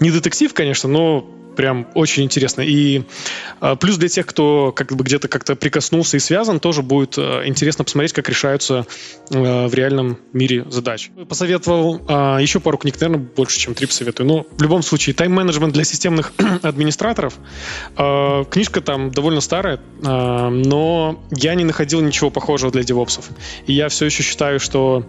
[0.01, 2.63] Не детектив, конечно, но прям очень интересно.
[2.63, 3.03] И
[3.61, 7.43] э, плюс для тех, кто как бы где-то как-то прикоснулся и связан, тоже будет э,
[7.47, 8.87] интересно посмотреть, как решаются
[9.31, 11.11] э, в реальном мире задачи.
[11.29, 14.27] Посоветовал э, еще пару книг, наверное, больше, чем три посоветую.
[14.27, 17.35] Но в любом случае, тайм-менеджмент для системных администраторов.
[17.97, 23.29] Э, книжка там довольно старая, э, но я не находил ничего похожего для девопсов.
[23.67, 25.07] И я все еще считаю, что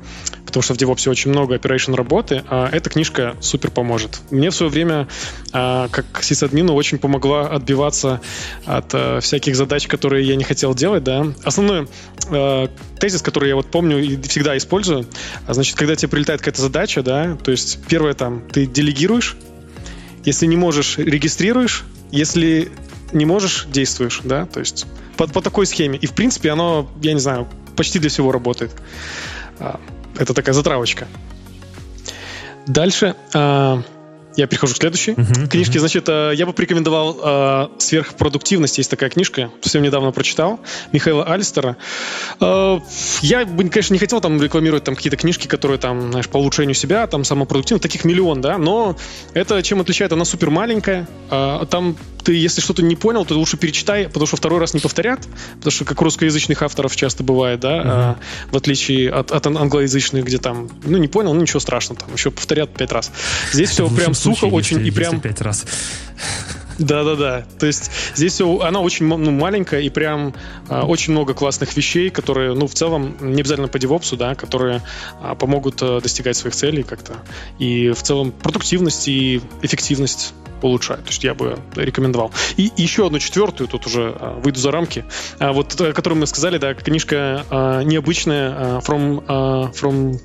[0.53, 4.21] потому что в DevOps очень много operation работы, а эта книжка супер поможет.
[4.29, 5.07] Мне в свое время,
[5.51, 8.21] а, как сисадмину, очень помогла отбиваться
[8.65, 11.27] от а, всяких задач, которые я не хотел делать, да.
[11.43, 11.87] Основной
[12.29, 12.69] а,
[12.99, 15.05] тезис, который я вот помню и всегда использую,
[15.47, 19.35] значит, когда тебе прилетает какая-то задача, да, то есть первое там, ты делегируешь,
[20.25, 22.71] если не можешь, регистрируешь, если
[23.11, 24.85] не можешь, действуешь, да, то есть
[25.17, 25.97] по, по такой схеме.
[25.97, 28.71] И, в принципе, оно, я не знаю, почти для всего работает.
[30.17, 31.07] Это такая затравочка.
[32.67, 33.81] Дальше э,
[34.35, 35.77] я перехожу к следующей uh-huh, книжке.
[35.77, 35.81] Uh-huh.
[35.81, 38.77] Значит, э, я бы порекомендовал э, «Сверхпродуктивность».
[38.77, 40.59] Есть такая книжка, совсем недавно прочитал,
[40.91, 41.77] Михаила Алистера.
[42.39, 42.79] Э,
[43.21, 46.75] я бы, конечно, не хотел там рекламировать там какие-то книжки, которые там, знаешь, по улучшению
[46.75, 48.95] себя, там самопродуктивность, таких миллион, да, но
[49.33, 50.11] это чем отличает?
[50.11, 51.07] Она супер маленькая.
[51.29, 55.19] Там ты, если что-то не понял, то лучше перечитай, потому что второй раз не повторят,
[55.55, 58.15] потому что как русскоязычных авторов часто бывает, да, uh-huh.
[58.51, 62.31] в отличие от, от англоязычных, где там, ну, не понял, ну, ничего страшного, там еще
[62.31, 63.11] повторят пять раз.
[63.51, 65.19] Здесь все прям сухо очень и прям...
[65.19, 65.65] пять раз.
[66.79, 67.45] Да-да-да.
[67.59, 70.33] То есть здесь все, она очень ну, маленькая и прям
[70.69, 74.81] а, очень много классных вещей, которые, ну, в целом, не обязательно по девопсу, да, которые
[75.21, 77.13] а, помогут а, достигать своих целей как-то.
[77.59, 81.03] И в целом продуктивность и эффективность улучшают.
[81.03, 82.31] То есть я бы рекомендовал.
[82.57, 85.05] И еще одну четвертую, тут уже а, выйду за рамки,
[85.39, 90.19] а, вот, о которой мы сказали, да, книжка а, необычная а, From, а, from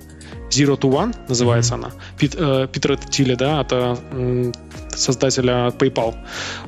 [0.50, 1.84] Zero to One называется mm-hmm.
[1.84, 1.92] она.
[2.18, 3.98] Пит, э, Питера Тилли, да, это
[4.98, 6.14] создателя PayPal.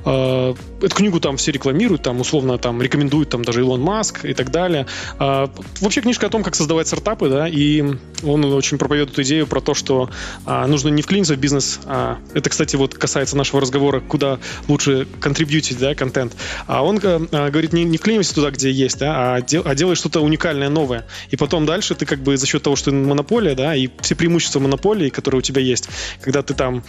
[0.04, 4.34] Э, эту книгу там все рекламируют, там условно там рекомендуют там даже Илон Маск и
[4.34, 4.86] так далее.
[5.18, 5.48] Э,
[5.80, 7.84] вообще книжка о том, как создавать стартапы, да, и
[8.22, 10.10] он очень проповедует идею про то, что
[10.46, 11.80] э, нужно не вклиниться в бизнес.
[11.86, 14.38] А, это, кстати, вот касается нашего разговора, куда
[14.68, 16.34] лучше контрибьютить, да, контент.
[16.66, 20.20] А он говорит, не, не вклинивайся туда, где есть, да, а, дел, а делай что-то
[20.20, 21.06] уникальное, новое.
[21.30, 24.60] И потом дальше ты как бы за счет того, что монополия, да, и все преимущества
[24.60, 25.88] монополии, которые у тебя есть,
[26.20, 26.84] когда ты там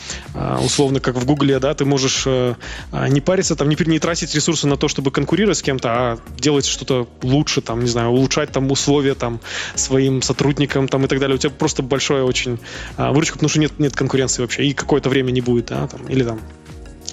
[0.63, 2.55] условно как в Гугле, да, ты можешь э,
[2.91, 6.19] а, не париться, там, не, не тратить ресурсы на то, чтобы конкурировать с кем-то, а
[6.37, 9.39] делать что-то лучше, там, не знаю, улучшать там условия там
[9.75, 11.35] своим сотрудникам там и так далее.
[11.35, 12.59] У тебя просто большое очень
[12.97, 16.07] а, выручка, потому что нет, нет конкуренции вообще, и какое-то время не будет, да, там,
[16.07, 16.41] или там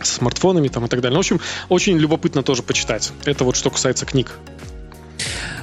[0.02, 1.14] с смартфонами там и так далее.
[1.14, 3.12] Ну, в общем, очень любопытно тоже почитать.
[3.24, 4.32] Это вот что касается книг.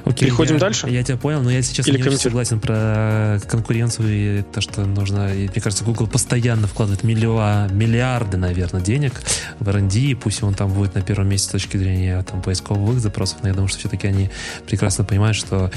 [0.05, 0.87] Окей, Переходим я, дальше?
[0.87, 4.85] Я тебя понял, но я сейчас Или не очень согласен про конкуренцию и то, что
[4.85, 5.33] нужно...
[5.33, 9.13] И, мне кажется, Google постоянно вкладывает миллиа, миллиарды, наверное, денег
[9.59, 13.39] в R&D, пусть он там будет на первом месте с точки зрения там, поисковых запросов,
[13.41, 14.29] но я думаю, что все-таки они
[14.67, 15.71] прекрасно понимают, что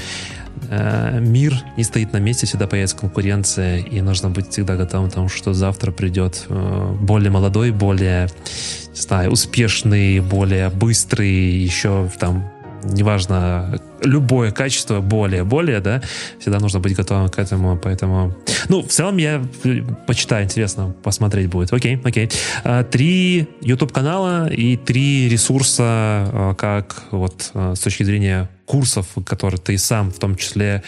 [0.69, 5.13] э, мир не стоит на месте, всегда появится конкуренция, и нужно быть всегда готовым к
[5.13, 8.29] тому, что завтра придет э, более молодой, более,
[8.93, 12.51] не знаю, успешный, более быстрый, еще там
[12.83, 16.01] неважно, любое качество более-более, да,
[16.39, 18.35] всегда нужно быть готовым к этому, поэтому...
[18.67, 19.43] Ну, в целом я
[20.07, 21.73] почитаю, интересно посмотреть будет.
[21.73, 22.29] Окей, окей.
[22.63, 29.59] А, три YouTube-канала и три ресурса, а, как вот а, с точки зрения курсов, которые
[29.59, 30.83] ты сам в том числе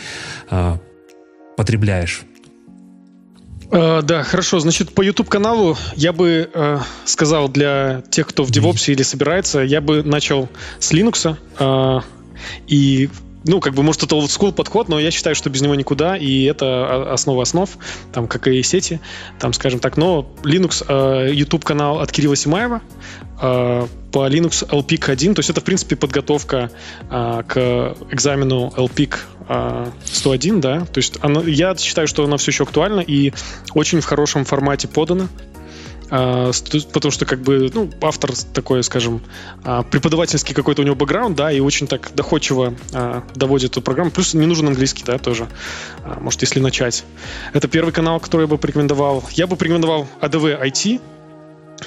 [1.57, 2.23] потребляешь.
[3.71, 4.59] Uh, да, хорошо.
[4.59, 9.61] Значит, по YouTube каналу я бы uh, сказал для тех, кто в DevOps или собирается,
[9.61, 10.49] я бы начал
[10.79, 11.37] с Linux.
[11.57, 12.03] Uh,
[12.67, 13.09] и
[13.43, 16.43] ну, как бы, может, это school подход, но я считаю, что без него никуда, и
[16.43, 17.69] это основа основ,
[18.13, 18.99] там, как и сети,
[19.39, 19.97] там, скажем так.
[19.97, 22.81] Но Linux, э, YouTube-канал от Кирилла Симаева,
[23.41, 26.69] э, по Linux LPIC 1, то есть это, в принципе, подготовка
[27.09, 29.15] э, к экзамену LPIC
[29.47, 33.33] э, 101, да, то есть она, я считаю, что она все еще актуальна и
[33.73, 35.29] очень в хорошем формате подана,
[36.11, 39.21] потому что как бы ну, автор такой, скажем,
[39.63, 44.11] а, преподавательский какой-то у него бэкграунд, да, и очень так доходчиво а, доводит эту программу.
[44.11, 45.47] Плюс не нужен английский, да, тоже.
[46.19, 47.05] Может, если начать.
[47.53, 49.23] Это первый канал, который я бы порекомендовал.
[49.31, 50.99] Я бы порекомендовал ADV IT,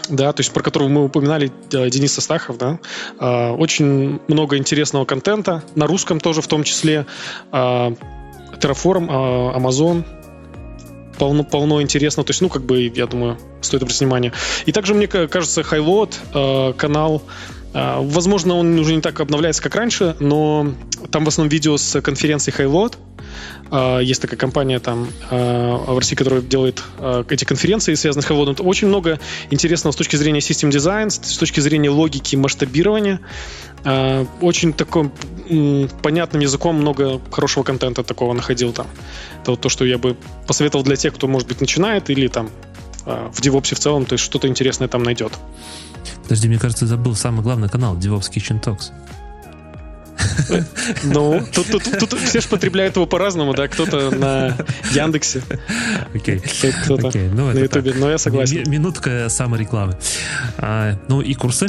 [0.09, 2.79] да, то есть про которого мы упоминали Денис Астахов, да,
[3.53, 7.07] очень много интересного контента, на русском тоже в том числе,
[7.53, 9.07] Terraform,
[9.55, 10.05] Amazon,
[11.19, 12.25] полно, полно интересно.
[12.25, 14.33] То есть, ну, как бы, я думаю, стоит обратить внимание.
[14.67, 17.23] И также, мне кажется, Highload, э, канал
[17.75, 20.73] возможно, он уже не так обновляется, как раньше, но
[21.11, 22.97] там в основном видео с конференции Highload.
[23.71, 26.85] А, есть такая компания там а, в России, которая делает
[27.29, 28.63] эти конференции, связанные с Highload.
[28.63, 29.19] Очень много
[29.51, 33.21] интересного с точки зрения систем дизайн, с точки зрения логики масштабирования.
[34.41, 35.11] Очень такой
[36.03, 38.87] понятным языком много хорошего контента такого находил там.
[39.43, 42.51] Это вот то, что я бы посоветовал для тех, кто, может быть, начинает или там
[43.05, 45.33] в DevOps в целом, то есть что-то интересное там найдет.
[46.25, 48.91] Подожди, мне кажется, забыл самый главный канал, DevOps Kitchen Talks.
[51.05, 54.57] Ну, тут, тут, тут все же потребляют его по-разному, да, кто-то на
[54.93, 55.43] Яндексе,
[56.15, 56.39] Окей.
[56.85, 57.31] кто-то okay.
[57.33, 58.69] ну, на Ютубе, но я согласен.
[58.71, 59.97] Минутка саморекламы.
[60.59, 61.69] А, ну и курсы?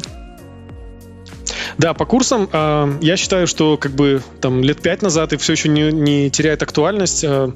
[1.78, 5.54] Да, по курсам э, я считаю, что как бы там лет пять назад и все
[5.54, 7.24] еще не, не теряет актуальность.
[7.24, 7.52] Э,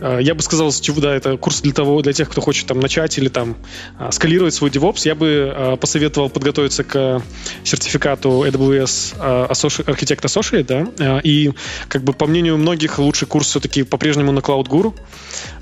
[0.00, 2.80] э, я бы сказал, чего да, это курс для того, для тех, кто хочет там
[2.80, 3.56] начать или там
[3.98, 5.02] э, скалировать свой DevOps.
[5.04, 7.22] Я бы э, посоветовал подготовиться к
[7.64, 11.52] сертификату AWS э, Architect Associate, да, э, и
[11.88, 14.94] как бы по мнению многих лучший курс все-таки по-прежнему на Cloud Guru.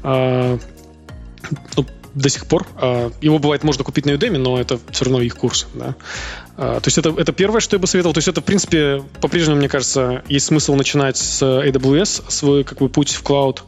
[0.02, 0.58] Э,
[2.14, 2.66] до сих пор.
[2.76, 5.66] А, его бывает можно купить на Udemy, но это все равно их курс.
[5.74, 5.94] Да?
[6.56, 8.14] А, то есть это, это первое, что я бы советовал.
[8.14, 12.78] То есть это, в принципе, по-прежнему, мне кажется, есть смысл начинать с AWS, свой как
[12.78, 13.64] бы, путь в клауд.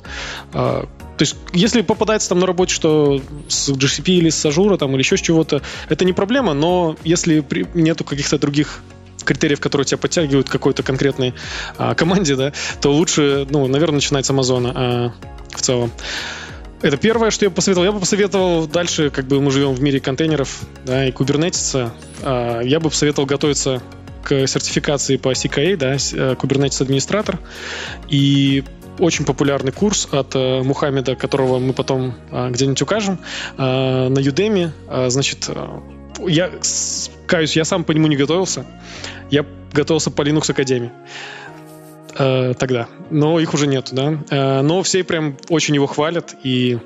[0.52, 4.90] А, то есть, если попадается там на работе, что с GCP или с Azure там,
[4.92, 8.82] или еще с чего-то, это не проблема, но если при, нету каких-то других
[9.24, 11.34] критериев, которые тебя подтягивают к какой-то конкретной
[11.78, 15.12] а, команде, да, то лучше, ну, наверное, начинать с Амазона а,
[15.50, 15.92] в целом.
[16.84, 17.86] Это первое, что я бы посоветовал.
[17.86, 22.60] Я бы посоветовал дальше, как бы мы живем в мире контейнеров да, и кубернетиса, а,
[22.60, 23.82] я бы посоветовал готовиться
[24.22, 25.96] к сертификации по CKA, да, э,
[26.34, 27.38] Kubernetes администратор.
[28.10, 28.64] И
[28.98, 33.18] очень популярный курс от э, Мухаммеда, которого мы потом э, где-нибудь укажем,
[33.56, 34.70] э, на Udemy.
[34.86, 35.80] Э, значит, э,
[36.26, 36.50] я
[37.26, 38.66] каюсь, я сам по нему не готовился.
[39.30, 40.90] Я готовился по Linux Академии
[42.18, 42.88] э, тогда.
[43.10, 44.18] Но их уже нет, да.
[44.30, 46.78] Э, но все прям очень его хвалят, и,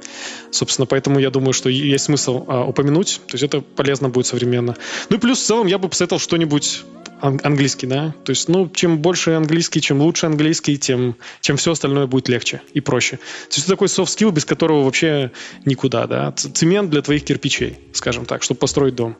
[0.50, 3.20] собственно, поэтому я думаю, что есть смысл э, упомянуть.
[3.26, 4.76] То есть это полезно будет современно.
[5.08, 6.84] Ну и плюс в целом я бы посоветовал что-нибудь
[7.20, 8.14] ан- английский, да.
[8.24, 12.62] То есть, ну, чем больше английский, чем лучше английский, тем, чем все остальное будет легче
[12.72, 13.16] и проще.
[13.16, 15.32] То есть это такой soft skill, без которого вообще
[15.64, 16.32] никуда, да.
[16.32, 19.16] Цемент для твоих кирпичей, скажем так, чтобы построить дом.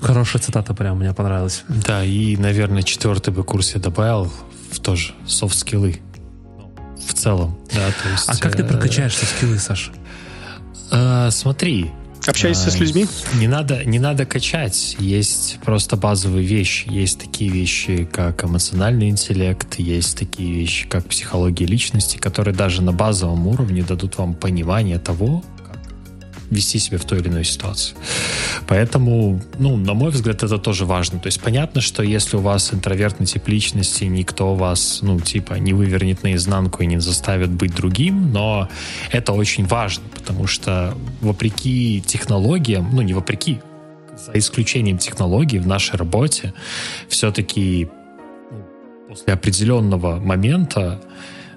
[0.00, 1.64] Хорошая цитата прям, мне понравилась.
[1.68, 4.30] Да, и, наверное, четвертый бы курс я добавил
[4.74, 6.00] в тоже soft skill'ы.
[7.06, 8.28] В целом, да, то есть...
[8.28, 9.92] А как ты э, прокачаешь soft skill'ы, Саша?
[10.90, 11.90] Э, смотри,
[12.26, 13.06] Общаешься с людьми?
[13.34, 14.96] Не надо, не надо качать.
[14.98, 16.88] Есть просто базовые вещи.
[16.88, 22.92] Есть такие вещи, как эмоциональный интеллект, есть такие вещи, как психология личности, которые даже на
[22.92, 25.44] базовом уровне дадут вам понимание того,
[26.54, 27.94] вести себя в той или иной ситуации.
[28.66, 31.18] Поэтому, ну, на мой взгляд, это тоже важно.
[31.18, 35.72] То есть понятно, что если у вас интровертный тип личности, никто вас, ну, типа, не
[35.72, 38.68] вывернет наизнанку и не заставит быть другим, но
[39.10, 43.60] это очень важно, потому что вопреки технологиям, ну, не вопреки,
[44.16, 46.52] за исключением технологий в нашей работе,
[47.08, 47.88] все-таки
[48.50, 48.64] ну,
[49.08, 51.00] после определенного момента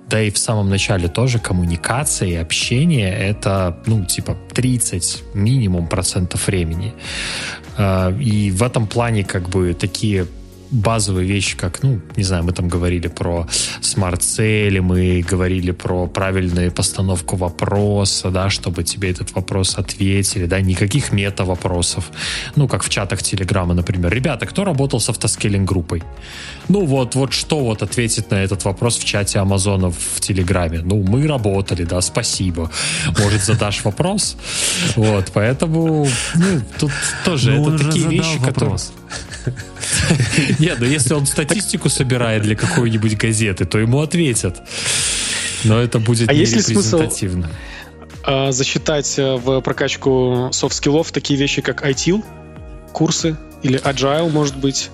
[0.09, 6.47] да и в самом начале тоже коммуникация и общение это, ну, типа 30 минимум процентов
[6.47, 6.93] времени.
[7.77, 10.27] А, и в этом плане как бы такие
[10.71, 13.47] базовые вещи, как, ну, не знаю, мы там говорили про
[13.81, 21.11] смарт-цели, мы говорили про правильную постановку вопроса, да, чтобы тебе этот вопрос ответили, да, никаких
[21.11, 22.11] мета-вопросов.
[22.55, 24.13] Ну, как в чатах Телеграма, например.
[24.13, 26.03] Ребята, кто работал с автоскейлинг-группой?
[26.69, 30.81] Ну, вот, вот что вот ответить на этот вопрос в чате Амазона в Телеграме?
[30.83, 32.69] Ну, мы работали, да, спасибо.
[33.19, 34.37] Может, задашь вопрос?
[34.95, 36.91] Вот, поэтому, ну, тут
[37.25, 38.77] тоже ну, это такие вещи, которые...
[40.59, 44.61] Нет, ну если он статистику собирает для какой-нибудь газеты, то ему ответят.
[45.63, 47.49] Но это будет а не есть репрезентативно.
[48.23, 52.23] А, засчитать э, в прокачку софт-скиллов такие вещи, как ITIL,
[52.91, 54.89] курсы или Agile, может быть?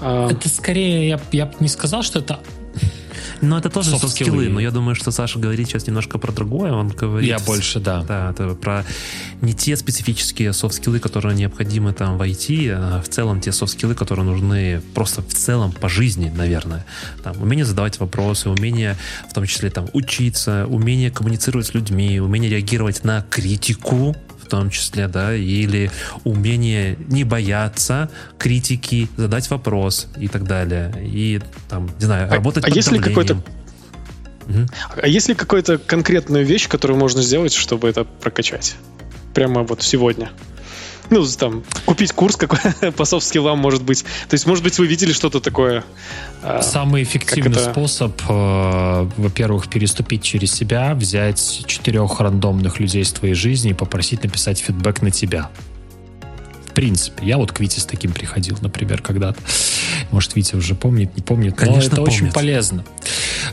[0.00, 2.40] А, это скорее, я, я бы не сказал, что это
[3.40, 6.72] но это тоже софт-скиллы, но я думаю, что Саша говорит сейчас немножко про другое.
[6.72, 7.28] Он говорит...
[7.28, 8.02] Я больше, да.
[8.02, 8.84] Да, это про
[9.40, 14.24] не те специфические софт-скиллы, которые необходимы там в IT, а в целом те софт-скиллы, которые
[14.24, 16.84] нужны просто в целом по жизни, наверное.
[17.22, 18.96] Там, умение задавать вопросы, умение
[19.28, 24.16] в том числе там учиться, умение коммуницировать с людьми, умение реагировать на критику,
[24.50, 25.90] том числе, да, или
[26.24, 30.92] умение не бояться критики, задать вопрос и так далее.
[31.00, 34.66] И там, не знаю, а, работать а, а если какой-то угу.
[34.96, 38.76] А если какая-то конкретная вещь, которую можно сделать, чтобы это прокачать?
[39.34, 40.30] Прямо вот сегодня.
[41.20, 42.58] ну, там, купить курс какой
[42.96, 44.04] по софт-скиллам, может быть.
[44.28, 45.84] То есть, может быть, вы видели что-то такое?
[46.42, 47.72] А, Самый эффективный это...
[47.72, 54.22] способ, э, во-первых, переступить через себя, взять четырех рандомных людей из твоей жизни и попросить
[54.22, 55.50] написать фидбэк на тебя.
[56.68, 57.26] В принципе.
[57.26, 59.40] Я вот к Вите с таким приходил, например, когда-то.
[60.12, 61.56] Может, Витя уже помнит, не помнит.
[61.56, 62.12] Конечно, но это помнит.
[62.12, 62.84] очень полезно.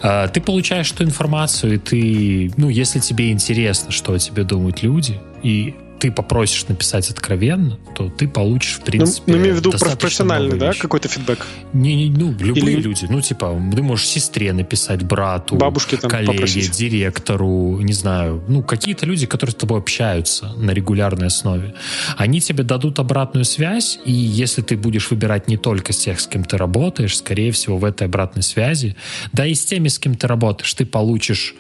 [0.04, 4.84] А, ты получаешь эту информацию, и ты, ну, если тебе интересно, что о тебе думают
[4.84, 9.58] люди, и ты попросишь написать откровенно, то ты получишь, в принципе, Ну, ну имею в
[9.58, 11.46] виду профессиональный, да, какой-то фидбэк?
[11.74, 12.82] Не, не, ну, любые Или...
[12.82, 13.06] люди.
[13.10, 16.72] Ну, типа, ты можешь сестре написать, брату, Бабушке там коллеге, попросить.
[16.72, 18.44] директору, не знаю.
[18.48, 21.74] Ну, какие-то люди, которые с тобой общаются на регулярной основе.
[22.16, 26.28] Они тебе дадут обратную связь, и если ты будешь выбирать не только с тех, с
[26.28, 28.96] кем ты работаешь, скорее всего, в этой обратной связи,
[29.34, 31.56] да и с теми, с кем ты работаешь, ты получишь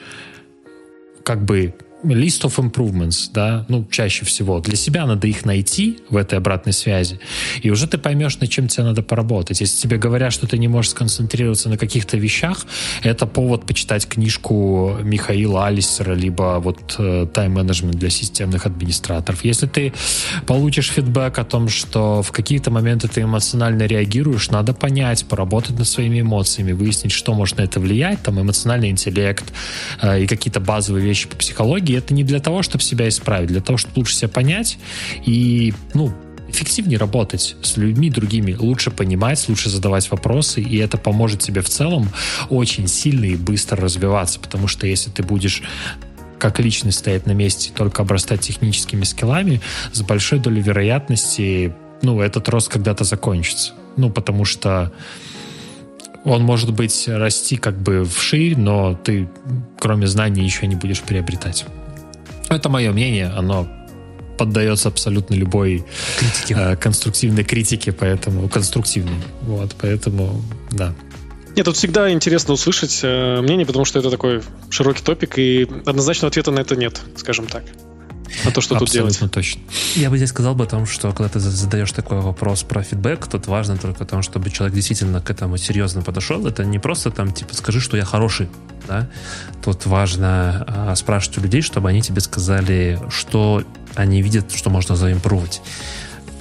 [1.23, 1.73] как бы
[2.03, 4.59] list of improvements, да, ну, чаще всего.
[4.59, 7.19] Для себя надо их найти в этой обратной связи,
[7.61, 9.61] и уже ты поймешь, над чем тебе надо поработать.
[9.61, 12.65] Если тебе говорят, что ты не можешь сконцентрироваться на каких-то вещах,
[13.03, 19.43] это повод почитать книжку Михаила Алистера, либо вот э, тайм-менеджмент для системных администраторов.
[19.43, 19.93] Если ты
[20.45, 25.87] получишь фидбэк о том, что в какие-то моменты ты эмоционально реагируешь, надо понять, поработать над
[25.87, 29.45] своими эмоциями, выяснить, что может на это влиять, там, эмоциональный интеллект
[30.01, 33.61] э, и какие-то базовые вещи по психологии, это не для того, чтобы себя исправить, для
[33.61, 34.77] того, чтобы лучше себя понять
[35.25, 36.13] и, ну,
[36.47, 41.69] эффективнее работать с людьми другими, лучше понимать, лучше задавать вопросы, и это поможет тебе в
[41.69, 42.09] целом
[42.49, 45.61] очень сильно и быстро развиваться, потому что если ты будешь
[46.39, 49.61] как личность стоять на месте, только обрастать техническими скиллами,
[49.91, 53.73] с большой долей вероятности, ну, этот рост когда-то закончится.
[53.95, 54.91] Ну, потому что
[56.27, 59.29] он может быть расти как бы вширь, но ты
[59.79, 61.65] кроме знаний еще не будешь приобретать.
[62.49, 63.67] Это мое мнение, оно
[64.37, 65.85] поддается абсолютно любой
[66.19, 66.55] критике.
[66.57, 69.17] Э, конструктивной критике, поэтому конструктивной.
[69.41, 70.41] Вот, поэтому,
[70.71, 70.93] да.
[71.55, 76.29] Нет, тут всегда интересно услышать э, мнение, потому что это такой широкий топик, и однозначного
[76.29, 77.63] ответа на это нет, скажем так.
[78.45, 79.15] На то, что Абсолютно тут делать.
[79.15, 79.61] Абсолютно точно.
[79.95, 83.27] Я бы здесь сказал бы о том, что когда ты задаешь такой вопрос про фидбэк,
[83.27, 86.45] тут важно только о том, чтобы человек действительно к этому серьезно подошел.
[86.45, 88.49] Это не просто там, типа, скажи, что я хороший,
[88.87, 89.07] да?
[89.63, 93.63] Тут важно а, спрашивать у людей, чтобы они тебе сказали, что
[93.95, 95.61] они видят, что можно заимпровать.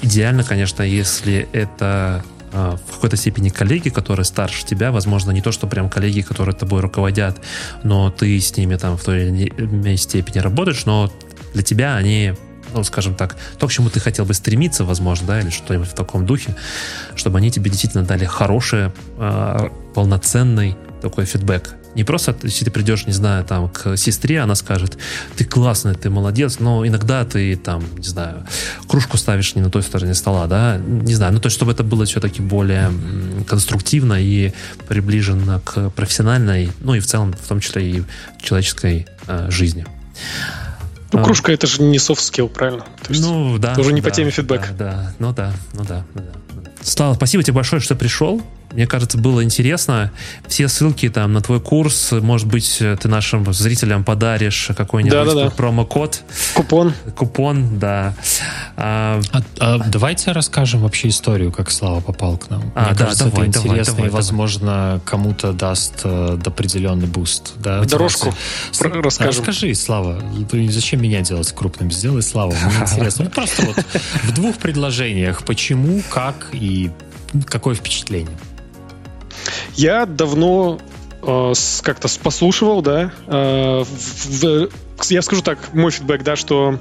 [0.03, 5.53] Идеально, конечно, если это а, в какой-то степени коллеги, которые старше тебя, возможно, не то,
[5.53, 7.41] что прям коллеги, которые тобой руководят,
[7.83, 11.13] но ты с ними там в той или иной степени работаешь, но
[11.57, 12.35] для тебя они
[12.74, 15.95] ну, скажем так, то, к чему ты хотел бы стремиться, возможно, да, или что-нибудь в
[15.95, 16.55] таком духе,
[17.15, 21.74] чтобы они тебе действительно дали хороший, э, полноценный такой фидбэк.
[21.95, 24.99] Не просто, если ты придешь, не знаю, там, к сестре, она скажет,
[25.37, 28.45] ты классный, ты молодец, но иногда ты, там, не знаю,
[28.87, 31.83] кружку ставишь не на той стороне стола, да, не знаю, ну, то есть, чтобы это
[31.83, 32.91] было все-таки более
[33.49, 34.53] конструктивно и
[34.89, 38.05] приближено к профессиональной, ну, и в целом, в том числе и
[38.43, 39.87] человеческой э, жизни.
[41.16, 42.84] Ну, кружка это же не soft skill, правильно?
[43.02, 43.74] То есть, ну, да.
[43.74, 44.68] Тоже не да, по теме фидбэка.
[44.72, 46.05] Да, да, ну да, ну да.
[46.14, 46.22] Ну
[46.62, 46.70] да.
[46.82, 48.43] Слава, спасибо тебе большое, что пришел.
[48.77, 50.12] Мне кажется, было интересно.
[50.47, 55.44] Все ссылки там на твой курс, может быть, ты нашим зрителям подаришь какой-нибудь да, да,
[55.44, 55.51] да.
[55.51, 56.23] промокод.
[56.55, 56.93] Купон.
[57.16, 58.15] Купон, да.
[58.77, 62.70] А, а, а, давайте расскажем вообще историю, как Слава попал к нам.
[62.74, 65.01] А, Мне да, кажется, давай, это интересно давай, давай, и, возможно, давай.
[65.07, 67.55] кому-то даст э, определенный буст.
[67.57, 68.35] Да, Дорожку
[68.78, 69.40] Про- расскажем.
[69.40, 70.23] Расскажи, Слава.
[70.51, 71.90] Ты зачем меня делать крупным?
[71.90, 72.51] Сделай, Слава.
[72.51, 73.24] Мне интересно.
[73.24, 73.77] Ну, просто вот
[74.23, 75.44] в двух предложениях.
[75.44, 76.90] Почему, как и
[77.47, 78.36] какое впечатление?
[79.74, 80.78] Я давно
[81.22, 81.52] э,
[81.82, 83.12] как-то послушивал, да.
[83.26, 84.68] Э, в,
[85.09, 86.78] я скажу так, мой фидбэк, да, что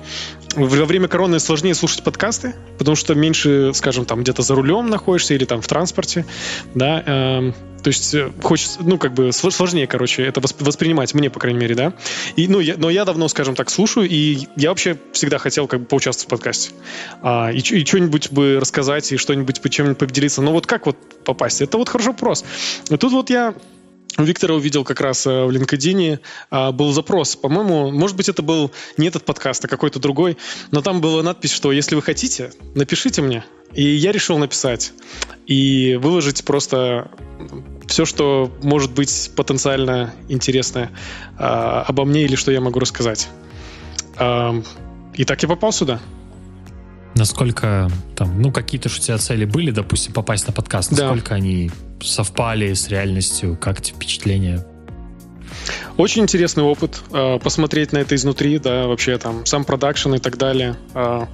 [0.55, 5.33] во время короны сложнее слушать подкасты, потому что меньше, скажем, там где-то за рулем находишься
[5.33, 6.25] или там в транспорте,
[6.73, 7.03] да.
[7.05, 7.51] Э,
[7.83, 11.75] то есть э, хочется, ну, как бы сложнее, короче, это воспринимать, мне, по крайней мере,
[11.75, 11.93] да.
[12.35, 15.81] И, ну, я, но я давно, скажем так, слушаю, и я вообще всегда хотел как
[15.81, 16.71] бы поучаствовать в подкасте.
[17.21, 20.41] А, и, и что-нибудь бы рассказать, и что-нибудь чем-нибудь поделиться.
[20.41, 21.61] Но вот как вот попасть?
[21.61, 22.45] Это вот хороший вопрос.
[22.89, 23.53] И тут вот я
[24.17, 26.19] Виктора увидел как раз э, в LinkedIn,
[26.49, 30.37] а, был запрос, по-моему, может быть, это был не этот подкаст, а какой-то другой,
[30.71, 33.43] но там была надпись, что если вы хотите, напишите мне.
[33.73, 34.93] И я решил написать
[35.47, 37.11] и выложить просто
[37.87, 40.91] все, что может быть потенциально интересное
[41.37, 43.27] э, обо мне или что я могу рассказать.
[44.17, 45.99] И так я попал сюда.
[47.15, 51.35] Насколько там, ну, какие-то у тебя цели были, допустим, попасть на подкаст, насколько да.
[51.35, 51.71] они
[52.01, 54.65] совпали с реальностью, как тебе впечатления?
[55.97, 60.37] Очень интересный опыт, э, посмотреть на это изнутри, да, вообще там сам продакшн и так
[60.37, 60.75] далее.
[60.93, 61.27] Э,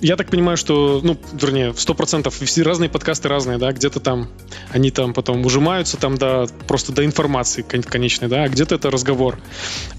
[0.00, 4.28] я так понимаю, что, ну, вернее, сто процентов все разные подкасты разные, да, где-то там
[4.70, 9.38] они там потом ужимаются там до просто до информации конечной, да, а где-то это разговор.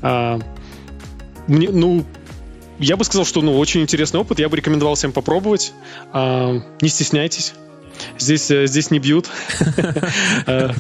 [0.02, 0.40] А,
[1.48, 2.06] мне, ну,
[2.80, 5.74] я бы сказал, что, ну, очень интересный опыт, я бы рекомендовал всем попробовать.
[6.14, 7.54] А, не стесняйтесь.
[8.20, 9.28] Здесь, э, здесь не бьют.
[10.46, 10.72] Э,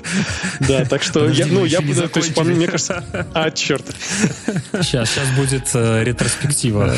[0.61, 3.03] да, так что я, ну, я, то есть, мне кажется,
[3.33, 3.85] а, черт.
[4.81, 6.93] Сейчас, сейчас будет э, ретроспектива.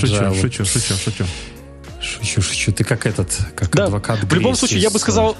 [0.00, 1.26] Шучу, шучу, шучу, шучу.
[2.00, 2.72] Шучу, шучу.
[2.72, 5.36] Ты как этот, как адвокат В любом случае, я бы сказал,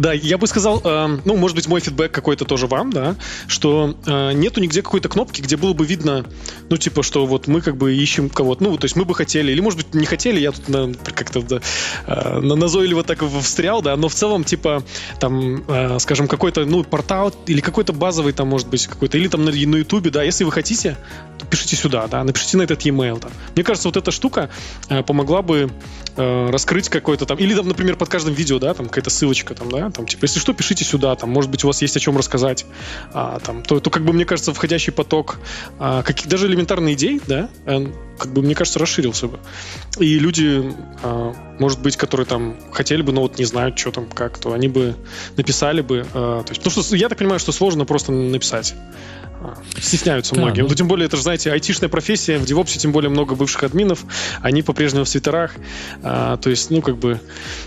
[0.00, 3.16] да, я бы сказал, э, ну, может быть, мой фидбэк какой-то тоже вам, да,
[3.48, 6.24] что э, нету нигде какой-то кнопки, где было бы видно,
[6.70, 9.52] ну, типа, что вот мы как бы ищем кого-то, ну, то есть мы бы хотели,
[9.52, 11.60] или, может быть, не хотели, я тут на, как-то да,
[12.06, 14.82] э, назойливо так встрял, да, но в целом, типа,
[15.18, 19.44] там, э, скажем, какой-то, ну, портал или какой-то базовый там, может быть, какой-то, или там
[19.44, 20.96] на, на да, если вы хотите,
[21.50, 23.28] пишите сюда, да, напишите на этот e-mail, да.
[23.54, 24.50] Мне кажется, вот эта штука
[24.88, 25.70] э, помогла бы
[26.16, 29.70] э, раскрыть какой-то там, или там, например, под каждым видео, да, там какая-то ссылочка там,
[29.70, 32.16] да, там, типа, если что, пишите сюда, там, может быть, у вас есть о чем
[32.16, 32.66] рассказать,
[33.12, 35.38] а, там, то, то, как бы, мне кажется, входящий поток
[35.78, 39.38] а, каких, даже элементарных идей, да, он, как бы, мне кажется, расширился бы.
[39.98, 40.72] И люди,
[41.02, 44.52] а, может быть, которые там хотели бы, но вот не знают, что там, как, то
[44.52, 44.94] они бы
[45.36, 48.74] написали бы, а, то есть, потому что я так понимаю, что сложно просто написать.
[49.80, 50.62] Стесняются да, многие.
[50.62, 50.74] Ну...
[50.74, 54.04] Тем более, это же, знаете, айтишная профессия, в DevOps тем более много бывших админов,
[54.42, 55.54] они по-прежнему в свитерах,
[56.02, 57.20] а, то есть, ну, как бы,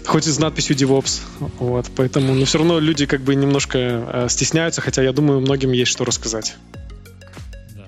[0.05, 1.21] хоть и с надписью DevOps,
[1.59, 5.71] вот, поэтому, но все равно люди как бы немножко а, стесняются, хотя я думаю, многим
[5.71, 6.55] есть что рассказать.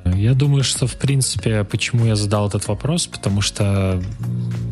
[0.06, 4.02] Я думаю, что, в принципе, почему я задал этот вопрос, потому что,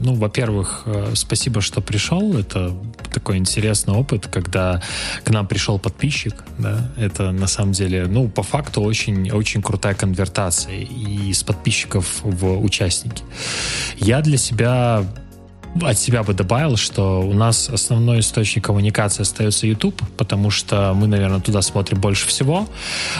[0.01, 2.37] ну, во-первых, э, спасибо, что пришел.
[2.37, 2.75] Это
[3.11, 4.81] такой интересный опыт, когда
[5.23, 9.95] к нам пришел подписчик, да, это на самом деле, ну, по факту очень, очень крутая
[9.95, 13.23] конвертация и из подписчиков в участники.
[13.97, 15.03] Я для себя
[15.81, 21.07] от себя бы добавил, что у нас основной источник коммуникации остается YouTube, потому что мы,
[21.07, 22.67] наверное, туда смотрим больше всего.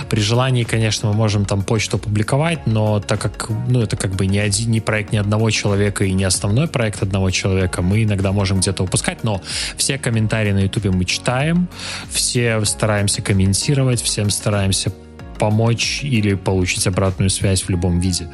[0.09, 4.27] При желании, конечно, мы можем там почту публиковать, но так как, ну, это как бы
[4.27, 8.31] не, один, не проект ни одного человека и не основной проект одного человека, мы иногда
[8.31, 9.41] можем где-то упускать, но
[9.77, 11.67] все комментарии на YouTube мы читаем,
[12.09, 14.91] все стараемся комментировать, всем стараемся
[15.39, 18.27] помочь или получить обратную связь в любом виде.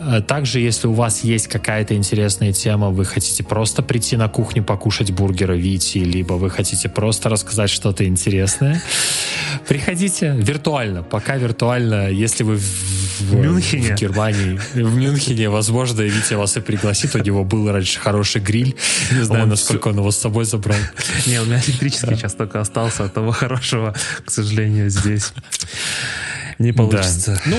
[0.00, 4.64] Э, также, если у вас есть какая-то интересная тема, вы хотите просто прийти на кухню
[4.64, 8.82] покушать бургера Вити, либо вы хотите просто рассказать что-то интересное,
[9.68, 11.02] приходите виртуально.
[11.02, 13.94] Пока виртуально, если вы в, Мюнхене.
[13.94, 17.14] в Германии, в Мюнхене, возможно, Витя вас и пригласит.
[17.14, 18.74] У него был раньше хороший гриль.
[19.12, 19.90] Не знаю, он насколько все...
[19.90, 20.78] он его с собой забрал.
[21.26, 23.94] Не, у меня электрический сейчас только остался от того хорошего,
[24.24, 25.34] к сожалению, здесь.
[26.58, 27.40] Не получится.
[27.44, 27.56] Ну,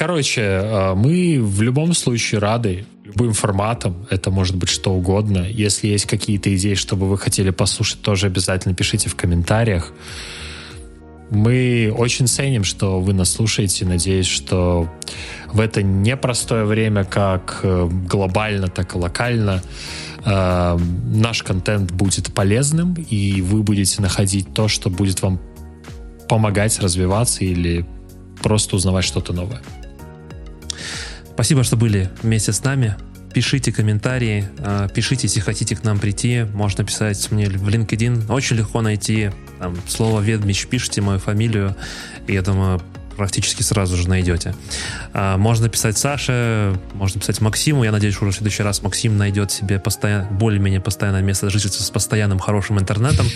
[0.00, 4.06] Короче, э, мы в любом случае рады любым форматом.
[4.08, 5.46] Это может быть что угодно.
[5.46, 9.92] Если есть какие-то идеи, чтобы вы хотели послушать, тоже обязательно пишите в комментариях.
[11.28, 13.84] Мы очень ценим, что вы нас слушаете.
[13.84, 14.88] Надеюсь, что
[15.52, 19.62] в это непростое время, как э, глобально, так и локально,
[20.24, 20.78] э,
[21.12, 25.38] наш контент будет полезным, и вы будете находить то, что будет вам
[26.26, 27.84] помогать развиваться или
[28.42, 29.60] просто узнавать что-то новое.
[31.40, 32.96] Спасибо, что были вместе с нами.
[33.32, 36.44] Пишите комментарии, а, пишите, если хотите к нам прийти.
[36.52, 38.30] Можно писать мне в LinkedIn.
[38.30, 41.74] Очень легко найти там, слово «Ведмич», пишите мою фамилию,
[42.26, 42.82] и я думаю,
[43.16, 44.54] практически сразу же найдете.
[45.14, 47.84] А, можно писать Саше, можно писать Максиму.
[47.84, 50.26] Я надеюсь, уже в следующий раз Максим найдет себе постоян...
[50.28, 53.26] более-менее постоянное место жительства с постоянным хорошим интернетом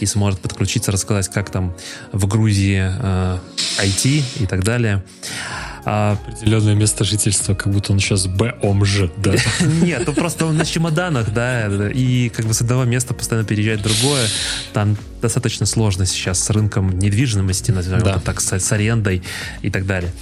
[0.00, 1.76] и сможет подключиться, рассказать, как там
[2.12, 3.38] в Грузии э,
[3.78, 5.04] IT и так далее.
[5.84, 6.18] А...
[6.26, 9.34] Определенное место жительства, как будто он сейчас бомж, да?
[9.82, 13.80] Нет, ну просто он на чемоданах, да, и как бы с одного места постоянно переезжает
[13.80, 14.26] в другое.
[14.72, 18.18] Там достаточно сложно сейчас с рынком недвижимости, назовем да.
[18.18, 19.22] так, с, с арендой
[19.62, 20.12] и так далее.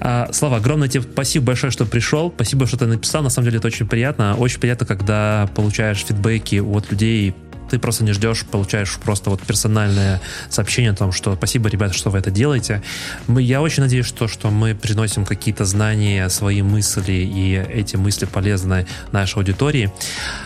[0.00, 3.58] А, Слава, огромное тебе спасибо большое, что пришел, спасибо, что ты написал, на самом деле
[3.58, 4.34] это очень приятно.
[4.36, 7.34] Очень приятно, когда получаешь фидбэки от людей,
[7.68, 12.10] ты просто не ждешь, получаешь просто вот персональное сообщение о том, что спасибо, ребята, что
[12.10, 12.82] вы это делаете.
[13.26, 18.26] Мы, я очень надеюсь, что, что мы приносим какие-то знания, свои мысли, и эти мысли
[18.26, 19.92] полезны нашей аудитории.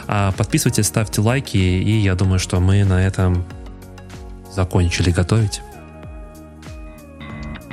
[0.07, 3.45] А, подписывайтесь, ставьте лайки, и я думаю, что мы на этом
[4.55, 5.61] закончили готовить.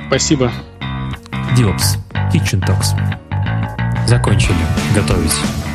[0.08, 0.52] Спасибо.
[1.56, 1.96] Диопс.
[2.32, 2.96] Kitchen Talks.
[4.06, 4.56] Закончили
[4.94, 5.69] готовить.